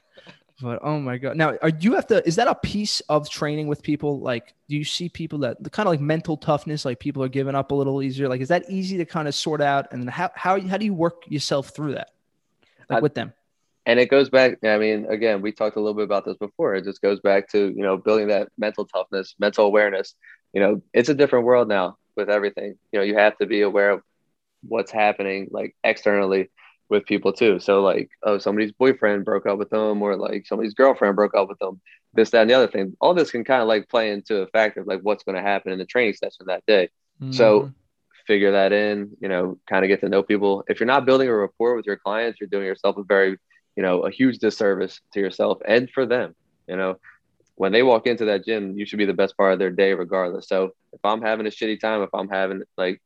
But 0.62 0.80
oh 0.84 1.00
my 1.00 1.18
god! 1.18 1.38
Now, 1.38 1.58
are 1.62 1.70
you 1.70 1.94
have 1.96 2.06
to? 2.08 2.26
Is 2.28 2.36
that 2.36 2.48
a 2.48 2.56
piece 2.56 3.00
of 3.10 3.30
training 3.30 3.68
with 3.68 3.82
people? 3.82 4.20
Like, 4.20 4.54
do 4.68 4.76
you 4.76 4.84
see 4.84 5.10
people 5.10 5.40
that 5.40 5.64
the 5.64 5.70
kind 5.70 5.88
of 5.88 5.92
like 5.94 6.02
mental 6.02 6.38
toughness? 6.38 6.86
Like, 6.86 7.00
people 7.00 7.24
are 7.24 7.30
giving 7.30 7.56
up 7.56 7.72
a 7.72 7.76
little 7.76 8.04
easier. 8.04 8.28
Like, 8.28 8.42
is 8.42 8.50
that 8.50 8.70
easy 8.70 8.98
to 8.98 9.06
kind 9.06 9.28
of 9.28 9.34
sort 9.34 9.62
out? 9.62 9.92
And 9.92 10.10
how 10.10 10.30
how 10.36 10.60
how 10.60 10.78
do 10.78 10.86
you 10.86 10.94
work 10.94 11.24
yourself 11.30 11.70
through 11.70 11.94
that? 11.94 12.10
Like 12.90 12.98
I- 12.98 13.02
with 13.02 13.14
them. 13.16 13.34
And 13.90 14.00
it 14.04 14.10
goes 14.16 14.30
back 14.38 14.52
i 14.64 14.78
mean 14.86 15.00
again 15.18 15.38
we 15.46 15.52
talked 15.52 15.78
a 15.78 15.80
little 15.84 16.00
bit 16.02 16.10
about 16.12 16.26
this 16.26 16.38
before. 16.48 16.70
It 16.76 16.86
just 16.90 17.02
goes 17.08 17.20
back 17.30 17.42
to 17.54 17.60
you 17.78 17.84
know 17.86 17.96
building 18.06 18.28
that 18.34 18.46
mental 18.66 18.86
toughness 18.94 19.28
mental 19.46 19.66
awareness. 19.72 20.08
You 20.54 20.62
know 20.62 20.72
it's 20.98 21.10
a 21.14 21.20
different 21.22 21.46
world 21.50 21.68
now 21.68 21.88
with 22.18 22.30
everything. 22.38 22.72
You 22.92 22.96
know 23.00 23.06
you 23.10 23.16
have 23.26 23.36
to 23.40 23.46
be 23.56 23.62
aware 23.70 23.92
of 23.96 24.00
what's 24.74 24.92
happening 24.92 25.40
like 25.60 25.72
externally 25.92 26.44
with 26.92 27.06
people 27.12 27.32
too. 27.42 27.54
So 27.68 27.74
like 27.92 28.10
oh 28.28 28.38
somebody's 28.46 28.72
boyfriend 28.84 29.26
broke 29.30 29.46
up 29.50 29.58
with 29.62 29.72
them 29.76 30.02
or 30.06 30.12
like 30.28 30.42
somebody's 30.50 30.74
girlfriend 30.82 31.16
broke 31.16 31.36
up 31.40 31.48
with 31.50 31.60
them 31.60 31.76
this 32.18 32.30
that 32.32 32.42
and 32.42 32.50
the 32.50 32.56
other 32.60 32.72
thing. 32.76 32.88
All 33.02 33.14
this 33.14 33.32
can 33.36 33.44
kind 33.52 33.62
of 33.62 33.68
like 33.74 33.88
play 33.90 34.06
into 34.16 34.34
a 34.44 34.48
factor 34.56 34.82
of 34.82 34.88
like 34.88 35.02
what's 35.08 35.24
going 35.26 35.36
to 35.40 35.50
happen 35.52 35.72
in 35.72 35.80
the 35.80 35.86
training 35.94 36.16
session 36.16 36.46
that 36.48 36.64
day. 36.66 36.86
So- 37.40 37.62
Mhm. 37.62 37.74
figure 38.28 38.52
that 38.60 38.72
in, 38.72 39.10
you 39.24 39.30
know, 39.34 39.58
kind 39.72 39.84
of 39.84 39.90
get 39.90 40.02
to 40.02 40.10
know 40.14 40.22
people. 40.22 40.64
If 40.72 40.80
you're 40.80 40.94
not 40.96 41.06
building 41.08 41.28
a 41.30 41.36
rapport 41.36 41.76
with 41.76 41.88
your 41.88 41.98
clients, 42.06 42.36
you're 42.40 42.54
doing 42.56 42.68
yourself 42.72 42.96
a 42.98 43.04
very, 43.04 43.32
you 43.80 43.84
know, 43.84 44.02
a 44.02 44.12
huge 44.12 44.40
disservice 44.40 45.00
to 45.14 45.22
yourself 45.22 45.60
and 45.66 45.90
for 45.90 46.06
them. 46.06 46.36
You 46.68 46.76
know, 46.76 47.00
when 47.56 47.72
they 47.72 47.82
walk 47.82 48.08
into 48.08 48.26
that 48.26 48.44
gym, 48.44 48.78
you 48.78 48.86
should 48.86 49.00
be 49.00 49.06
the 49.06 49.14
best 49.14 49.38
part 49.38 49.54
of 49.54 49.60
their 49.60 49.72
day, 49.72 49.94
regardless. 49.94 50.50
So 50.50 50.72
if 50.92 51.00
I'm 51.02 51.22
having 51.22 51.48
a 51.48 51.50
shitty 51.50 51.80
time, 51.80 52.02
if 52.02 52.10
I'm 52.14 52.28
having 52.28 52.64
like 52.78 53.02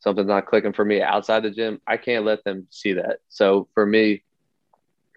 something's 0.00 0.26
not 0.26 0.46
clicking 0.46 0.72
for 0.72 0.84
me 0.84 1.00
outside 1.00 1.44
the 1.44 1.52
gym, 1.52 1.80
I 1.86 1.96
can't 1.96 2.24
let 2.24 2.42
them 2.42 2.66
see 2.70 2.94
that. 2.94 3.18
So 3.28 3.68
for 3.72 3.86
me, 3.86 4.24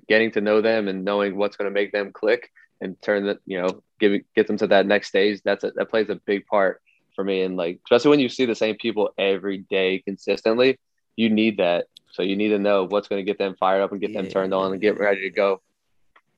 getting 0.08 0.30
to 0.34 0.41
know 0.41 0.62
them 0.62 0.88
and 0.88 1.04
knowing 1.04 1.38
what's 1.38 1.58
going 1.58 1.72
to 1.72 1.74
make 1.74 1.91
them 1.91 2.12
click 2.12 2.52
and 2.80 2.95
turn 3.02 3.26
that, 3.26 3.39
you 3.48 3.60
know, 3.60 3.82
give 4.00 4.22
get 4.36 4.45
them 4.45 4.58
to 4.58 4.67
that 4.67 4.86
next 4.86 5.08
stage, 5.08 5.41
that's 5.43 5.63
a, 5.63 5.72
that 5.72 5.89
plays 5.89 6.10
a 6.10 6.22
big 6.28 6.45
part 6.45 6.84
for 7.15 7.24
me. 7.24 7.41
And 7.41 7.58
like, 7.58 7.80
especially 7.84 8.12
when 8.12 8.19
you 8.19 8.30
see 8.30 8.45
the 8.45 8.54
same 8.54 8.76
people 8.76 9.10
every 9.17 9.58
day 9.72 10.04
consistently, 10.06 10.78
you 11.15 11.32
need 11.32 11.58
that. 11.58 11.88
So 12.12 12.22
you 12.24 12.36
need 12.36 12.50
to 12.50 12.60
know 12.60 12.86
what's 12.86 13.08
going 13.08 13.19
to 13.19 13.24
get 13.30 13.38
them 13.38 13.56
fired 13.60 13.82
up 13.82 13.91
and 13.91 14.02
get 14.02 14.13
them 14.13 14.28
turned 14.28 14.54
on 14.54 14.72
and 14.72 14.82
get 14.82 15.00
ready 15.00 15.22
to 15.22 15.30
go. 15.30 15.62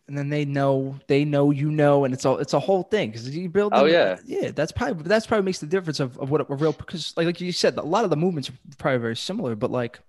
and 0.07 0.17
then 0.17 0.29
they 0.29 0.43
know 0.45 0.99
they 1.07 1.23
know 1.23 1.51
you 1.51 1.71
know 1.71 2.03
and 2.05 2.13
it's 2.13 2.25
all 2.25 2.38
it's 2.38 2.53
a 2.53 2.60
whole 2.60 2.84
thing 2.84 3.10
because 3.10 3.29
you 3.36 3.47
build 3.49 3.71
Oh, 3.73 3.86
yeah. 3.86 4.17
yeah 4.25 4.51
that's 4.51 4.71
probably 4.71 5.03
that's 5.03 5.25
probably 5.27 5.45
makes 5.45 5.60
the 5.60 5.67
difference 5.67 5.99
of, 6.01 6.17
of 6.19 6.29
what 6.29 6.41
a 6.41 6.55
real 6.55 6.73
because 6.73 7.13
like 7.15 7.25
like 7.27 7.39
you 7.39 7.51
said 7.53 7.77
a 7.77 7.81
lot 7.81 8.03
of 8.03 8.10
the 8.10 8.17
movements 8.17 8.49
are 8.49 8.53
probably 8.77 8.99
very 8.99 9.15
similar 9.15 9.55
but 9.55 9.71
like 9.71 9.99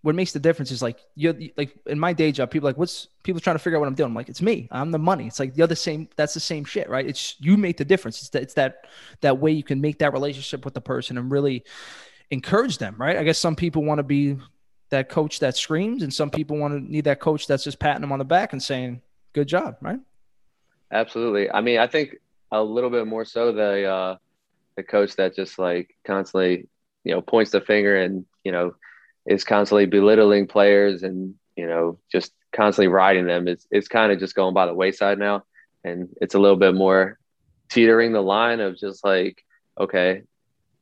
what 0.00 0.14
makes 0.14 0.32
the 0.32 0.40
difference 0.40 0.70
is 0.70 0.80
like 0.82 0.98
you 1.16 1.50
like 1.56 1.76
in 1.86 1.98
my 1.98 2.12
day 2.14 2.32
job 2.32 2.50
people 2.50 2.66
are 2.66 2.70
like 2.72 2.78
what's 2.78 3.08
people 3.24 3.40
trying 3.40 3.54
to 3.56 3.58
figure 3.58 3.76
out 3.76 3.80
what 3.80 3.88
i'm 3.88 3.94
doing. 3.94 4.08
I'm 4.08 4.14
like 4.14 4.28
it's 4.30 4.42
me. 4.42 4.68
I'm 4.70 4.90
the 4.90 4.98
money. 4.98 5.26
It's 5.26 5.38
like 5.38 5.54
the 5.54 5.62
other 5.62 5.74
same 5.76 6.08
that's 6.16 6.34
the 6.34 6.40
same 6.40 6.64
shit 6.64 6.88
right? 6.88 7.06
It's 7.06 7.36
you 7.38 7.56
make 7.56 7.76
the 7.76 7.84
difference. 7.84 8.20
It's 8.20 8.30
that 8.30 8.42
it's 8.42 8.54
that 8.54 8.86
that 9.20 9.38
way 9.38 9.52
you 9.52 9.62
can 9.64 9.80
make 9.80 9.98
that 9.98 10.12
relationship 10.14 10.64
with 10.64 10.74
the 10.74 10.80
person 10.80 11.18
and 11.18 11.30
really 11.30 11.62
encourage 12.30 12.78
them 12.78 12.94
right? 12.98 13.16
I 13.16 13.22
guess 13.24 13.38
some 13.38 13.54
people 13.56 13.84
want 13.84 13.98
to 13.98 14.02
be 14.02 14.38
that 14.92 15.08
coach 15.08 15.40
that 15.40 15.56
screams 15.56 16.02
and 16.02 16.14
some 16.14 16.30
people 16.30 16.56
want 16.56 16.72
to 16.72 16.92
need 16.92 17.04
that 17.04 17.20
coach 17.20 17.46
that's 17.46 17.64
just 17.64 17.78
patting 17.78 18.00
them 18.00 18.12
on 18.12 18.18
the 18.18 18.24
back 18.24 18.52
and 18.52 18.62
saying 18.62 19.02
good 19.34 19.48
job 19.48 19.76
right 19.82 19.98
Absolutely. 20.92 21.50
I 21.50 21.62
mean, 21.62 21.78
I 21.78 21.86
think 21.86 22.16
a 22.50 22.62
little 22.62 22.90
bit 22.90 23.06
more 23.06 23.24
so 23.24 23.50
the 23.50 23.84
uh, 23.84 24.16
the 24.76 24.82
coach 24.82 25.16
that 25.16 25.34
just 25.34 25.58
like 25.58 25.96
constantly, 26.06 26.68
you 27.02 27.14
know, 27.14 27.22
points 27.22 27.50
the 27.50 27.62
finger 27.62 27.96
and 27.96 28.26
you 28.44 28.52
know 28.52 28.74
is 29.26 29.42
constantly 29.42 29.86
belittling 29.86 30.46
players 30.46 31.02
and 31.02 31.34
you 31.56 31.66
know 31.66 31.98
just 32.10 32.32
constantly 32.52 32.88
riding 32.88 33.26
them. 33.26 33.48
It's 33.48 33.66
it's 33.70 33.88
kind 33.88 34.12
of 34.12 34.18
just 34.18 34.34
going 34.34 34.52
by 34.52 34.66
the 34.66 34.74
wayside 34.74 35.18
now, 35.18 35.44
and 35.82 36.10
it's 36.20 36.34
a 36.34 36.38
little 36.38 36.58
bit 36.58 36.74
more 36.74 37.18
teetering 37.70 38.12
the 38.12 38.20
line 38.20 38.60
of 38.60 38.76
just 38.76 39.02
like 39.02 39.42
okay, 39.80 40.22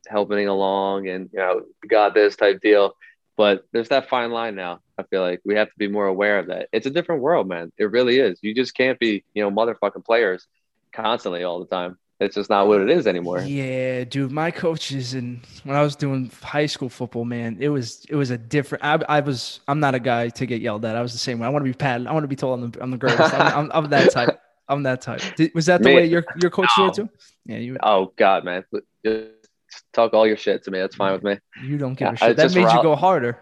helping 0.08 0.48
along 0.48 1.08
and 1.08 1.30
you 1.32 1.38
know 1.38 1.62
got 1.88 2.14
this 2.14 2.34
type 2.34 2.60
deal. 2.60 2.96
But 3.40 3.64
there's 3.72 3.88
that 3.88 4.10
fine 4.10 4.32
line 4.32 4.54
now. 4.54 4.80
I 4.98 5.02
feel 5.04 5.22
like 5.22 5.40
we 5.46 5.54
have 5.54 5.68
to 5.68 5.78
be 5.78 5.88
more 5.88 6.04
aware 6.06 6.38
of 6.40 6.48
that. 6.48 6.68
It's 6.74 6.84
a 6.84 6.90
different 6.90 7.22
world, 7.22 7.48
man. 7.48 7.72
It 7.78 7.90
really 7.90 8.18
is. 8.18 8.38
You 8.42 8.54
just 8.54 8.74
can't 8.74 8.98
be, 8.98 9.24
you 9.32 9.42
know, 9.42 9.50
motherfucking 9.50 10.04
players 10.04 10.46
constantly 10.92 11.42
all 11.42 11.58
the 11.58 11.64
time. 11.64 11.96
It's 12.20 12.34
just 12.34 12.50
not 12.50 12.68
what 12.68 12.82
it 12.82 12.90
is 12.90 13.06
anymore. 13.06 13.40
Yeah, 13.40 14.04
dude, 14.04 14.30
my 14.30 14.50
coaches 14.50 15.14
and 15.14 15.40
when 15.64 15.74
I 15.74 15.80
was 15.80 15.96
doing 15.96 16.30
high 16.42 16.66
school 16.66 16.90
football, 16.90 17.24
man, 17.24 17.56
it 17.60 17.70
was 17.70 18.04
it 18.10 18.14
was 18.14 18.28
a 18.28 18.36
different. 18.36 18.84
I, 18.84 19.00
I 19.08 19.20
was 19.20 19.60
I'm 19.66 19.80
not 19.80 19.94
a 19.94 20.00
guy 20.00 20.28
to 20.28 20.44
get 20.44 20.60
yelled 20.60 20.84
at. 20.84 20.94
I 20.94 21.00
was 21.00 21.12
the 21.12 21.18
same 21.18 21.38
way. 21.38 21.46
I 21.46 21.48
want 21.48 21.64
to 21.64 21.70
be 21.70 21.74
patted. 21.74 22.08
I 22.08 22.12
want 22.12 22.24
to 22.24 22.28
be 22.28 22.36
told 22.36 22.62
I'm 22.62 22.70
the, 22.70 22.82
I'm 22.82 22.90
the 22.90 22.98
greatest. 23.04 23.32
I'm, 23.32 23.70
I'm, 23.70 23.70
I'm 23.72 23.88
that 23.88 24.10
type. 24.10 24.38
I'm 24.68 24.82
that 24.82 25.00
type. 25.00 25.22
Did, 25.36 25.52
was 25.54 25.64
that 25.64 25.78
the 25.80 25.88
Man. 25.88 25.96
way 25.96 26.04
your 26.04 26.26
your 26.42 26.50
coach 26.50 26.68
No. 26.76 26.88
did 26.90 26.94
too? 26.94 27.08
Yeah, 27.46 27.56
you 27.56 27.78
Oh 27.82 28.12
God, 28.16 28.44
man. 28.44 28.64
Uh, 29.06 29.12
Talk 29.92 30.14
all 30.14 30.26
your 30.26 30.36
shit 30.36 30.64
to 30.64 30.70
me. 30.70 30.78
That's 30.78 30.96
fine 30.96 31.12
with 31.12 31.22
me. 31.24 31.38
you 31.62 31.78
don't 31.78 31.94
give 31.94 32.06
Yeah, 32.08 32.12
a 32.14 32.16
shit. 32.16 32.30
it 32.30 32.36
That 32.36 32.54
made 32.54 32.72
you 32.72 32.82
go 32.82 32.96
harder. 32.96 33.38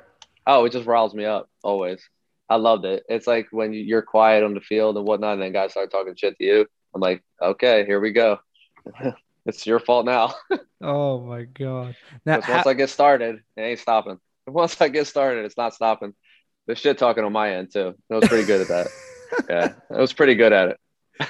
Oh, 0.47 0.65
it 0.65 0.73
just 0.73 0.87
riles 0.87 1.15
me 1.15 1.25
up 1.25 1.49
always. 1.63 2.03
I 2.49 2.57
loved 2.57 2.85
it. 2.87 3.05
It's 3.09 3.27
like 3.27 3.49
when 3.51 3.73
you- 3.75 3.83
you're 3.85 4.03
quiet 4.03 4.43
on 4.45 4.55
the 4.55 4.61
field 4.61 4.97
and 4.97 5.07
whatnot, 5.07 5.35
and 5.35 5.43
then 5.43 5.53
guys 5.53 5.73
start 5.73 5.91
talking 5.91 6.15
shit 6.17 6.37
to 6.39 6.45
you. 6.45 6.67
I'm 6.95 7.01
like, 7.01 7.23
okay, 7.43 7.85
here 7.85 8.01
we 8.01 8.13
go. 8.13 8.39
it's 9.47 9.67
your 9.67 9.81
fault 9.81 10.07
now. 10.07 10.35
Oh 10.81 11.21
my 11.21 11.43
god. 11.43 11.97
Now, 12.25 12.35
once 12.35 12.45
how- 12.45 12.63
I 12.71 12.73
get 12.75 12.89
started, 12.89 13.41
it 13.57 13.61
ain't 13.61 13.81
stopping. 13.81 14.21
Once 14.47 14.81
I 14.81 14.89
get 14.89 15.09
started, 15.09 15.45
it's 15.45 15.57
not 15.57 15.75
stopping. 15.75 16.15
There's 16.67 16.79
shit 16.79 16.99
talking 16.99 17.25
on 17.25 17.33
my 17.33 17.55
end 17.57 17.73
too. 17.73 17.95
I 18.11 18.15
was 18.15 18.29
pretty 18.29 18.47
good 18.47 18.61
at 18.61 18.69
that. 18.69 18.87
yeah, 19.51 19.73
I 19.91 20.01
was 20.01 20.13
pretty 20.13 20.37
good 20.37 20.53
at 20.53 20.69
it. 20.69 21.29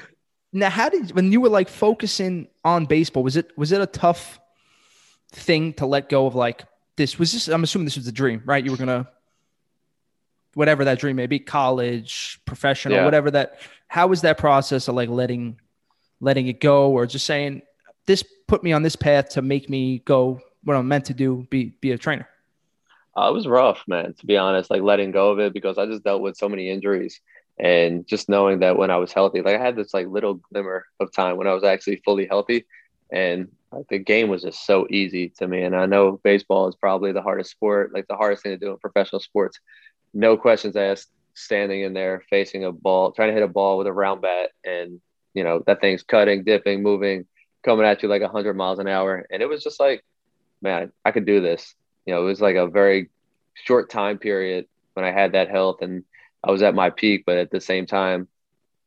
now 0.52 0.68
how 0.68 0.90
did 0.90 1.12
when 1.12 1.32
you 1.32 1.40
were 1.40 1.48
like 1.48 1.70
focusing 1.70 2.46
on 2.62 2.84
baseball 2.84 3.22
was 3.22 3.36
it 3.36 3.56
was 3.56 3.72
it 3.72 3.80
a 3.80 3.86
tough 3.86 4.38
thing 5.32 5.72
to 5.74 5.86
let 5.86 6.08
go 6.08 6.26
of 6.26 6.34
like 6.34 6.64
this 6.96 7.18
was 7.18 7.32
this 7.32 7.48
i'm 7.48 7.62
assuming 7.62 7.84
this 7.84 7.96
was 7.96 8.06
the 8.06 8.12
dream 8.12 8.42
right 8.46 8.64
you 8.64 8.70
were 8.70 8.76
gonna 8.76 9.06
whatever 10.54 10.84
that 10.84 10.98
dream 10.98 11.16
may 11.16 11.26
be 11.26 11.38
college 11.38 12.40
professional 12.44 12.96
Yeah. 12.96 13.04
whatever 13.04 13.30
that 13.32 13.60
how 13.86 14.06
was 14.06 14.22
that 14.22 14.38
process 14.38 14.88
of 14.88 14.94
like 14.94 15.08
letting 15.08 15.60
letting 16.20 16.48
it 16.48 16.60
go 16.60 16.90
or 16.90 17.06
just 17.06 17.26
saying 17.26 17.62
this 18.06 18.24
put 18.46 18.62
me 18.62 18.72
on 18.72 18.82
this 18.82 18.96
path 18.96 19.28
to 19.30 19.42
make 19.42 19.68
me 19.68 19.98
go 20.00 20.40
what 20.64 20.74
i'm 20.76 20.88
meant 20.88 21.04
to 21.06 21.14
do 21.14 21.46
be 21.50 21.74
be 21.80 21.92
a 21.92 21.98
trainer 21.98 22.28
Uh, 23.16 23.28
it 23.30 23.34
was 23.34 23.48
rough, 23.48 23.82
man, 23.88 24.14
to 24.14 24.26
be 24.26 24.36
honest, 24.36 24.70
like 24.70 24.80
letting 24.80 25.10
go 25.10 25.32
of 25.32 25.40
it 25.40 25.52
because 25.52 25.76
I 25.76 25.86
just 25.86 26.04
dealt 26.04 26.22
with 26.22 26.36
so 26.36 26.48
many 26.48 26.70
injuries 26.70 27.20
and 27.58 28.06
just 28.06 28.28
knowing 28.28 28.60
that 28.60 28.76
when 28.78 28.92
I 28.92 28.98
was 28.98 29.12
healthy, 29.12 29.42
like 29.42 29.56
I 29.56 29.64
had 29.64 29.74
this 29.74 29.92
like 29.92 30.06
little 30.06 30.34
glimmer 30.34 30.86
of 31.00 31.10
time 31.10 31.36
when 31.36 31.48
I 31.48 31.52
was 31.52 31.64
actually 31.64 31.96
fully 32.04 32.26
healthy 32.28 32.64
and 33.10 33.48
like 33.72 33.86
the 33.88 33.98
game 33.98 34.28
was 34.28 34.42
just 34.42 34.64
so 34.64 34.86
easy 34.90 35.30
to 35.38 35.46
me. 35.46 35.62
And 35.62 35.76
I 35.76 35.86
know 35.86 36.20
baseball 36.22 36.68
is 36.68 36.76
probably 36.76 37.12
the 37.12 37.22
hardest 37.22 37.50
sport, 37.50 37.92
like 37.92 38.06
the 38.08 38.16
hardest 38.16 38.42
thing 38.42 38.52
to 38.52 38.58
do 38.58 38.70
in 38.70 38.78
professional 38.78 39.20
sports. 39.20 39.60
No 40.14 40.36
questions 40.36 40.76
asked, 40.76 41.10
standing 41.34 41.82
in 41.82 41.92
there 41.92 42.22
facing 42.30 42.64
a 42.64 42.72
ball, 42.72 43.12
trying 43.12 43.28
to 43.28 43.34
hit 43.34 43.42
a 43.42 43.48
ball 43.48 43.78
with 43.78 43.86
a 43.86 43.92
round 43.92 44.22
bat 44.22 44.50
and 44.64 45.00
you 45.34 45.44
know, 45.44 45.62
that 45.66 45.80
thing's 45.80 46.02
cutting, 46.02 46.42
dipping, 46.42 46.82
moving, 46.82 47.24
coming 47.62 47.86
at 47.86 48.02
you 48.02 48.08
like 48.08 48.22
100 48.22 48.56
miles 48.56 48.80
an 48.80 48.88
hour. 48.88 49.24
And 49.30 49.40
it 49.42 49.48
was 49.48 49.62
just 49.62 49.78
like, 49.78 50.04
man, 50.60 50.90
I 51.04 51.12
could 51.12 51.26
do 51.26 51.40
this. 51.40 51.74
You 52.06 52.14
know, 52.14 52.22
it 52.22 52.24
was 52.24 52.40
like 52.40 52.56
a 52.56 52.66
very 52.66 53.10
short 53.54 53.88
time 53.90 54.18
period 54.18 54.66
when 54.94 55.04
I 55.04 55.12
had 55.12 55.32
that 55.32 55.48
health 55.48 55.82
and 55.82 56.02
I 56.42 56.50
was 56.50 56.62
at 56.62 56.74
my 56.74 56.90
peak, 56.90 57.24
but 57.26 57.38
at 57.38 57.52
the 57.52 57.60
same 57.60 57.86
time, 57.86 58.26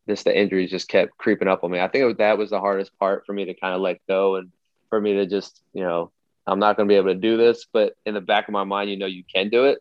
just 0.09 0.25
the 0.25 0.37
injuries 0.37 0.71
just 0.71 0.89
kept 0.89 1.17
creeping 1.17 1.47
up 1.47 1.63
on 1.63 1.71
me. 1.71 1.79
I 1.79 1.87
think 1.87 2.05
was, 2.05 2.17
that 2.17 2.37
was 2.37 2.49
the 2.49 2.59
hardest 2.59 2.97
part 2.99 3.25
for 3.25 3.31
me 3.31 3.45
to 3.45 3.53
kind 3.53 3.73
of 3.73 3.81
let 3.81 4.05
go 4.07 4.35
and 4.35 4.51
for 4.91 5.01
me 5.01 5.13
to 5.13 5.25
just, 5.25 5.59
you 5.73 5.81
know, 5.81 6.11
I'm 6.45 6.59
not 6.59 6.77
going 6.77 6.87
to 6.87 6.91
be 6.91 6.97
able 6.97 7.07
to 7.07 7.15
do 7.15 7.37
this, 7.37 7.65
but 7.71 7.95
in 8.05 8.13
the 8.13 8.21
back 8.21 8.47
of 8.47 8.51
my 8.51 8.63
mind, 8.63 8.91
you 8.91 8.97
know, 8.97 9.07
you 9.07 9.23
can 9.23 9.49
do 9.49 9.65
it. 9.65 9.79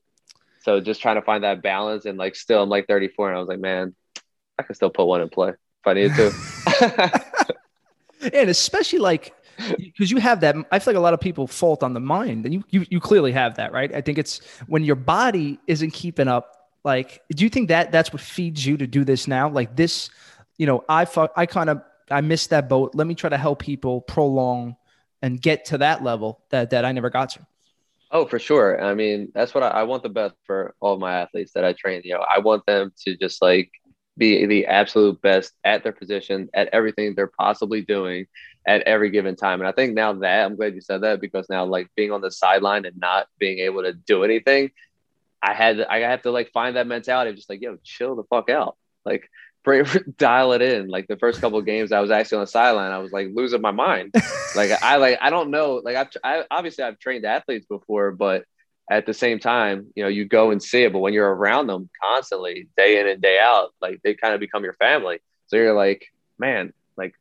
So 0.63 0.81
just 0.81 1.03
trying 1.03 1.17
to 1.17 1.23
find 1.23 1.45
that 1.45 1.63
balance 1.63 2.07
and 2.07 2.17
like 2.17 2.37
still 2.37 2.63
I'm 2.63 2.69
like 2.71 2.87
34 2.87 3.29
and 3.29 3.37
I 3.37 3.41
was 3.41 3.49
like, 3.49 3.61
man, 3.61 3.95
I 4.59 4.63
can 4.63 4.75
still 4.75 4.91
put 4.91 5.05
one 5.05 5.21
in 5.21 5.29
play 5.29 5.51
if 5.51 5.87
I 5.87 5.93
needed 5.95 6.15
to. 6.15 7.21
and 8.33 8.51
especially 8.51 8.99
like 8.99 9.35
because 9.77 10.11
you 10.11 10.19
have 10.19 10.41
that 10.41 10.57
i 10.73 10.79
feel 10.79 10.95
like 10.95 10.99
a 10.99 11.03
lot 11.03 11.13
of 11.13 11.21
people 11.21 11.47
fault 11.47 11.83
on 11.83 11.93
the 11.93 12.01
mind 12.01 12.45
and 12.47 12.55
you, 12.55 12.65
you 12.71 12.87
you 12.89 13.01
clearly 13.01 13.33
have 13.33 13.57
that 13.57 13.73
right 13.73 13.95
i 13.95 14.01
think 14.01 14.17
it's 14.17 14.41
when 14.69 14.85
your 14.85 14.97
body 14.97 15.59
isn't 15.67 15.91
keeping 15.91 16.29
up 16.29 16.71
like 16.85 17.21
do 17.35 17.45
you 17.45 17.51
think 17.51 17.69
that 17.69 17.93
that's 17.93 18.13
what 18.13 18.23
feeds 18.23 18.65
you 18.65 18.77
to 18.77 18.87
do 18.87 19.05
this 19.05 19.29
now 19.29 19.49
like 19.49 19.77
this 19.77 20.09
you 20.57 20.67
know 20.67 20.83
i 20.89 21.07
i 21.37 21.45
kind 21.45 21.69
of 21.69 21.83
i 22.11 22.21
missed 22.21 22.51
that 22.51 22.69
boat 22.69 22.95
let 22.95 23.07
me 23.07 23.15
try 23.15 23.29
to 23.29 23.37
help 23.37 23.59
people 23.59 24.01
prolong 24.01 24.77
and 25.23 25.41
get 25.41 25.65
to 25.67 25.79
that 25.79 26.03
level 26.03 26.43
that 26.51 26.71
that 26.71 26.85
i 26.85 26.93
never 26.93 27.11
got 27.11 27.31
to 27.31 27.47
oh 28.11 28.27
for 28.27 28.39
sure 28.39 28.83
i 28.83 28.95
mean 28.95 29.31
that's 29.35 29.55
what 29.55 29.63
i, 29.63 29.69
I 29.69 29.83
want 29.85 30.03
the 30.03 30.09
best 30.09 30.35
for 30.45 30.75
all 30.81 30.99
my 30.99 31.21
athletes 31.21 31.53
that 31.53 31.65
i 31.65 31.73
train 31.73 32.03
you 32.05 32.15
know 32.15 32.25
i 32.35 32.39
want 32.39 32.65
them 32.67 32.93
to 33.05 33.17
just 33.17 33.41
like 33.43 33.71
be 34.21 34.45
the 34.45 34.67
absolute 34.67 35.21
best 35.23 35.55
at 35.65 35.83
their 35.83 35.93
position, 35.93 36.51
at 36.53 36.69
everything 36.73 37.15
they're 37.15 37.33
possibly 37.39 37.81
doing 37.81 38.27
at 38.67 38.83
every 38.83 39.11
given 39.11 39.35
time. 39.35 39.61
And 39.61 39.67
I 39.67 39.73
think 39.73 39.95
now 39.95 40.13
that 40.13 40.45
I'm 40.45 40.57
glad 40.57 40.75
you 40.75 40.83
said 40.83 41.03
that 41.03 41.23
because 41.23 41.49
now 41.49 41.65
like 41.65 41.89
being 41.97 42.13
on 42.13 42.21
the 42.21 42.31
sideline 42.31 42.85
and 42.85 42.99
not 42.99 43.29
being 43.39 43.61
able 43.61 43.83
to 43.83 43.95
do 43.95 44.23
anything, 44.23 44.71
I 45.43 45.55
had 45.55 45.81
I 45.81 46.01
have 46.01 46.23
to 46.23 46.31
like 46.31 46.53
find 46.53 46.77
that 46.77 46.87
mentality 46.87 47.31
of 47.31 47.37
just 47.37 47.49
like, 47.49 47.63
yo, 47.63 47.79
chill 47.83 48.15
the 48.15 48.25
fuck 48.25 48.51
out. 48.51 48.77
Like 49.07 49.31
bring, 49.65 49.87
dial 50.19 50.53
it 50.53 50.63
in. 50.63 50.89
Like 50.89 51.09
the 51.09 51.17
first 51.17 51.41
couple 51.41 51.61
games 51.63 51.93
I 51.93 52.01
was 52.01 52.11
actually 52.11 52.37
on 52.37 52.45
the 52.45 52.51
sideline, 52.51 52.93
I 52.93 52.99
was 52.99 53.13
like 53.13 53.29
losing 53.33 53.61
my 53.61 53.71
mind. 53.71 54.15
like 54.57 54.71
I 54.83 54.97
like 54.97 55.19
I 55.21 55.31
don't 55.31 55.51
know. 55.51 55.81
Like 55.85 55.97
I've 55.97 56.09
I, 56.23 56.45
obviously 56.51 56.85
I've 56.85 56.99
trained 56.99 57.25
athletes 57.25 57.67
before, 57.67 58.13
but 58.13 58.45
at 58.91 59.07
the 59.07 59.15
same 59.15 59.39
time, 59.39 59.87
you 59.95 60.03
know, 60.03 60.09
you 60.09 60.25
go 60.25 60.51
and 60.51 60.63
see 60.63 60.83
it, 60.83 60.93
but 60.93 60.99
when 60.99 61.13
you're 61.13 61.33
around 61.33 61.69
them 61.69 61.89
constantly, 62.03 62.69
day 62.77 63.01
in 63.01 63.07
and 63.07 63.23
day 63.23 63.39
out, 63.39 63.73
like 63.81 64.01
they 64.03 64.15
kind 64.15 64.35
of 64.35 64.41
become 64.41 64.65
your 64.65 64.75
family. 64.75 65.21
So 65.47 65.57
you're 65.57 65.75
like, 65.75 66.07
man, 66.39 66.73
like 66.97 67.15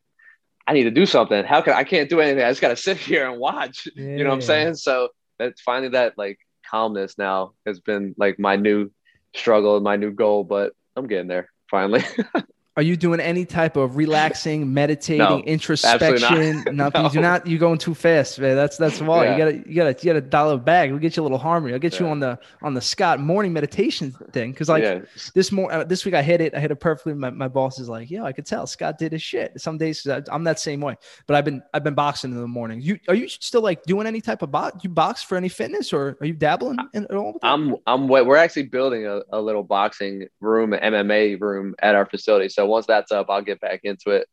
I 0.68 0.74
need 0.74 0.86
to 0.86 0.92
do 0.92 1.06
something. 1.06 1.44
How 1.46 1.62
can 1.62 1.74
I 1.74 1.84
can't 1.84 2.10
do 2.10 2.22
anything? 2.22 2.44
I 2.44 2.50
just 2.50 2.62
got 2.62 2.70
to 2.70 2.76
sit 2.76 2.98
here 2.98 3.30
and 3.30 3.40
watch. 3.40 3.88
Yeah. 3.96 4.04
You 4.04 4.24
know 4.24 4.30
what 4.30 4.36
I'm 4.36 4.42
saying? 4.42 4.76
So 4.76 5.10
that's 5.38 5.62
finally 5.62 5.90
that 5.90 6.18
like 6.18 6.40
calmness 6.70 7.18
now 7.18 7.54
has 7.66 7.80
been 7.80 8.14
like 8.18 8.40
my 8.40 8.56
new 8.56 8.92
struggle, 9.36 9.76
and 9.76 9.84
my 9.84 9.96
new 9.96 10.12
goal, 10.12 10.44
but 10.44 10.74
I'm 10.96 11.08
getting 11.08 11.28
there 11.28 11.50
finally. 11.70 12.04
Are 12.80 12.82
you 12.82 12.96
doing 12.96 13.20
any 13.20 13.44
type 13.44 13.76
of 13.76 13.98
relaxing, 13.98 14.74
meditating, 14.74 15.20
no, 15.20 15.42
introspection? 15.42 16.64
Not. 16.64 16.74
Nothing. 16.74 17.02
No. 17.02 17.08
You 17.10 17.14
do 17.14 17.20
not. 17.20 17.46
You're 17.46 17.60
going 17.60 17.78
too 17.78 17.94
fast, 17.94 18.40
man. 18.40 18.56
That's 18.56 18.78
that's 18.78 19.02
why 19.02 19.26
yeah. 19.26 19.32
you 19.34 19.38
gotta 19.38 19.70
you 19.70 19.76
gotta 19.76 19.96
you 20.00 20.14
gotta 20.14 20.22
dial 20.22 20.52
it 20.52 20.64
back. 20.64 20.90
We'll 20.90 21.00
get 21.00 21.18
you 21.18 21.22
a 21.22 21.26
little 21.26 21.38
harmony. 21.38 21.74
I'll 21.74 21.80
get 21.80 21.96
yeah. 21.96 22.06
you 22.06 22.08
on 22.08 22.22
the 22.22 22.40
on 22.62 22.74
the 22.74 22.80
Scott 22.80 23.20
morning 23.20 23.52
meditation 23.52 24.14
thing 24.32 24.54
because 24.54 24.70
like 24.70 24.84
yeah. 24.84 25.02
this 25.36 25.52
more 25.52 25.70
uh, 25.70 25.84
this 25.84 26.06
week 26.06 26.14
I 26.14 26.22
hit 26.22 26.40
it. 26.40 26.56
I 26.56 26.62
hit 26.62 26.72
it 26.72 26.78
perfectly. 26.78 27.16
My, 27.16 27.30
my 27.32 27.50
boss 27.50 27.80
is 27.80 27.90
like, 27.90 28.10
yeah, 28.10 28.24
I 28.24 28.32
could 28.32 28.46
tell 28.46 28.66
Scott 28.66 28.98
did 28.98 29.12
his 29.12 29.22
shit. 29.22 29.60
Some 29.60 29.78
days 29.78 30.08
I'm 30.32 30.46
that 30.46 30.62
same 30.62 30.80
way, 30.80 30.96
but 31.28 31.36
I've 31.36 31.44
been 31.44 31.62
I've 31.74 31.84
been 31.84 31.96
boxing 31.96 32.32
in 32.32 32.40
the 32.40 32.48
morning. 32.48 32.80
You 32.80 32.98
are 33.10 33.16
you 33.16 33.28
still 33.28 33.62
like 33.62 33.84
doing 33.84 34.08
any 34.08 34.22
type 34.22 34.42
of 34.42 34.52
box? 34.52 34.86
You 34.86 34.90
box 34.90 35.22
for 35.22 35.36
any 35.36 35.50
fitness 35.50 35.92
or 35.92 36.16
are 36.22 36.26
you 36.26 36.32
dabbling 36.32 36.78
in 36.94 37.04
at 37.04 37.16
all? 37.16 37.40
I'm 37.44 37.76
I'm 37.88 38.08
we're 38.08 38.38
actually 38.38 38.68
building 38.68 39.06
a, 39.06 39.20
a 39.34 39.42
little 39.42 39.64
boxing 39.64 40.30
room, 40.40 40.72
MMA 40.72 41.42
room 41.42 41.76
at 41.82 41.96
our 41.96 42.06
facility. 42.06 42.48
So 42.48 42.69
once 42.70 42.86
that's 42.86 43.12
up, 43.12 43.28
I'll 43.30 43.42
get 43.42 43.60
back 43.60 43.82
into 43.84 44.12
it 44.12 44.28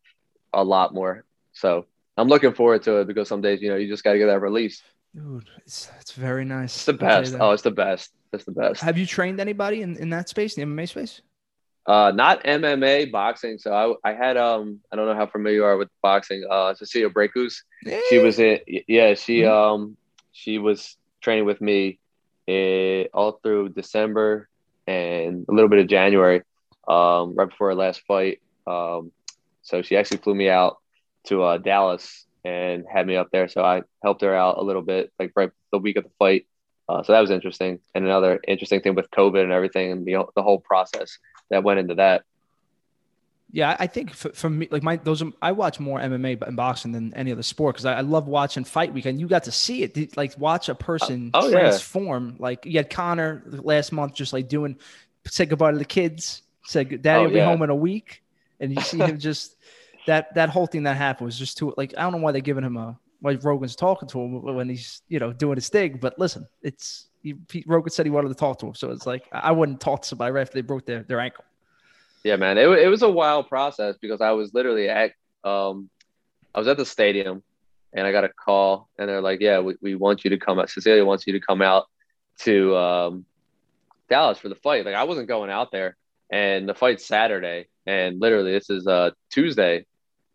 a 0.53 0.62
lot 0.62 0.94
more. 0.94 1.25
So 1.53 1.87
I'm 2.16 2.29
looking 2.29 2.53
forward 2.53 2.83
to 2.85 2.99
it 2.99 3.07
because 3.07 3.29
some 3.29 3.40
days, 3.40 3.61
you 3.61 3.68
know, 3.68 3.77
you 3.77 3.88
just 3.88 4.05
got 4.05 4.12
to 4.12 4.18
get 4.18 4.27
that 4.27 4.40
release. 4.40 4.83
Dude, 5.14 5.49
it's, 5.64 5.90
it's 6.01 6.12
very 6.12 6.44
nice. 6.44 6.75
It's 6.75 6.85
the 6.85 6.92
best. 6.92 7.35
Oh, 7.38 7.53
it's 7.53 7.62
the 7.62 7.70
best. 7.70 8.11
It's 8.33 8.44
the 8.44 8.53
best. 8.53 8.83
Have 8.83 8.99
you 8.99 9.07
trained 9.07 9.40
anybody 9.40 9.83
in, 9.83 9.96
in 9.96 10.11
that 10.11 10.29
space, 10.29 10.55
the 10.55 10.62
MMA 10.62 10.88
space? 10.88 11.22
Uh, 11.87 12.12
not 12.14 12.42
MMA 12.44 13.12
boxing. 13.12 13.59
So 13.59 13.72
I, 14.05 14.11
I 14.11 14.12
had 14.12 14.37
um 14.37 14.81
I 14.90 14.96
don't 14.96 15.07
know 15.07 15.14
how 15.14 15.27
familiar 15.27 15.59
you 15.59 15.64
are 15.64 15.77
with 15.77 15.88
boxing. 16.03 16.44
Uh, 16.51 16.75
Cecilia 16.75 17.09
Braekhus. 17.09 17.62
Yeah. 17.85 18.01
She 18.11 18.18
was 18.18 18.40
in 18.40 18.59
yeah 18.66 19.14
she 19.14 19.42
mm-hmm. 19.42 19.53
um 19.53 19.96
she 20.33 20.59
was 20.59 20.96
training 21.20 21.44
with 21.44 21.61
me, 21.61 21.99
uh, 22.49 23.05
all 23.16 23.38
through 23.42 23.70
December 23.70 24.49
and 24.87 25.46
a 25.49 25.53
little 25.53 25.68
bit 25.68 25.79
of 25.79 25.87
January 25.87 26.42
um, 26.88 27.35
right 27.35 27.49
before 27.49 27.68
her 27.68 27.75
last 27.75 28.03
fight. 28.07 28.40
Um, 28.66 29.12
so 29.62 29.83
she 29.83 29.96
actually 29.96 30.18
flew 30.18 30.35
me 30.35 30.49
out 30.49 30.79
to 31.27 31.42
uh, 31.42 31.59
Dallas 31.59 32.27
and 32.44 32.85
had 32.90 33.07
me 33.07 33.16
up 33.16 33.31
there. 33.33 33.49
So 33.49 33.64
I 33.64 33.83
helped 34.03 34.22
her 34.22 34.35
out 34.35 34.59
a 34.59 34.62
little 34.62 34.83
bit, 34.83 35.12
like 35.18 35.33
right 35.35 35.51
the 35.72 35.79
week 35.79 35.96
of 35.96 36.05
the 36.05 36.11
fight. 36.18 36.46
Uh, 36.88 37.03
so 37.03 37.12
that 37.12 37.20
was 37.20 37.31
interesting. 37.31 37.81
And 37.94 38.05
another 38.05 38.40
interesting 38.46 38.81
thing 38.81 38.94
with 38.94 39.11
COVID 39.11 39.42
and 39.42 39.53
everything 39.53 39.90
and 39.90 40.07
the, 40.07 40.25
the 40.37 40.42
whole 40.42 40.61
process 40.61 41.18
that 41.51 41.64
went 41.64 41.81
into 41.81 41.96
that. 41.96 42.22
Yeah, 43.53 43.77
I 43.79 43.87
think 43.87 44.12
for, 44.12 44.31
for, 44.31 44.51
me, 44.51 44.68
like 44.70 44.83
my 44.83 44.96
those, 44.96 45.22
are, 45.22 45.31
I 45.40 45.53
watch 45.53 45.81
more 45.81 45.99
MMA 46.01 46.42
and 46.42 46.57
boxing 46.57 46.92
than 46.92 47.14
any 47.14 47.33
other 47.33 47.44
sport 47.44 47.77
because 47.77 47.87
I, 47.87 47.94
I, 47.94 48.01
love 48.01 48.27
watching 48.27 48.64
fight 48.64 48.92
weekend. 48.92 49.20
You 49.20 49.29
got 49.29 49.44
to 49.44 49.53
see 49.53 49.83
it, 49.83 50.16
like 50.16 50.37
watch 50.37 50.68
a 50.68 50.75
person 50.75 51.31
oh, 51.33 51.51
transform. 51.51 52.31
Yeah. 52.31 52.42
Like 52.42 52.66
you 52.66 52.79
had 52.79 52.90
Conor 52.90 53.42
last 53.46 53.92
month, 53.92 54.14
just 54.14 54.33
like 54.33 54.49
doing 54.49 54.77
say 55.27 55.46
goodbye 55.46 55.72
to 55.72 55.79
the 55.79 55.85
kids, 55.85 56.42
said 56.66 57.02
daddy 57.02 57.20
oh, 57.20 57.24
will 57.24 57.31
be 57.31 57.40
home 57.40 57.62
in 57.62 57.70
a 57.70 57.74
week. 57.74 58.22
And 58.61 58.72
you 58.72 58.81
see 58.81 58.98
him 58.98 59.18
just 59.31 59.57
that 60.07 60.35
that 60.35 60.48
whole 60.48 60.66
thing 60.66 60.85
that 60.85 60.96
happened 60.96 61.26
was 61.26 61.38
just 61.38 61.59
too 61.59 61.74
like 61.76 61.92
i 61.98 62.02
don't 62.02 62.12
know 62.12 62.18
why 62.18 62.33
they're 62.33 62.40
giving 62.40 62.64
him 62.64 62.76
a 62.76 62.98
why 63.20 63.35
rogan's 63.42 63.76
talking 63.76 64.09
to 64.09 64.18
him 64.20 64.42
when 64.42 64.68
he's 64.68 65.02
you 65.09 65.18
know 65.18 65.33
doing 65.33 65.57
his 65.57 65.68
thing 65.68 65.98
but 66.00 66.18
listen 66.18 66.46
it's 66.62 67.09
he, 67.22 67.35
rogan 67.66 67.90
said 67.90 68.07
he 68.07 68.11
wanted 68.11 68.29
to 68.29 68.35
talk 68.35 68.59
to 68.59 68.66
him 68.66 68.74
so 68.74 68.90
it's 68.90 69.07
like 69.07 69.24
i 69.33 69.50
wouldn't 69.50 69.81
talk 69.81 70.02
to 70.02 70.09
somebody 70.09 70.33
right 70.33 70.42
after 70.42 70.55
they 70.55 70.62
broke 70.62 70.87
their, 70.87 71.02
their 71.02 71.20
ankle. 71.20 71.44
Yeah 72.22 72.37
man 72.37 72.57
it, 72.57 72.68
it 72.68 72.88
was 72.88 73.02
a 73.02 73.11
wild 73.11 73.48
process 73.48 73.96
because 74.00 74.20
i 74.20 74.31
was 74.31 74.55
literally 74.55 74.88
at 74.88 75.12
um 75.44 75.90
i 76.55 76.59
was 76.59 76.68
at 76.68 76.76
the 76.76 76.87
stadium 76.87 77.42
and 77.92 78.07
i 78.07 78.12
got 78.12 78.24
a 78.24 78.29
call 78.29 78.88
and 78.98 79.09
they're 79.09 79.20
like 79.20 79.40
yeah 79.40 79.59
we, 79.59 79.76
we 79.83 79.94
want 79.94 80.24
you 80.24 80.31
to 80.31 80.38
come 80.38 80.59
out 80.59 80.70
cecilia 80.70 81.05
wants 81.05 81.26
you 81.26 81.33
to 81.33 81.40
come 81.40 81.62
out 81.62 81.87
to 82.38 82.76
um 82.76 83.24
dallas 84.09 84.38
for 84.38 84.48
the 84.48 84.55
fight. 84.55 84.85
Like 84.85 84.94
i 84.94 85.05
wasn't 85.05 85.26
going 85.26 85.50
out 85.50 85.72
there 85.72 85.96
and 86.31 86.69
the 86.69 86.75
fight's 86.75 87.07
Saturday, 87.07 87.67
and 87.87 88.21
literally 88.21 88.53
this 88.53 88.71
is 88.71 88.87
uh 88.87 89.11
Tuesday, 89.31 89.87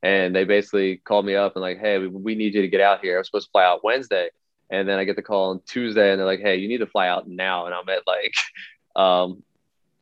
and 0.02 0.36
they 0.36 0.44
basically 0.44 0.98
called 0.98 1.26
me 1.26 1.36
up 1.36 1.56
and 1.56 1.62
like, 1.62 1.80
hey, 1.80 1.98
we, 1.98 2.08
we 2.08 2.36
need 2.36 2.54
you 2.54 2.62
to 2.62 2.68
get 2.68 2.82
out 2.82 3.02
here. 3.02 3.16
I 3.16 3.18
was 3.20 3.28
supposed 3.28 3.48
to 3.48 3.52
fly 3.52 3.66
out 3.66 3.84
Wednesday, 3.84 4.30
and 4.70 4.88
then 4.88 5.00
I 5.00 5.04
get 5.04 5.16
the 5.16 5.22
call 5.22 5.52
on 5.52 5.62
Tuesday, 5.66 6.12
and 6.12 6.20
they're 6.20 6.28
like, 6.28 6.42
hey, 6.42 6.58
you 6.58 6.68
need 6.68 6.80
to 6.80 6.88
fly 6.88 7.08
out 7.08 7.28
now, 7.28 7.66
and 7.66 7.76
I'm 7.76 7.88
at 7.90 8.08
like, 8.08 8.34
um, 8.96 9.44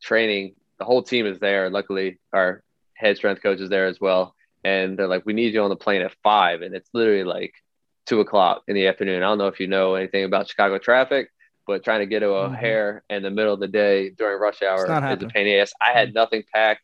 training. 0.00 0.54
The 0.78 0.86
whole 0.86 1.02
team 1.02 1.26
is 1.26 1.38
there. 1.38 1.68
Luckily, 1.68 2.18
our 2.32 2.62
head 2.94 3.18
strength 3.18 3.42
coach 3.42 3.60
is 3.60 3.68
there 3.68 3.86
as 3.86 4.00
well, 4.00 4.34
and 4.64 4.98
they're 4.98 5.08
like, 5.08 5.26
we 5.26 5.34
need 5.34 5.52
you 5.52 5.62
on 5.62 5.70
the 5.70 5.76
plane 5.76 6.02
at 6.02 6.14
five, 6.22 6.62
and 6.62 6.74
it's 6.74 6.88
literally 6.94 7.24
like 7.24 7.54
two 8.06 8.20
o'clock 8.20 8.62
in 8.66 8.74
the 8.74 8.86
afternoon. 8.86 9.22
I 9.22 9.26
don't 9.26 9.38
know 9.38 9.48
if 9.48 9.60
you 9.60 9.66
know 9.66 9.94
anything 9.94 10.24
about 10.24 10.48
Chicago 10.48 10.78
traffic 10.78 11.30
but 11.70 11.84
trying 11.84 12.00
to 12.00 12.06
get 12.06 12.20
to 12.20 12.26
O'Hare 12.26 13.04
mm-hmm. 13.08 13.16
in 13.16 13.22
the 13.22 13.30
middle 13.30 13.54
of 13.54 13.60
the 13.60 13.68
day 13.68 14.10
during 14.10 14.40
rush 14.40 14.60
hour 14.60 14.84
is 14.84 15.22
a 15.22 15.26
pain 15.28 15.46
in 15.46 15.52
the 15.52 15.60
ass. 15.60 15.72
I 15.80 15.92
had 15.92 16.08
mm-hmm. 16.08 16.14
nothing 16.14 16.42
packed. 16.52 16.82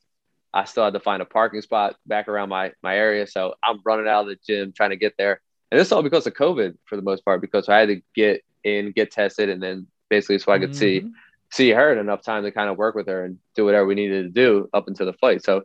I 0.54 0.64
still 0.64 0.84
had 0.84 0.92
to 0.92 1.00
find 1.00 1.20
a 1.20 1.24
parking 1.24 1.60
spot 1.60 1.96
back 2.06 2.28
around 2.28 2.50
my 2.50 2.72
my 2.84 2.96
area, 2.96 3.26
so 3.26 3.54
I'm 3.64 3.80
running 3.84 4.06
out 4.06 4.22
of 4.22 4.26
the 4.28 4.38
gym 4.46 4.72
trying 4.72 4.90
to 4.90 4.96
get 4.96 5.14
there. 5.18 5.40
And 5.72 5.80
this 5.80 5.90
all 5.90 6.04
because 6.04 6.24
of 6.28 6.34
COVID 6.34 6.76
for 6.84 6.94
the 6.94 7.02
most 7.02 7.24
part, 7.24 7.40
because 7.40 7.68
I 7.68 7.78
had 7.78 7.88
to 7.88 8.00
get 8.14 8.44
in, 8.62 8.92
get 8.92 9.10
tested, 9.10 9.48
and 9.48 9.60
then 9.60 9.88
basically 10.08 10.38
so 10.38 10.52
I 10.52 10.60
could 10.60 10.70
mm-hmm. 10.70 10.78
see 10.78 11.10
see 11.50 11.70
her 11.70 11.92
in 11.92 11.98
enough 11.98 12.22
time 12.22 12.44
to 12.44 12.52
kind 12.52 12.70
of 12.70 12.78
work 12.78 12.94
with 12.94 13.08
her 13.08 13.24
and 13.24 13.38
do 13.56 13.64
whatever 13.64 13.86
we 13.86 13.96
needed 13.96 14.22
to 14.22 14.28
do 14.28 14.68
up 14.72 14.86
until 14.86 15.06
the 15.06 15.14
fight. 15.14 15.42
So, 15.42 15.64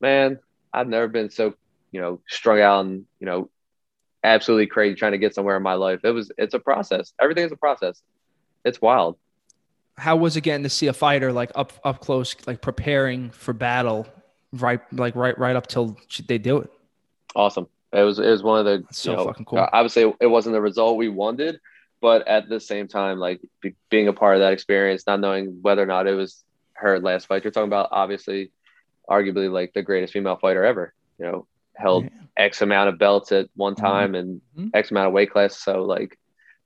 man, 0.00 0.38
I've 0.72 0.88
never 0.88 1.08
been 1.08 1.28
so 1.28 1.52
you 1.92 2.00
know 2.00 2.20
strung 2.26 2.58
out 2.58 2.86
and 2.86 3.04
you 3.20 3.26
know 3.26 3.50
absolutely 4.24 4.66
crazy 4.66 4.94
trying 4.94 5.12
to 5.12 5.18
get 5.18 5.34
somewhere 5.34 5.58
in 5.58 5.62
my 5.62 5.74
life. 5.74 6.00
It 6.04 6.12
was 6.12 6.32
it's 6.38 6.54
a 6.54 6.58
process. 6.58 7.12
Everything 7.20 7.44
is 7.44 7.52
a 7.52 7.56
process 7.56 8.02
it's 8.64 8.80
wild. 8.80 9.16
How 9.96 10.16
was 10.16 10.36
it 10.36 10.42
getting 10.42 10.62
to 10.62 10.70
see 10.70 10.86
a 10.86 10.92
fighter 10.92 11.32
like 11.32 11.52
up 11.54 11.72
up 11.84 12.00
close, 12.00 12.34
like 12.46 12.60
preparing 12.62 13.30
for 13.30 13.52
battle, 13.52 14.06
right 14.52 14.80
like 14.92 15.14
right 15.14 15.38
right 15.38 15.56
up 15.56 15.66
till 15.66 15.96
they 16.26 16.38
do 16.38 16.58
it? 16.58 16.70
Awesome. 17.34 17.68
It 17.92 18.02
was 18.02 18.18
it 18.18 18.30
was 18.30 18.42
one 18.42 18.60
of 18.60 18.64
the 18.64 18.78
That's 18.78 18.98
so 18.98 19.16
know, 19.16 19.24
fucking 19.26 19.44
cool. 19.46 19.66
Obviously, 19.72 20.12
it 20.20 20.26
wasn't 20.26 20.54
the 20.54 20.60
result 20.60 20.96
we 20.96 21.08
wanted, 21.08 21.60
but 22.00 22.26
at 22.28 22.48
the 22.48 22.60
same 22.60 22.88
time, 22.88 23.18
like 23.18 23.40
be, 23.60 23.74
being 23.90 24.08
a 24.08 24.12
part 24.12 24.36
of 24.36 24.40
that 24.40 24.52
experience, 24.52 25.04
not 25.06 25.20
knowing 25.20 25.58
whether 25.60 25.82
or 25.82 25.86
not 25.86 26.06
it 26.06 26.14
was 26.14 26.44
her 26.74 26.98
last 26.98 27.26
fight. 27.26 27.44
You're 27.44 27.50
talking 27.50 27.68
about 27.68 27.88
obviously, 27.90 28.52
arguably 29.08 29.50
like 29.50 29.72
the 29.74 29.82
greatest 29.82 30.12
female 30.12 30.36
fighter 30.36 30.64
ever. 30.64 30.94
You 31.18 31.26
know, 31.26 31.46
held 31.76 32.04
Yeah. 32.04 32.10
X 32.36 32.62
amount 32.62 32.88
of 32.88 32.98
belts 32.98 33.32
at 33.32 33.48
one 33.54 33.74
Mhm. 33.74 33.80
time 33.80 34.14
and 34.14 34.40
Mhm. 34.56 34.70
X 34.72 34.90
amount 34.92 35.08
of 35.08 35.12
weight 35.12 35.30
class. 35.30 35.56
So 35.58 35.82
like 35.84 36.16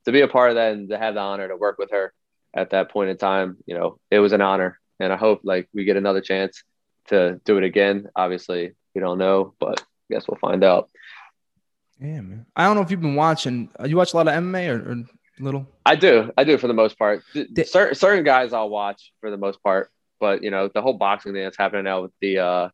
to 0.05 0.11
be 0.11 0.21
a 0.21 0.27
part 0.27 0.51
of 0.51 0.55
that 0.55 0.73
and 0.73 0.89
to 0.89 0.97
have 0.97 1.15
the 1.15 1.19
honor 1.19 1.47
to 1.47 1.57
work 1.57 1.77
with 1.77 1.91
her 1.91 2.13
at 2.53 2.69
that 2.71 2.89
point 2.89 3.09
in 3.09 3.17
time, 3.17 3.57
you 3.65 3.75
know, 3.75 3.99
it 4.09 4.19
was 4.19 4.31
an 4.31 4.41
honor. 4.41 4.79
And 4.99 5.11
I 5.11 5.17
hope 5.17 5.41
like 5.43 5.67
we 5.73 5.83
get 5.83 5.97
another 5.97 6.21
chance 6.21 6.63
to 7.07 7.41
do 7.43 7.57
it 7.57 7.63
again. 7.63 8.07
Obviously, 8.15 8.73
we 8.93 9.01
don't 9.01 9.17
know, 9.17 9.53
but 9.59 9.81
I 9.81 10.13
guess 10.13 10.27
we'll 10.27 10.39
find 10.39 10.63
out. 10.63 10.89
Yeah, 11.99 12.21
man. 12.21 12.45
I 12.55 12.65
don't 12.65 12.75
know 12.75 12.81
if 12.81 12.91
you've 12.91 13.01
been 13.01 13.15
watching. 13.15 13.69
Uh, 13.79 13.85
you 13.85 13.97
watch 13.97 14.13
a 14.13 14.17
lot 14.17 14.27
of 14.27 14.33
MMA 14.33 14.69
or, 14.69 14.91
or 14.91 15.03
little? 15.39 15.67
I 15.85 15.95
do. 15.95 16.31
I 16.37 16.43
do 16.43 16.57
for 16.57 16.67
the 16.67 16.73
most 16.73 16.97
part. 16.97 17.23
Certain 17.65 17.95
certain 17.95 18.23
guys 18.23 18.53
I'll 18.53 18.69
watch 18.69 19.11
for 19.21 19.31
the 19.31 19.37
most 19.37 19.61
part, 19.63 19.91
but 20.19 20.43
you 20.43 20.51
know 20.51 20.69
the 20.73 20.81
whole 20.81 20.93
boxing 20.93 21.33
thing 21.33 21.43
that's 21.43 21.57
happening 21.57 21.85
now 21.85 22.03
with 22.03 22.11
the 22.21 22.39
uh 22.39 22.69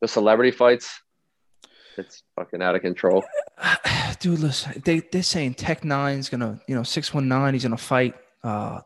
the 0.00 0.08
celebrity 0.08 0.50
fights, 0.50 1.02
it's 1.98 2.22
fucking 2.36 2.62
out 2.62 2.74
of 2.74 2.82
control. 2.82 3.24
Dude, 4.20 4.38
listen, 4.40 4.80
they 4.84 5.00
they're 5.12 5.22
saying 5.22 5.54
Tech 5.54 5.84
Nine's 5.84 6.28
gonna, 6.28 6.60
you 6.66 6.74
know, 6.74 6.82
six 6.82 7.12
one 7.14 7.28
nine. 7.28 7.54
He's 7.54 7.62
gonna 7.64 7.76
fight 7.76 8.14
uh, 8.42 8.80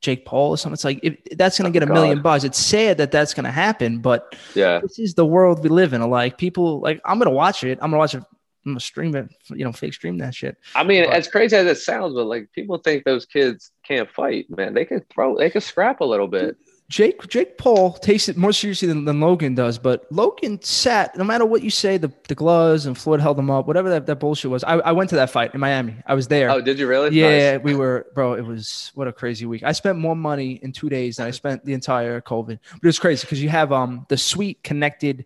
Jake 0.00 0.24
Paul 0.24 0.50
or 0.50 0.56
something. 0.58 0.74
It's 0.74 0.84
like 0.84 1.00
if, 1.02 1.16
that's 1.36 1.58
gonna 1.58 1.70
Oh, 1.70 1.72
get 1.72 1.82
a 1.82 1.86
million 1.86 2.18
God. 2.18 2.22
buzz. 2.22 2.44
It's 2.44 2.58
sad 2.58 2.98
that 2.98 3.10
that's 3.10 3.34
gonna 3.34 3.50
happen, 3.50 3.98
but 3.98 4.36
Yeah, 4.54 4.80
this 4.80 4.98
is 4.98 5.14
the 5.14 5.26
world 5.26 5.62
we 5.62 5.68
live 5.70 5.92
in. 5.92 6.02
Like 6.08 6.38
people, 6.38 6.80
like 6.80 7.00
I'm 7.04 7.18
gonna 7.18 7.30
watch 7.30 7.64
it. 7.64 7.78
I'm 7.80 7.90
gonna 7.90 7.98
watch 7.98 8.14
it. 8.14 8.22
I'm 8.64 8.72
gonna 8.72 8.80
stream 8.80 9.14
it. 9.14 9.28
You 9.50 9.64
know, 9.64 9.72
fake 9.72 9.94
stream 9.94 10.18
that 10.18 10.34
shit. 10.34 10.56
I 10.74 10.82
mean, 10.84 11.04
But- 11.04 11.14
as 11.14 11.28
crazy 11.28 11.56
as 11.56 11.66
it 11.66 11.78
sounds, 11.78 12.14
but 12.14 12.26
like 12.26 12.50
people 12.52 12.78
think 12.78 13.04
those 13.04 13.24
kids 13.26 13.70
can't 13.84 14.10
fight. 14.10 14.46
Man, 14.50 14.74
they 14.74 14.84
can 14.84 15.04
throw. 15.12 15.36
They 15.38 15.50
can 15.50 15.60
scrap 15.60 16.00
a 16.00 16.04
little 16.04 16.28
bit. 16.28 16.56
Jake 16.88 17.26
Jake 17.26 17.58
Paul 17.58 17.94
takes 17.94 18.28
it 18.28 18.36
more 18.36 18.52
seriously 18.52 18.86
than, 18.86 19.04
than 19.04 19.20
Logan 19.20 19.56
does, 19.56 19.76
but 19.76 20.06
Logan 20.12 20.62
sat 20.62 21.16
no 21.16 21.24
matter 21.24 21.44
what 21.44 21.62
you 21.62 21.70
say, 21.70 21.96
the, 21.98 22.12
the 22.28 22.34
gloves 22.36 22.86
and 22.86 22.96
Floyd 22.96 23.20
held 23.20 23.36
him 23.38 23.50
up, 23.50 23.66
whatever 23.66 23.90
that, 23.90 24.06
that 24.06 24.16
bullshit 24.20 24.52
was. 24.52 24.62
I, 24.62 24.74
I 24.74 24.92
went 24.92 25.10
to 25.10 25.16
that 25.16 25.30
fight 25.30 25.52
in 25.52 25.58
Miami. 25.58 25.96
I 26.06 26.14
was 26.14 26.28
there. 26.28 26.48
Oh, 26.48 26.60
did 26.60 26.78
you 26.78 26.86
really? 26.86 27.10
yeah, 27.18 27.56
Nice. 27.56 27.64
we 27.64 27.74
were, 27.74 28.06
bro. 28.14 28.34
It 28.34 28.46
was 28.46 28.92
what 28.94 29.08
a 29.08 29.12
crazy 29.12 29.46
week. 29.46 29.64
I 29.64 29.72
spent 29.72 29.98
more 29.98 30.14
money 30.14 30.60
in 30.62 30.70
two 30.70 30.88
days 30.88 31.16
than 31.16 31.26
I 31.26 31.32
spent 31.32 31.64
the 31.64 31.72
entire 31.72 32.20
COVID. 32.20 32.58
But 32.70 32.80
it 32.82 32.86
was 32.86 33.00
crazy 33.00 33.22
because 33.22 33.42
you 33.42 33.48
have 33.48 33.72
um 33.72 34.06
the 34.08 34.16
suite 34.16 34.62
connected 34.62 35.24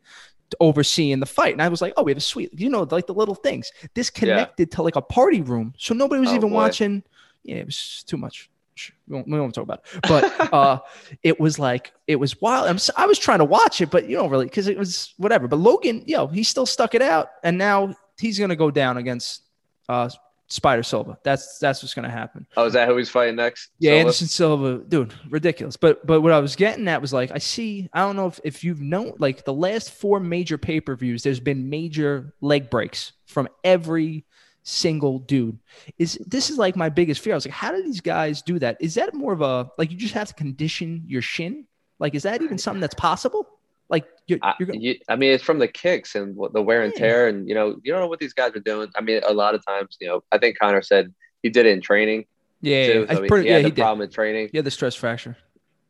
to 0.49 0.57
overseeing 0.61 1.21
the 1.21 1.27
fight, 1.27 1.53
and 1.53 1.61
I 1.63 1.69
was 1.69 1.83
like, 1.83 1.93
oh, 1.99 2.03
we 2.05 2.11
have 2.11 2.19
a 2.19 2.23
suite. 2.23 2.51
You 2.59 2.71
know, 2.71 2.87
like 2.91 3.07
the 3.07 3.15
little 3.15 3.35
things. 3.35 3.71
This 3.95 4.09
connected 4.09 4.71
to 4.73 4.83
like 4.83 4.97
a 4.97 5.03
party 5.03 5.43
room, 5.43 5.75
so 5.77 5.93
nobody 5.95 6.21
was 6.21 6.31
Oh, 6.31 6.35
even 6.37 6.49
boy. 6.49 6.55
watching. 6.57 7.03
Yeah, 7.45 7.57
it 7.57 7.67
was 7.67 8.03
too 8.07 8.17
much. 8.17 8.49
We 9.09 9.17
won't, 9.17 9.29
we 9.29 9.41
won't 9.41 9.55
talk 9.55 9.65
about 9.65 9.85
it. 9.93 10.01
But 10.03 10.53
uh, 10.55 10.81
it 11.23 11.39
was 11.41 11.59
like 11.59 11.93
it 12.07 12.17
was 12.17 12.41
wild. 12.41 12.69
I'm, 12.69 12.79
I 12.97 13.07
was 13.07 13.19
trying 13.19 13.39
to 13.39 13.45
watch 13.45 13.81
it, 13.81 13.91
but 13.91 14.09
you 14.09 14.17
don't 14.17 14.31
really 14.31 14.47
because 14.47 14.69
it 14.69 14.79
was 14.79 15.15
whatever. 15.17 15.49
But 15.49 15.57
Logan, 15.57 16.05
yo, 16.07 16.27
he 16.27 16.43
still 16.43 16.67
stuck 16.67 16.95
it 16.95 17.03
out, 17.03 17.31
and 17.43 17.59
now 17.59 17.95
he's 18.19 18.39
gonna 18.39 18.57
go 18.57 18.71
down 18.71 18.97
against 18.97 19.43
uh, 19.89 20.09
Spider 20.51 20.83
Silva. 20.83 21.19
That's 21.23 21.59
that's 21.59 21.83
what's 21.83 21.95
gonna 21.95 22.11
happen. 22.11 22.47
Oh, 22.57 22.67
is 22.67 22.73
that 22.73 22.89
who 22.89 22.97
he's 22.97 23.09
fighting 23.09 23.37
next? 23.37 23.71
Yeah, 23.79 23.91
Silva? 23.91 24.01
Anderson 24.01 24.27
Silva, 24.27 24.79
dude, 24.89 25.15
ridiculous. 25.29 25.77
But 25.77 26.07
but 26.07 26.21
what 26.21 26.33
I 26.33 26.41
was 26.41 26.57
getting 26.57 26.89
at 26.89 27.01
was 27.01 27.13
like 27.13 27.31
I 27.33 27.39
see. 27.39 27.89
I 27.93 28.01
don't 28.01 28.17
know 28.17 28.27
if 28.27 28.41
if 28.45 28.65
you've 28.65 28.81
known 28.81 29.15
like 29.19 29.45
the 29.45 29.55
last 29.55 29.93
four 29.93 30.21
major 30.21 30.59
pay 30.59 30.81
per 30.81 30.97
views. 30.97 31.23
There's 31.23 31.41
been 31.41 31.71
major 31.71 32.35
leg 32.41 32.69
breaks 32.69 33.13
from 33.27 33.49
every 33.63 34.25
single 34.71 35.19
dude. 35.19 35.59
Is 35.99 36.19
this 36.27 36.51
is 36.51 36.59
like 36.59 36.77
my 36.77 36.89
biggest 36.89 37.21
fear? 37.21 37.35
I 37.35 37.37
was 37.37 37.47
like, 37.47 37.55
how 37.55 37.73
do 37.73 37.83
these 37.83 38.01
guys 38.01 38.43
do 38.43 38.59
that? 38.61 38.77
Is 38.81 38.95
that 38.95 39.15
more 39.15 39.33
of 39.33 39.43
a 39.43 39.71
like 39.79 39.91
you 39.91 39.97
just 39.97 40.15
have 40.15 40.29
to 40.29 40.35
condition 40.35 41.05
your 41.07 41.23
shin? 41.23 41.67
Like, 41.99 42.15
is 42.15 42.23
that 42.23 42.43
even 42.43 42.59
something 42.59 42.81
that's 42.81 42.95
possible? 42.95 43.47
Like 43.89 44.07
you're, 44.27 44.39
I, 44.43 44.55
you're 44.59 44.69
gonna, 44.69 44.79
you, 44.79 44.97
I 45.09 45.17
mean, 45.17 45.33
it's 45.33 45.43
from 45.43 45.59
the 45.59 45.69
kicks 45.69 46.15
and 46.15 46.37
what 46.37 46.53
the 46.53 46.63
wear 46.63 46.83
and 46.83 46.95
tear, 46.95 47.27
and 47.27 47.49
you 47.49 47.55
know, 47.55 47.81
you 47.83 47.93
don't 47.93 48.01
know 48.01 48.07
what 48.07 48.21
these 48.21 48.33
guys 48.33 48.55
are 48.55 48.61
doing. 48.61 48.89
I 48.97 49.01
mean, 49.01 49.21
a 49.27 49.35
lot 49.35 49.55
of 49.55 49.67
times, 49.67 49.97
you 50.01 50.07
know, 50.07 50.23
I 50.31 50.39
think 50.39 50.59
Conor 50.59 50.83
said 50.83 51.13
he 51.43 51.51
did 51.51 51.67
it 51.67 51.71
in 51.71 51.81
training 51.81 52.27
yeah, 52.61 52.87
too. 52.87 53.07
I 53.09 53.15
he, 53.15 53.29
pretty- 53.29 53.45
he 53.45 53.51
yeah, 53.51 53.57
had 53.57 53.65
he 53.65 53.71
the 53.71 53.75
did. 53.75 53.83
problem 53.83 54.03
in 54.03 54.11
training. 54.11 54.51
Yeah, 54.53 54.63
the 54.63 54.71
stress 54.71 54.95
fracture. 54.95 55.37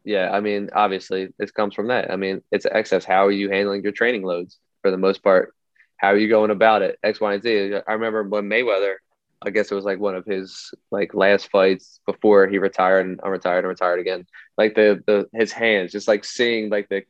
Yeah, 0.05 0.31
I 0.31 0.41
mean, 0.41 0.71
obviously, 0.73 1.29
it 1.39 1.53
comes 1.53 1.75
from 1.75 1.89
that. 1.89 2.11
I 2.11 2.17
mean, 2.17 2.43
it's 2.51 2.65
excess. 2.65 3.05
How 3.05 3.27
are 3.27 3.31
you 3.31 3.51
handling 3.51 3.83
your 3.83 3.93
training 3.93 4.23
loads 4.23 4.59
for 4.81 4.91
the 4.91 4.97
most 4.97 5.23
part? 5.23 5.55
How 6.01 6.09
are 6.09 6.17
you 6.17 6.29
going 6.29 6.51
about 6.51 6.81
it? 6.81 6.99
X, 7.03 7.21
Y, 7.21 7.35
and 7.35 7.43
Z. 7.43 7.75
I 7.87 7.93
remember 7.93 8.23
when 8.23 8.49
Mayweather, 8.49 8.95
I 9.43 9.51
guess 9.51 9.71
it 9.71 9.75
was 9.75 9.85
like 9.85 9.99
one 9.99 10.15
of 10.15 10.25
his 10.25 10.73
like 10.91 11.13
last 11.13 11.51
fights 11.51 12.01
before 12.07 12.49
he 12.49 12.59
retired 12.59 13.07
and 13.07 13.19
unretired 13.21 13.59
and 13.61 13.69
retired 13.69 14.01
again. 14.01 14.27
Like 14.57 14.75
the 14.75 15.03
the 15.07 15.29
his 15.35 15.53
hands, 15.53 15.93
just 15.93 16.09
like 16.09 16.25
seeing 16.25 16.71
like 16.71 16.89
the 16.89 17.03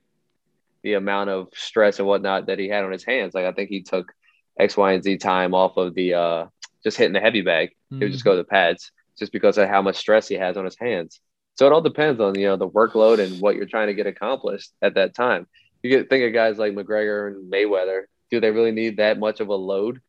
the 0.82 0.94
amount 0.94 1.30
of 1.30 1.48
stress 1.54 1.98
and 2.00 2.08
whatnot 2.08 2.46
that 2.46 2.58
he 2.58 2.68
had 2.68 2.84
on 2.84 2.90
his 2.90 3.04
hands. 3.04 3.32
Like 3.32 3.44
I 3.44 3.52
think 3.52 3.70
he 3.70 3.82
took 3.82 4.12
X, 4.58 4.76
Y, 4.76 4.92
and 4.92 5.04
Z 5.04 5.18
time 5.18 5.54
off 5.54 5.76
of 5.76 5.94
the 5.94 6.14
uh 6.14 6.46
just 6.82 6.96
hitting 6.96 7.12
the 7.12 7.20
heavy 7.20 7.42
bag. 7.42 7.70
He 7.90 8.04
would 8.04 8.12
just 8.12 8.24
go 8.24 8.32
to 8.32 8.38
the 8.38 8.44
pads 8.44 8.90
just 9.18 9.30
because 9.32 9.56
of 9.58 9.68
how 9.68 9.82
much 9.82 9.96
stress 9.96 10.26
he 10.26 10.34
has 10.34 10.56
on 10.56 10.64
his 10.64 10.78
hands. 10.78 11.20
So 11.56 11.66
it 11.66 11.72
all 11.72 11.82
depends 11.82 12.20
on 12.20 12.36
you 12.36 12.46
know 12.46 12.56
the 12.56 12.68
workload 12.68 13.20
and 13.20 13.40
what 13.40 13.54
you're 13.54 13.66
trying 13.66 13.88
to 13.88 13.94
get 13.94 14.06
accomplished 14.06 14.72
at 14.82 14.94
that 14.94 15.14
time. 15.14 15.46
You 15.82 15.90
get 15.90 16.10
think 16.10 16.24
of 16.24 16.32
guys 16.32 16.58
like 16.58 16.72
McGregor 16.72 17.28
and 17.28 17.52
Mayweather. 17.52 18.02
Do 18.30 18.40
they 18.40 18.50
really 18.50 18.72
need 18.72 18.96
that 18.98 19.18
much 19.18 19.40
of 19.40 19.48
a 19.48 19.54
load 19.54 20.00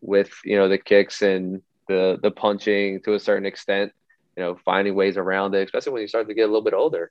with 0.00 0.30
you 0.44 0.56
know 0.56 0.68
the 0.68 0.78
kicks 0.78 1.22
and 1.22 1.62
the 1.88 2.18
the 2.22 2.30
punching 2.30 3.00
to 3.02 3.14
a 3.14 3.20
certain 3.20 3.46
extent? 3.46 3.92
You 4.36 4.42
know, 4.42 4.58
finding 4.64 4.94
ways 4.94 5.16
around 5.16 5.54
it, 5.54 5.64
especially 5.64 5.92
when 5.92 6.02
you 6.02 6.08
start 6.08 6.28
to 6.28 6.34
get 6.34 6.42
a 6.42 6.46
little 6.46 6.62
bit 6.62 6.74
older. 6.74 7.10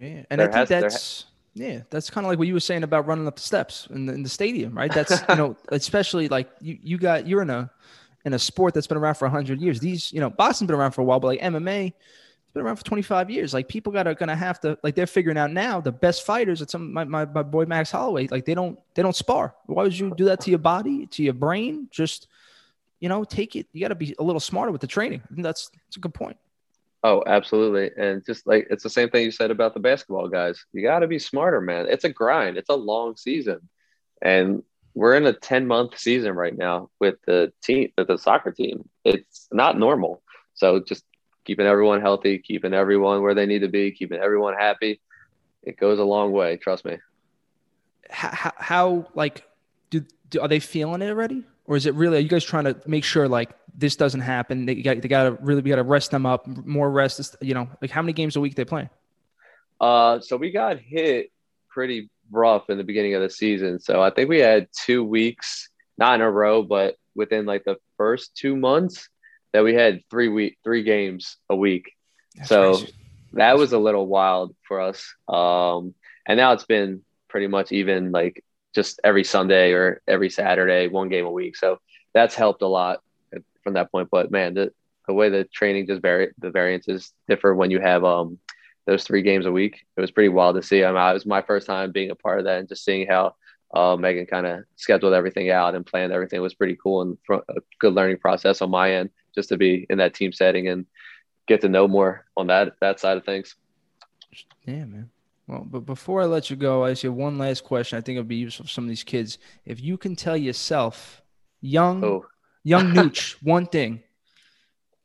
Yeah, 0.00 0.24
and 0.30 0.40
There 0.40 0.48
I 0.48 0.52
think 0.52 0.54
has- 0.54 0.68
there 0.68 0.80
that's 0.82 1.24
yeah, 1.54 1.80
that's 1.90 2.08
kind 2.10 2.24
of 2.24 2.28
like 2.30 2.38
what 2.38 2.46
you 2.46 2.54
were 2.54 2.60
saying 2.60 2.84
about 2.84 3.06
running 3.06 3.26
up 3.26 3.34
the 3.36 3.42
steps 3.42 3.88
in 3.90 4.06
the, 4.06 4.12
in 4.12 4.22
the 4.22 4.28
stadium, 4.28 4.76
right? 4.76 4.92
That's 4.92 5.22
you 5.28 5.34
know, 5.36 5.56
especially 5.70 6.28
like 6.28 6.48
you 6.60 6.78
you 6.82 6.98
got 6.98 7.26
you're 7.26 7.42
in 7.42 7.50
a 7.50 7.70
in 8.24 8.34
a 8.34 8.38
sport 8.38 8.74
that's 8.74 8.86
been 8.86 8.98
around 8.98 9.14
for 9.14 9.28
hundred 9.28 9.60
years. 9.60 9.80
These 9.80 10.12
you 10.12 10.20
know, 10.20 10.30
boxing's 10.30 10.68
been 10.68 10.76
around 10.78 10.92
for 10.92 11.00
a 11.00 11.04
while, 11.04 11.18
but 11.20 11.28
like 11.28 11.40
MMA, 11.40 11.92
been 12.58 12.66
around 12.66 12.76
for 12.76 12.84
twenty 12.84 13.02
five 13.02 13.30
years. 13.30 13.54
Like 13.54 13.68
people 13.68 13.92
got 13.92 14.04
to 14.04 14.14
gonna 14.14 14.36
have 14.36 14.60
to 14.60 14.78
like 14.82 14.94
they're 14.94 15.06
figuring 15.06 15.38
out 15.38 15.50
now 15.50 15.80
the 15.80 15.92
best 15.92 16.26
fighters. 16.26 16.60
at 16.60 16.70
some 16.70 16.92
my, 16.92 17.04
my 17.04 17.24
my 17.24 17.42
boy 17.42 17.64
Max 17.64 17.90
Holloway. 17.90 18.28
Like 18.28 18.44
they 18.44 18.54
don't 18.54 18.78
they 18.94 19.02
don't 19.02 19.16
spar. 19.16 19.54
Why 19.66 19.82
would 19.82 19.98
you 19.98 20.14
do 20.14 20.26
that 20.26 20.40
to 20.42 20.50
your 20.50 20.58
body 20.58 21.06
to 21.06 21.22
your 21.22 21.34
brain? 21.34 21.88
Just 21.90 22.28
you 23.00 23.08
know, 23.08 23.24
take 23.24 23.56
it. 23.56 23.66
You 23.72 23.80
got 23.80 23.88
to 23.88 23.94
be 23.94 24.14
a 24.18 24.22
little 24.22 24.40
smarter 24.40 24.72
with 24.72 24.80
the 24.80 24.86
training. 24.86 25.22
That's 25.30 25.70
that's 25.86 25.96
a 25.96 26.00
good 26.00 26.14
point. 26.14 26.36
Oh, 27.04 27.22
absolutely. 27.26 27.90
And 27.96 28.24
just 28.26 28.46
like 28.46 28.66
it's 28.70 28.82
the 28.82 28.90
same 28.90 29.08
thing 29.08 29.24
you 29.24 29.30
said 29.30 29.50
about 29.50 29.74
the 29.74 29.80
basketball 29.80 30.28
guys. 30.28 30.64
You 30.72 30.82
got 30.82 31.00
to 31.00 31.06
be 31.06 31.18
smarter, 31.18 31.60
man. 31.60 31.86
It's 31.88 32.04
a 32.04 32.12
grind. 32.12 32.56
It's 32.56 32.70
a 32.70 32.74
long 32.74 33.16
season. 33.16 33.68
And 34.20 34.64
we're 34.94 35.14
in 35.14 35.26
a 35.26 35.32
10 35.32 35.66
month 35.66 35.96
season 35.96 36.32
right 36.34 36.56
now 36.56 36.90
with 36.98 37.16
the 37.24 37.52
team, 37.62 37.92
with 37.96 38.08
the 38.08 38.18
soccer 38.18 38.50
team. 38.50 38.88
It's 39.04 39.46
not 39.52 39.78
normal. 39.78 40.22
So 40.54 40.80
just 40.80 41.04
keeping 41.48 41.66
everyone 41.66 42.00
healthy, 42.00 42.38
keeping 42.38 42.74
everyone 42.74 43.22
where 43.22 43.34
they 43.34 43.46
need 43.46 43.60
to 43.60 43.68
be, 43.68 43.90
keeping 43.90 44.20
everyone 44.20 44.54
happy. 44.54 45.00
It 45.62 45.78
goes 45.78 45.98
a 45.98 46.04
long 46.04 46.30
way. 46.30 46.58
Trust 46.58 46.84
me. 46.84 46.98
how, 48.10 48.52
how, 48.56 49.06
like 49.14 49.44
do, 49.90 50.04
do 50.30 50.40
are 50.40 50.48
they 50.48 50.60
feeling 50.60 51.02
it 51.02 51.08
already 51.08 51.44
or 51.64 51.76
is 51.76 51.86
it 51.86 51.94
really 51.94 52.18
are 52.18 52.20
you 52.20 52.28
guys 52.28 52.44
trying 52.44 52.64
to 52.64 52.76
make 52.86 53.04
sure 53.04 53.26
like 53.28 53.50
this 53.74 53.96
doesn't 53.96 54.20
happen 54.20 54.66
they 54.66 54.74
got 54.76 55.00
they 55.00 55.08
got 55.08 55.24
to 55.24 55.32
really 55.40 55.62
we 55.62 55.70
got 55.70 55.76
to 55.76 55.82
rest 55.82 56.10
them 56.10 56.26
up 56.26 56.46
more 56.46 56.90
rest 56.90 57.36
you 57.40 57.54
know 57.54 57.68
like 57.80 57.90
how 57.90 58.02
many 58.02 58.12
games 58.12 58.36
a 58.36 58.40
week 58.40 58.54
they 58.54 58.64
play 58.64 58.88
Uh, 59.80 60.20
so 60.20 60.36
we 60.36 60.50
got 60.50 60.78
hit 60.78 61.30
pretty 61.68 62.10
rough 62.30 62.68
in 62.68 62.78
the 62.78 62.84
beginning 62.84 63.14
of 63.14 63.22
the 63.22 63.30
season. 63.30 63.78
So 63.78 64.02
I 64.02 64.10
think 64.10 64.28
we 64.28 64.40
had 64.40 64.68
two 64.72 65.04
weeks, 65.04 65.68
not 65.96 66.16
in 66.16 66.20
a 66.20 66.30
row, 66.30 66.62
but 66.62 66.96
within 67.14 67.46
like 67.46 67.64
the 67.64 67.76
first 67.96 68.36
two 68.36 68.56
months 68.56 69.08
that 69.52 69.64
we 69.64 69.74
had 69.74 70.02
three 70.10 70.28
week 70.28 70.58
three 70.64 70.82
games 70.82 71.36
a 71.48 71.56
week. 71.56 71.92
That's 72.36 72.48
So 72.48 72.76
crazy. 72.76 72.92
that 73.34 73.56
was 73.58 73.72
a 73.72 73.78
little 73.78 74.06
wild 74.06 74.54
for 74.62 74.80
us. 74.80 75.14
Um, 75.28 75.94
and 76.26 76.36
now 76.36 76.52
it's 76.52 76.64
been 76.66 77.02
pretty 77.28 77.46
much 77.46 77.72
even 77.72 78.12
like 78.12 78.44
just 78.74 79.00
every 79.04 79.24
Sunday 79.24 79.72
or 79.72 80.02
every 80.06 80.30
Saturday, 80.30 80.88
one 80.88 81.08
game 81.08 81.26
a 81.26 81.30
week. 81.30 81.56
So 81.56 81.80
that's 82.12 82.34
helped 82.34 82.62
a 82.62 82.66
lot 82.66 83.00
from 83.62 83.74
that 83.74 83.90
point. 83.90 84.08
But 84.10 84.30
man, 84.30 84.54
the, 84.54 84.72
the 85.06 85.14
way 85.14 85.30
the 85.30 85.44
training 85.44 85.86
just 85.86 86.02
vary, 86.02 86.32
the 86.38 86.50
variances 86.50 87.12
differ 87.28 87.54
when 87.54 87.70
you 87.70 87.80
have 87.80 88.04
um, 88.04 88.38
those 88.86 89.04
three 89.04 89.22
games 89.22 89.46
a 89.46 89.52
week. 89.52 89.84
It 89.96 90.00
was 90.00 90.10
pretty 90.10 90.28
wild 90.28 90.56
to 90.56 90.62
see. 90.62 90.84
I 90.84 90.92
mean, 90.92 91.10
it 91.10 91.14
was 91.14 91.26
my 91.26 91.42
first 91.42 91.66
time 91.66 91.92
being 91.92 92.10
a 92.10 92.14
part 92.14 92.38
of 92.38 92.44
that 92.44 92.58
and 92.58 92.68
just 92.68 92.84
seeing 92.84 93.06
how 93.08 93.34
uh, 93.74 93.96
Megan 93.96 94.26
kind 94.26 94.46
of 94.46 94.64
scheduled 94.76 95.12
everything 95.14 95.50
out 95.50 95.74
and 95.74 95.84
planned 95.84 96.12
everything 96.12 96.40
was 96.40 96.54
pretty 96.54 96.76
cool 96.82 97.02
and 97.02 97.18
fr- 97.24 97.34
a 97.48 97.56
good 97.80 97.94
learning 97.94 98.18
process 98.18 98.62
on 98.62 98.70
my 98.70 98.92
end 98.94 99.10
just 99.38 99.48
to 99.50 99.56
be 99.56 99.86
in 99.88 99.98
that 99.98 100.14
team 100.14 100.32
setting 100.32 100.66
and 100.68 100.84
get 101.46 101.60
to 101.60 101.68
know 101.68 101.86
more 101.86 102.26
on 102.36 102.48
that 102.48 102.72
that 102.80 102.98
side 102.98 103.16
of 103.16 103.24
things. 103.24 103.54
yeah 104.66 104.84
man 104.84 105.08
well 105.46 105.64
but 105.70 105.86
before 105.86 106.20
i 106.20 106.24
let 106.24 106.50
you 106.50 106.56
go 106.56 106.84
i 106.84 106.90
just 106.90 107.02
have 107.02 107.14
one 107.14 107.38
last 107.38 107.62
question 107.62 107.96
i 107.96 108.00
think 108.00 108.16
it'll 108.16 108.26
be 108.26 108.34
useful 108.48 108.66
for 108.66 108.70
some 108.70 108.84
of 108.84 108.88
these 108.88 109.04
kids 109.04 109.38
if 109.64 109.80
you 109.80 109.96
can 109.96 110.16
tell 110.16 110.36
yourself 110.36 111.22
young 111.60 112.02
Oh, 112.04 112.26
young 112.64 112.92
nooch 112.96 113.36
one 113.42 113.66
thing 113.66 114.02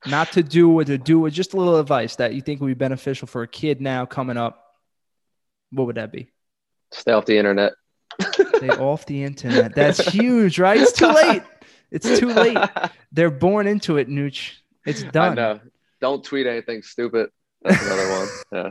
not 0.07 0.31
to 0.33 0.41
do 0.43 0.71
or 0.79 0.83
to 0.83 0.97
do 0.97 1.23
or 1.25 1.29
just 1.29 1.53
a 1.53 1.57
little 1.57 1.79
advice 1.79 2.15
that 2.17 2.33
you 2.33 2.41
think 2.41 2.59
would 2.59 2.67
be 2.67 2.73
beneficial 2.73 3.27
for 3.27 3.43
a 3.43 3.47
kid 3.47 3.79
now 3.81 4.05
coming 4.05 4.37
up 4.37 4.55
what 5.71 5.85
would 5.87 5.95
that 5.97 6.11
be 6.11 6.27
stay 6.91 7.11
off 7.13 7.25
the 7.25 7.37
internet. 7.37 7.73
Stay 8.57 8.69
off 8.69 9.07
the 9.07 9.23
internet. 9.23 9.73
That's 9.73 9.99
huge, 10.13 10.59
right? 10.59 10.79
It's 10.79 10.91
too 10.91 11.07
late. 11.21 11.41
It's 11.93 12.19
too 12.19 12.33
late. 12.33 12.57
They're 13.11 13.29
born 13.29 13.67
into 13.67 13.97
it, 13.97 14.09
Nooch. 14.09 14.53
It's 14.85 15.03
done. 15.03 15.33
I 15.33 15.35
know. 15.35 15.59
Don't 16.01 16.23
tweet 16.23 16.47
anything 16.47 16.81
stupid. 16.81 17.29
That's 17.61 17.81
another 17.85 18.09
one. 18.09 18.27
Yeah. 18.51 18.69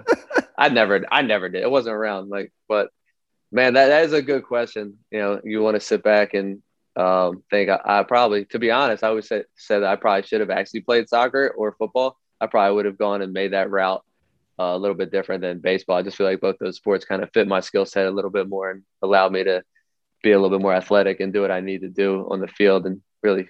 I 0.59 0.69
never 0.69 1.05
I 1.11 1.23
never 1.23 1.49
did. 1.49 1.63
It 1.63 1.71
wasn't 1.71 1.97
around. 1.97 2.29
Like, 2.29 2.53
but 2.69 2.91
man, 3.51 3.75
that, 3.75 3.89
that 3.89 4.05
is 4.05 4.13
a 4.13 4.23
good 4.23 4.45
question. 4.45 4.99
You 5.11 5.19
know, 5.19 5.41
you 5.43 5.63
want 5.63 5.77
to 5.77 5.81
sit 5.81 6.03
back 6.03 6.35
and 6.35 6.63
um, 6.95 7.43
think 7.51 7.71
I, 7.71 7.81
I 7.85 8.03
probably, 8.03 8.45
to 8.47 8.59
be 8.59 8.71
honest, 8.71 9.03
I 9.03 9.11
would 9.11 9.25
say 9.25 9.45
said 9.57 9.81
that 9.81 9.91
I 9.91 9.97
probably 9.97 10.25
should 10.25 10.41
have 10.41 10.51
actually 10.51 10.81
played 10.83 11.09
soccer 11.09 11.55
or 11.57 11.73
football. 11.73 12.19
I 12.41 12.47
probably 12.47 12.75
would 12.77 12.85
have 12.87 12.99
gone 12.99 13.23
and 13.23 13.33
made 13.33 13.55
that 13.55 13.71
route 13.71 14.05
uh, 14.59 14.75
a 14.75 14.79
little 14.79 14.97
bit 14.97 15.11
different 15.11 15.41
than 15.41 15.61
baseball. 15.61 15.97
I 15.97 16.03
just 16.03 16.17
feel 16.17 16.27
like 16.27 16.41
both 16.41 16.59
those 16.59 16.77
sports 16.77 17.05
kind 17.05 17.23
of 17.23 17.31
fit 17.33 17.49
my 17.49 17.61
skill 17.61 17.87
set 17.87 18.07
a 18.07 18.11
little 18.11 18.31
bit 18.31 18.49
more 18.49 18.71
and 18.71 18.83
allowed 19.01 19.33
me 19.33 19.45
to 19.45 19.63
be 20.23 20.33
a 20.33 20.39
little 20.39 20.57
bit 20.57 20.63
more 20.63 20.75
athletic 20.75 21.21
and 21.21 21.33
do 21.33 21.41
what 21.41 21.51
I 21.51 21.61
need 21.61 21.81
to 21.81 21.89
do 21.89 22.27
on 22.31 22.41
the 22.41 22.49
field 22.49 22.87
and 22.87 23.01
really 23.23 23.49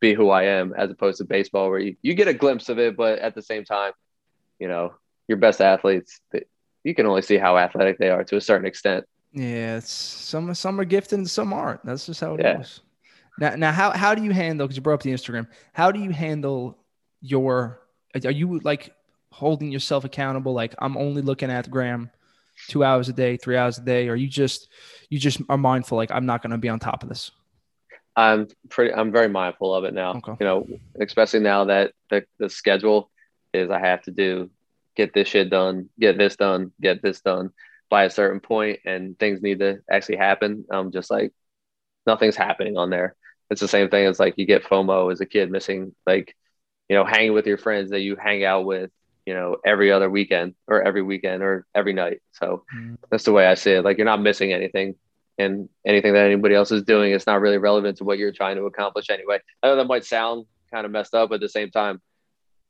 be 0.00 0.14
who 0.14 0.30
I 0.30 0.44
am 0.44 0.74
as 0.76 0.90
opposed 0.90 1.18
to 1.18 1.24
baseball 1.24 1.68
where 1.70 1.78
you, 1.78 1.96
you 2.02 2.14
get 2.14 2.28
a 2.28 2.34
glimpse 2.34 2.68
of 2.68 2.78
it, 2.78 2.96
but 2.96 3.18
at 3.18 3.34
the 3.34 3.42
same 3.42 3.64
time, 3.64 3.92
you 4.58 4.68
know, 4.68 4.94
your 5.28 5.38
best 5.38 5.60
athletes, 5.60 6.20
you 6.82 6.94
can 6.94 7.06
only 7.06 7.22
see 7.22 7.36
how 7.36 7.56
athletic 7.58 7.98
they 7.98 8.10
are 8.10 8.24
to 8.24 8.36
a 8.36 8.40
certain 8.40 8.66
extent. 8.66 9.04
Yeah, 9.32 9.76
it's 9.76 9.92
some 9.92 10.52
some 10.54 10.80
are 10.80 10.84
gifted 10.84 11.18
and 11.18 11.30
some 11.30 11.52
aren't. 11.52 11.84
That's 11.84 12.06
just 12.06 12.20
how 12.20 12.34
it 12.34 12.40
Yeah. 12.40 12.56
goes. 12.56 12.80
Now, 13.38 13.54
now, 13.54 13.72
how 13.72 13.90
how 13.92 14.14
do 14.14 14.24
you 14.24 14.32
handle? 14.32 14.66
Because 14.66 14.76
you 14.76 14.82
brought 14.82 14.94
up 14.94 15.02
the 15.02 15.12
Instagram. 15.12 15.46
How 15.72 15.92
do 15.92 16.00
you 16.00 16.10
handle 16.10 16.76
your? 17.20 17.80
Are 18.24 18.30
you 18.30 18.58
like 18.64 18.92
holding 19.30 19.70
yourself 19.70 20.04
accountable? 20.04 20.52
Like 20.52 20.74
I'm 20.80 20.96
only 20.96 21.22
looking 21.22 21.48
at 21.50 21.70
Graham 21.70 22.10
two 22.68 22.82
hours 22.82 23.08
a 23.08 23.12
day, 23.12 23.36
three 23.36 23.56
hours 23.56 23.78
a 23.78 23.82
day, 23.82 24.08
or 24.08 24.16
you 24.16 24.26
just 24.26 24.68
you 25.10 25.18
just 25.18 25.40
are 25.48 25.56
mindful? 25.56 25.96
Like 25.96 26.10
I'm 26.10 26.26
not 26.26 26.42
going 26.42 26.50
to 26.50 26.58
be 26.58 26.68
on 26.68 26.80
top 26.80 27.04
of 27.04 27.08
this. 27.08 27.30
I'm 28.16 28.48
pretty, 28.68 28.92
I'm 28.92 29.12
very 29.12 29.28
mindful 29.28 29.74
of 29.74 29.84
it 29.84 29.94
now, 29.94 30.16
Okay. 30.16 30.32
you 30.40 30.46
know, 30.46 30.66
especially 31.00 31.40
now 31.40 31.64
that 31.66 31.92
the, 32.10 32.24
the 32.38 32.50
schedule 32.50 33.10
is 33.54 33.70
I 33.70 33.78
have 33.78 34.02
to 34.02 34.10
do, 34.10 34.50
get 34.96 35.14
this 35.14 35.28
shit 35.28 35.50
done, 35.50 35.88
get 35.98 36.18
this 36.18 36.36
done, 36.36 36.72
get 36.80 37.02
this 37.02 37.20
done 37.20 37.50
by 37.88 38.04
a 38.04 38.10
certain 38.10 38.40
point 38.40 38.80
and 38.84 39.18
things 39.18 39.42
need 39.42 39.60
to 39.60 39.80
actually 39.90 40.16
happen. 40.16 40.64
I'm 40.70 40.90
just 40.92 41.10
like, 41.10 41.32
nothing's 42.06 42.36
happening 42.36 42.76
on 42.76 42.90
there. 42.90 43.14
It's 43.50 43.60
the 43.60 43.68
same 43.68 43.88
thing 43.88 44.06
as 44.06 44.20
like 44.20 44.34
you 44.36 44.46
get 44.46 44.64
FOMO 44.64 45.10
as 45.12 45.20
a 45.20 45.26
kid 45.26 45.50
missing 45.50 45.94
like, 46.06 46.36
you 46.88 46.96
know, 46.96 47.04
hanging 47.04 47.32
with 47.32 47.46
your 47.46 47.58
friends 47.58 47.90
that 47.90 48.00
you 48.00 48.16
hang 48.16 48.44
out 48.44 48.64
with, 48.64 48.90
you 49.26 49.34
know, 49.34 49.56
every 49.64 49.90
other 49.92 50.08
weekend 50.10 50.54
or 50.66 50.82
every 50.82 51.02
weekend 51.02 51.42
or 51.42 51.66
every 51.74 51.92
night. 51.92 52.20
So 52.32 52.64
Mm. 52.74 52.96
that's 53.10 53.24
the 53.24 53.32
way 53.32 53.46
I 53.46 53.54
see 53.54 53.72
it. 53.72 53.84
Like 53.84 53.96
you're 53.98 54.04
not 54.04 54.20
missing 54.22 54.52
anything 54.52 54.94
and 55.40 55.68
anything 55.86 56.12
that 56.12 56.26
anybody 56.26 56.54
else 56.54 56.70
is 56.70 56.82
doing 56.82 57.12
it's 57.12 57.26
not 57.26 57.40
really 57.40 57.58
relevant 57.58 57.98
to 57.98 58.04
what 58.04 58.18
you're 58.18 58.32
trying 58.32 58.56
to 58.56 58.64
accomplish 58.64 59.10
anyway. 59.10 59.38
I 59.62 59.68
know 59.68 59.76
that 59.76 59.86
might 59.86 60.04
sound 60.04 60.46
kind 60.72 60.86
of 60.86 60.92
messed 60.92 61.14
up, 61.14 61.30
but 61.30 61.36
at 61.36 61.40
the 61.40 61.48
same 61.48 61.70
time, 61.70 62.00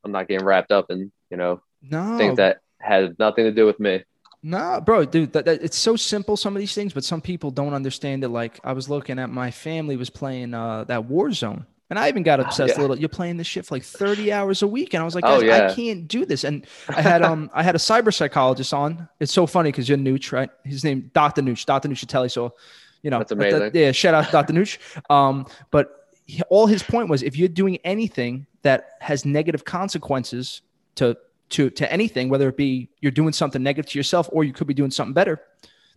I'm 0.04 0.12
not 0.12 0.28
getting 0.28 0.46
wrapped 0.46 0.72
up 0.72 0.86
in, 0.90 1.12
you 1.30 1.36
know, 1.36 1.60
No, 1.82 2.16
things 2.16 2.36
that 2.38 2.60
has 2.80 3.10
nothing 3.18 3.44
to 3.44 3.52
do 3.52 3.66
with 3.66 3.78
me. 3.78 4.02
No, 4.42 4.80
bro, 4.80 5.04
dude, 5.04 5.34
that, 5.34 5.44
that, 5.44 5.62
it's 5.62 5.76
so 5.76 5.96
simple. 5.96 6.36
Some 6.36 6.56
of 6.56 6.60
these 6.60 6.74
things, 6.74 6.94
but 6.94 7.04
some 7.04 7.20
people 7.20 7.50
don't 7.50 7.74
understand 7.74 8.24
it. 8.24 8.28
Like 8.28 8.58
I 8.64 8.72
was 8.72 8.88
looking 8.88 9.18
at 9.18 9.28
my 9.28 9.50
family 9.50 9.96
was 9.96 10.08
playing 10.08 10.54
uh, 10.54 10.84
that 10.84 11.02
Warzone, 11.08 11.66
and 11.90 11.98
I 11.98 12.08
even 12.08 12.22
got 12.22 12.38
obsessed 12.38 12.74
yeah. 12.76 12.80
a 12.80 12.82
little. 12.82 12.98
You're 12.98 13.08
playing 13.08 13.36
this 13.36 13.48
shit 13.48 13.66
for 13.66 13.74
like 13.74 13.82
30 13.82 14.32
hours 14.32 14.62
a 14.62 14.66
week, 14.66 14.94
and 14.94 15.02
I 15.02 15.04
was 15.04 15.16
like, 15.16 15.24
Oh, 15.26 15.40
yeah. 15.40 15.66
I 15.66 15.74
can't 15.74 16.06
do 16.06 16.24
this. 16.24 16.44
And 16.44 16.64
I 16.88 17.02
had 17.02 17.22
um, 17.22 17.50
I 17.52 17.64
had 17.64 17.74
a 17.74 17.78
cyber 17.78 18.14
psychologist 18.14 18.72
on. 18.72 19.08
It's 19.18 19.32
so 19.32 19.46
funny 19.46 19.72
because 19.72 19.88
you're 19.88 19.98
Nooch, 19.98 20.32
right? 20.32 20.50
His 20.64 20.84
name 20.84 21.10
Dr. 21.12 21.42
Nooch, 21.42 21.66
Dr. 21.66 21.88
Nuchatelli. 21.88 22.30
So, 22.30 22.54
you 23.02 23.10
know, 23.10 23.18
That's 23.18 23.30
that- 23.30 23.38
that- 23.38 23.56
amazing. 23.56 23.82
yeah, 23.82 23.92
shout 23.92 24.14
out 24.14 24.26
to 24.26 24.32
Dr. 24.32 24.52
Nooch. 24.52 24.78
Um, 25.10 25.46
but 25.72 26.08
he- 26.26 26.42
all 26.48 26.66
his 26.66 26.82
point 26.82 27.08
was 27.08 27.24
if 27.24 27.36
you're 27.36 27.48
doing 27.48 27.78
anything 27.84 28.46
that 28.62 28.90
has 29.00 29.24
negative 29.24 29.64
consequences 29.64 30.62
to 30.94 31.16
to 31.50 31.70
to 31.70 31.92
anything, 31.92 32.28
whether 32.28 32.48
it 32.48 32.56
be 32.56 32.88
you're 33.00 33.10
doing 33.10 33.32
something 33.32 33.62
negative 33.62 33.90
to 33.90 33.98
yourself 33.98 34.28
or 34.30 34.44
you 34.44 34.52
could 34.52 34.68
be 34.68 34.74
doing 34.74 34.92
something 34.92 35.14
better, 35.14 35.40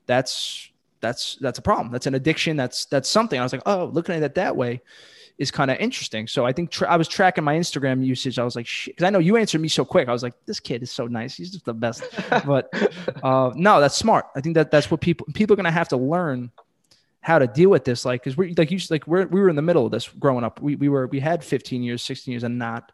that's 0.07 0.71
that's 1.01 1.35
that's 1.35 1.59
a 1.59 1.61
problem. 1.61 1.91
That's 1.91 2.07
an 2.07 2.15
addiction. 2.15 2.57
That's 2.57 2.85
that's 2.85 3.07
something. 3.07 3.39
I 3.39 3.43
was 3.43 3.53
like, 3.53 3.61
oh, 3.67 3.85
looking 3.93 4.15
at 4.15 4.23
it 4.23 4.33
that 4.35 4.55
way 4.55 4.81
is 5.37 5.51
kind 5.51 5.71
of 5.71 5.77
interesting. 5.77 6.27
So 6.27 6.45
I 6.45 6.53
think 6.53 6.69
tra- 6.69 6.89
I 6.89 6.95
was 6.95 7.07
tracking 7.07 7.43
my 7.43 7.55
Instagram 7.55 8.05
usage. 8.05 8.37
I 8.37 8.43
was 8.43 8.55
like, 8.55 8.67
shit, 8.67 8.95
because 8.95 9.07
I 9.07 9.09
know 9.09 9.19
you 9.19 9.37
answered 9.37 9.61
me 9.61 9.67
so 9.67 9.83
quick. 9.83 10.07
I 10.07 10.11
was 10.11 10.23
like, 10.23 10.33
this 10.45 10.59
kid 10.59 10.83
is 10.83 10.91
so 10.91 11.07
nice. 11.07 11.35
He's 11.35 11.51
just 11.51 11.65
the 11.65 11.73
best. 11.73 12.03
But 12.45 12.69
uh, 13.23 13.51
no, 13.55 13.79
that's 13.79 13.95
smart. 13.95 14.27
I 14.35 14.41
think 14.41 14.55
that 14.55 14.69
that's 14.71 14.91
what 14.91 15.01
people 15.01 15.27
people 15.33 15.53
are 15.53 15.57
gonna 15.57 15.71
have 15.71 15.89
to 15.89 15.97
learn 15.97 16.51
how 17.21 17.39
to 17.39 17.47
deal 17.47 17.69
with 17.69 17.85
this. 17.85 18.05
Like, 18.05 18.21
because 18.21 18.37
we 18.37 18.53
like 18.53 18.69
you 18.69 18.79
like 18.89 19.07
we're 19.07 19.25
we 19.27 19.39
were 19.39 19.49
in 19.49 19.55
the 19.55 19.61
middle 19.61 19.85
of 19.85 19.91
this 19.91 20.07
growing 20.07 20.43
up. 20.43 20.61
We 20.61 20.75
we 20.75 20.89
were 20.89 21.07
we 21.07 21.19
had 21.19 21.43
15 21.43 21.81
years, 21.81 22.03
16 22.03 22.31
years, 22.31 22.43
and 22.43 22.59
not 22.59 22.91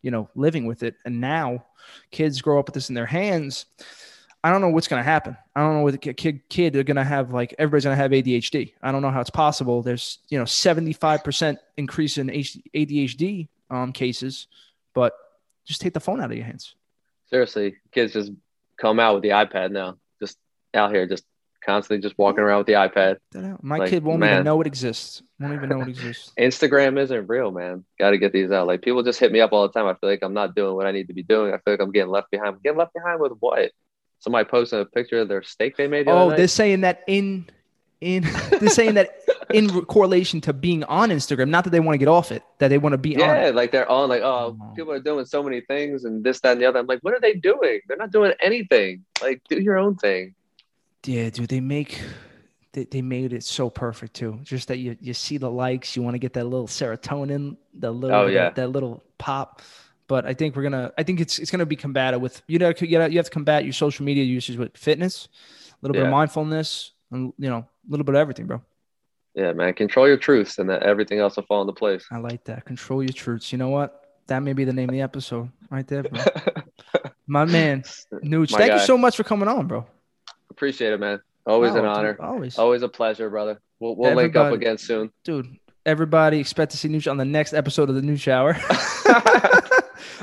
you 0.00 0.10
know 0.10 0.28
living 0.34 0.66
with 0.66 0.82
it. 0.82 0.94
And 1.04 1.20
now 1.20 1.66
kids 2.10 2.40
grow 2.40 2.58
up 2.58 2.66
with 2.66 2.74
this 2.74 2.88
in 2.88 2.94
their 2.94 3.06
hands. 3.06 3.66
I 4.44 4.50
don't 4.52 4.60
know 4.60 4.68
what's 4.70 4.86
going 4.88 5.00
to 5.00 5.04
happen. 5.04 5.36
I 5.56 5.60
don't 5.60 5.74
know 5.74 5.82
what 5.82 6.00
the 6.00 6.12
kid 6.14 6.48
kid 6.48 6.72
they're 6.72 6.84
going 6.84 6.96
to 6.96 7.04
have 7.04 7.32
like 7.32 7.54
everybody's 7.58 7.84
going 7.84 7.96
to 7.96 8.02
have 8.02 8.12
ADHD. 8.12 8.74
I 8.82 8.92
don't 8.92 9.02
know 9.02 9.10
how 9.10 9.20
it's 9.20 9.30
possible. 9.30 9.82
There's 9.82 10.18
you 10.28 10.38
know 10.38 10.44
75% 10.44 11.58
increase 11.76 12.18
in 12.18 12.28
ADHD 12.28 13.48
um, 13.70 13.92
cases, 13.92 14.46
but 14.94 15.12
just 15.66 15.80
take 15.80 15.94
the 15.94 16.00
phone 16.00 16.20
out 16.20 16.30
of 16.30 16.36
your 16.36 16.46
hands. 16.46 16.74
Seriously, 17.30 17.76
kids 17.92 18.12
just 18.12 18.32
come 18.80 19.00
out 19.00 19.14
with 19.14 19.22
the 19.22 19.30
iPad 19.30 19.70
now, 19.72 19.98
just 20.20 20.38
out 20.72 20.92
here, 20.92 21.06
just 21.06 21.24
constantly 21.64 22.00
just 22.00 22.16
walking 22.16 22.40
around 22.40 22.58
with 22.58 22.66
the 22.68 22.72
iPad. 22.74 23.18
My 23.60 23.78
Like, 23.78 23.90
kid 23.90 24.02
won't 24.04 24.22
even 24.24 24.44
know 24.44 24.60
it 24.60 24.66
exists. 24.66 25.22
Won't 25.38 25.54
even 25.54 25.68
know 25.68 25.82
it 25.82 25.88
exists. 25.88 26.32
Instagram 26.38 26.98
isn't 26.98 27.26
real, 27.26 27.50
man. 27.50 27.84
Got 27.98 28.10
to 28.10 28.18
get 28.18 28.32
these 28.32 28.50
out. 28.50 28.66
Like 28.66 28.82
people 28.82 29.02
just 29.02 29.18
hit 29.18 29.32
me 29.32 29.40
up 29.40 29.52
all 29.52 29.66
the 29.66 29.72
time. 29.72 29.86
I 29.86 29.94
feel 29.94 30.08
like 30.08 30.20
I'm 30.22 30.32
not 30.32 30.54
doing 30.54 30.74
what 30.76 30.86
I 30.86 30.92
need 30.92 31.08
to 31.08 31.12
be 31.14 31.22
doing. 31.24 31.52
I 31.52 31.58
feel 31.58 31.74
like 31.74 31.80
I'm 31.80 31.92
getting 31.92 32.10
left 32.10 32.30
behind. 32.30 32.62
Getting 32.62 32.78
left 32.78 32.94
behind 32.94 33.20
with 33.20 33.32
what? 33.40 33.72
Somebody 34.20 34.48
posting 34.48 34.80
a 34.80 34.84
picture 34.84 35.20
of 35.20 35.28
their 35.28 35.42
steak 35.42 35.76
they 35.76 35.86
made. 35.86 36.06
The 36.06 36.12
Oh, 36.12 36.30
they're 36.30 36.48
saying 36.48 36.80
that 36.82 37.02
in 37.06 37.46
in 38.00 38.22
they're 38.60 38.68
saying 38.68 38.94
that 38.94 39.10
in 39.52 39.68
correlation 39.86 40.40
to 40.42 40.52
being 40.52 40.84
on 40.84 41.10
Instagram. 41.10 41.48
Not 41.48 41.64
that 41.64 41.70
they 41.70 41.80
want 41.80 41.94
to 41.94 41.98
get 41.98 42.08
off 42.08 42.30
it, 42.32 42.42
that 42.58 42.68
they 42.68 42.78
want 42.78 42.92
to 42.94 42.98
be 42.98 43.14
on 43.16 43.20
yeah, 43.20 43.50
like 43.50 43.72
they're 43.72 43.90
on 43.90 44.08
like, 44.08 44.22
oh, 44.22 44.56
Oh. 44.60 44.72
people 44.76 44.92
are 44.92 45.00
doing 45.00 45.24
so 45.24 45.42
many 45.42 45.60
things 45.62 46.04
and 46.04 46.22
this, 46.22 46.40
that, 46.40 46.52
and 46.52 46.60
the 46.60 46.66
other. 46.66 46.78
I'm 46.80 46.86
like, 46.86 47.00
what 47.02 47.14
are 47.14 47.20
they 47.20 47.34
doing? 47.34 47.80
They're 47.88 47.96
not 47.96 48.10
doing 48.12 48.32
anything. 48.40 49.04
Like, 49.22 49.42
do 49.48 49.60
your 49.60 49.78
own 49.78 49.96
thing. 49.96 50.34
Yeah, 51.04 51.30
dude, 51.30 51.48
they 51.48 51.60
make 51.60 52.00
they, 52.72 52.84
they 52.84 53.02
made 53.02 53.32
it 53.32 53.44
so 53.44 53.70
perfect 53.70 54.14
too. 54.14 54.40
Just 54.42 54.68
that 54.68 54.78
you 54.78 54.96
you 55.00 55.14
see 55.14 55.38
the 55.38 55.50
likes, 55.50 55.96
you 55.96 56.02
want 56.02 56.14
to 56.14 56.18
get 56.18 56.32
that 56.34 56.44
little 56.44 56.66
serotonin, 56.66 57.56
the 57.74 57.90
little 57.90 58.16
Oh, 58.16 58.26
yeah. 58.26 58.44
that, 58.44 58.56
that 58.56 58.68
little 58.68 59.02
pop. 59.16 59.62
But 60.08 60.26
I 60.26 60.34
think 60.34 60.56
we're 60.56 60.62
gonna 60.64 60.90
I 60.98 61.02
think 61.04 61.20
it's 61.20 61.38
it's 61.38 61.50
gonna 61.50 61.66
be 61.66 61.76
combated 61.76 62.20
with 62.20 62.42
you 62.48 62.58
know 62.58 62.72
you 62.80 62.98
have 62.98 63.26
to 63.26 63.30
combat 63.30 63.64
your 63.64 63.72
social 63.74 64.04
media 64.04 64.24
usage 64.24 64.56
with 64.56 64.76
fitness, 64.76 65.28
a 65.70 65.76
little 65.82 65.92
bit 65.94 66.04
of 66.06 66.10
mindfulness, 66.10 66.92
and 67.12 67.32
you 67.38 67.48
know 67.48 67.58
a 67.58 67.66
little 67.90 68.04
bit 68.04 68.14
of 68.14 68.20
everything, 68.20 68.46
bro. 68.46 68.60
Yeah, 69.34 69.52
man. 69.52 69.74
Control 69.74 70.08
your 70.08 70.16
truths, 70.16 70.58
and 70.58 70.68
that 70.70 70.82
everything 70.82 71.20
else 71.20 71.36
will 71.36 71.44
fall 71.44 71.60
into 71.60 71.74
place. 71.74 72.04
I 72.10 72.16
like 72.18 72.42
that. 72.44 72.64
Control 72.64 73.02
your 73.02 73.12
truths. 73.12 73.52
You 73.52 73.58
know 73.58 73.68
what? 73.68 74.02
That 74.26 74.40
may 74.40 74.52
be 74.54 74.64
the 74.64 74.72
name 74.72 74.88
of 74.88 74.94
the 74.94 75.02
episode 75.02 75.50
right 75.70 75.86
there, 75.86 76.02
bro. 76.02 76.22
My 77.26 77.44
man, 77.44 77.82
Nooch. 78.24 78.50
My 78.52 78.58
Thank 78.58 78.72
you 78.72 78.78
so 78.80 78.96
much 78.98 79.14
for 79.16 79.22
coming 79.24 79.46
on, 79.48 79.66
bro. 79.66 79.86
Appreciate 80.50 80.92
it, 80.94 81.00
man. 81.00 81.20
Always 81.46 81.72
Oh, 81.72 81.76
an 81.76 81.82
dude, 81.82 81.90
honor. 81.90 82.16
Always. 82.20 82.58
Always 82.58 82.82
a 82.82 82.88
pleasure, 82.88 83.28
brother. 83.30 83.60
We'll, 83.78 83.94
we'll 83.94 84.14
link 84.14 84.34
up 84.36 84.52
again 84.52 84.78
soon. 84.78 85.12
dude. 85.22 85.56
Everybody 85.86 86.38
expect 86.38 86.72
to 86.72 86.76
see 86.76 86.88
Nooch 86.88 87.10
on 87.10 87.16
the 87.16 87.24
next 87.24 87.54
episode 87.54 87.88
of 87.88 87.94
the 87.94 88.02
New 88.02 88.16
Shower. 88.16 88.54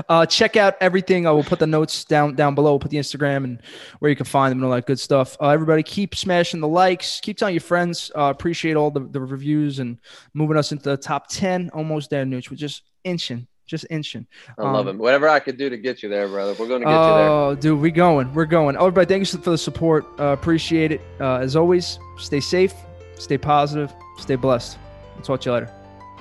uh, 0.09 0.26
check 0.26 0.55
out 0.55 0.76
everything. 0.82 1.28
I 1.28 1.32
will 1.32 1.43
put 1.43 1.59
the 1.59 1.67
notes 1.67 2.03
down 2.05 2.36
down 2.36 2.55
below. 2.55 2.71
We'll 2.71 2.80
put 2.80 2.91
the 2.91 2.97
Instagram 2.97 3.43
and 3.43 3.61
where 3.99 4.09
you 4.09 4.15
can 4.15 4.26
find 4.26 4.51
them 4.51 4.59
and 4.59 4.65
all 4.65 4.71
that 4.76 4.86
good 4.86 4.99
stuff. 4.99 5.38
Uh, 5.41 5.49
everybody, 5.49 5.84
keep 5.84 6.15
smashing 6.15 6.59
the 6.59 6.67
likes. 6.67 7.19
Keep 7.21 7.38
telling 7.38 7.53
your 7.55 7.61
friends. 7.61 8.11
Uh, 8.15 8.23
appreciate 8.36 8.76
all 8.76 8.91
the, 8.91 9.01
the 9.01 9.21
reviews 9.21 9.80
and 9.80 9.97
moving 10.34 10.57
us 10.57 10.71
into 10.71 10.84
the 10.89 10.97
top 10.97 11.28
ten. 11.28 11.69
Almost 11.73 12.09
there, 12.09 12.26
Nooch. 12.26 12.49
We're 12.49 12.57
just 12.57 12.84
inching, 13.03 13.47
just 13.65 13.86
inching. 13.89 14.26
I 14.57 14.63
love 14.63 14.88
Um, 14.88 14.95
it. 14.95 14.99
Whatever 14.99 15.30
I 15.30 15.39
could 15.39 15.57
do 15.57 15.69
to 15.69 15.78
get 15.78 16.03
you 16.03 16.09
there, 16.09 16.28
brother. 16.28 16.53
We're 16.59 16.67
going 16.67 16.82
to 16.82 16.86
get 16.86 16.91
you 16.91 16.97
there. 17.15 17.30
Oh, 17.30 17.55
dude, 17.59 17.80
we 17.80 17.91
going. 17.91 18.34
We're 18.34 18.45
going. 18.45 18.78
Oh, 18.78 18.88
everybody, 18.88 19.07
thank 19.07 19.32
you 19.32 19.39
for 19.39 19.49
the 19.51 19.57
support. 19.57 20.05
Uh, 20.19 20.28
appreciate 20.28 20.91
it. 20.91 21.01
Uh, 21.19 21.38
as 21.38 21.55
always, 21.55 21.99
stay 22.17 22.39
safe, 22.39 22.73
stay 23.15 23.38
positive, 23.38 23.93
stay 24.17 24.36
blessed. 24.36 24.78
I'll 25.15 25.21
talk 25.21 25.41
to 25.41 25.49
you 25.49 25.53
later. 25.53 25.71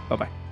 Bye 0.09 0.17
bye. 0.17 0.44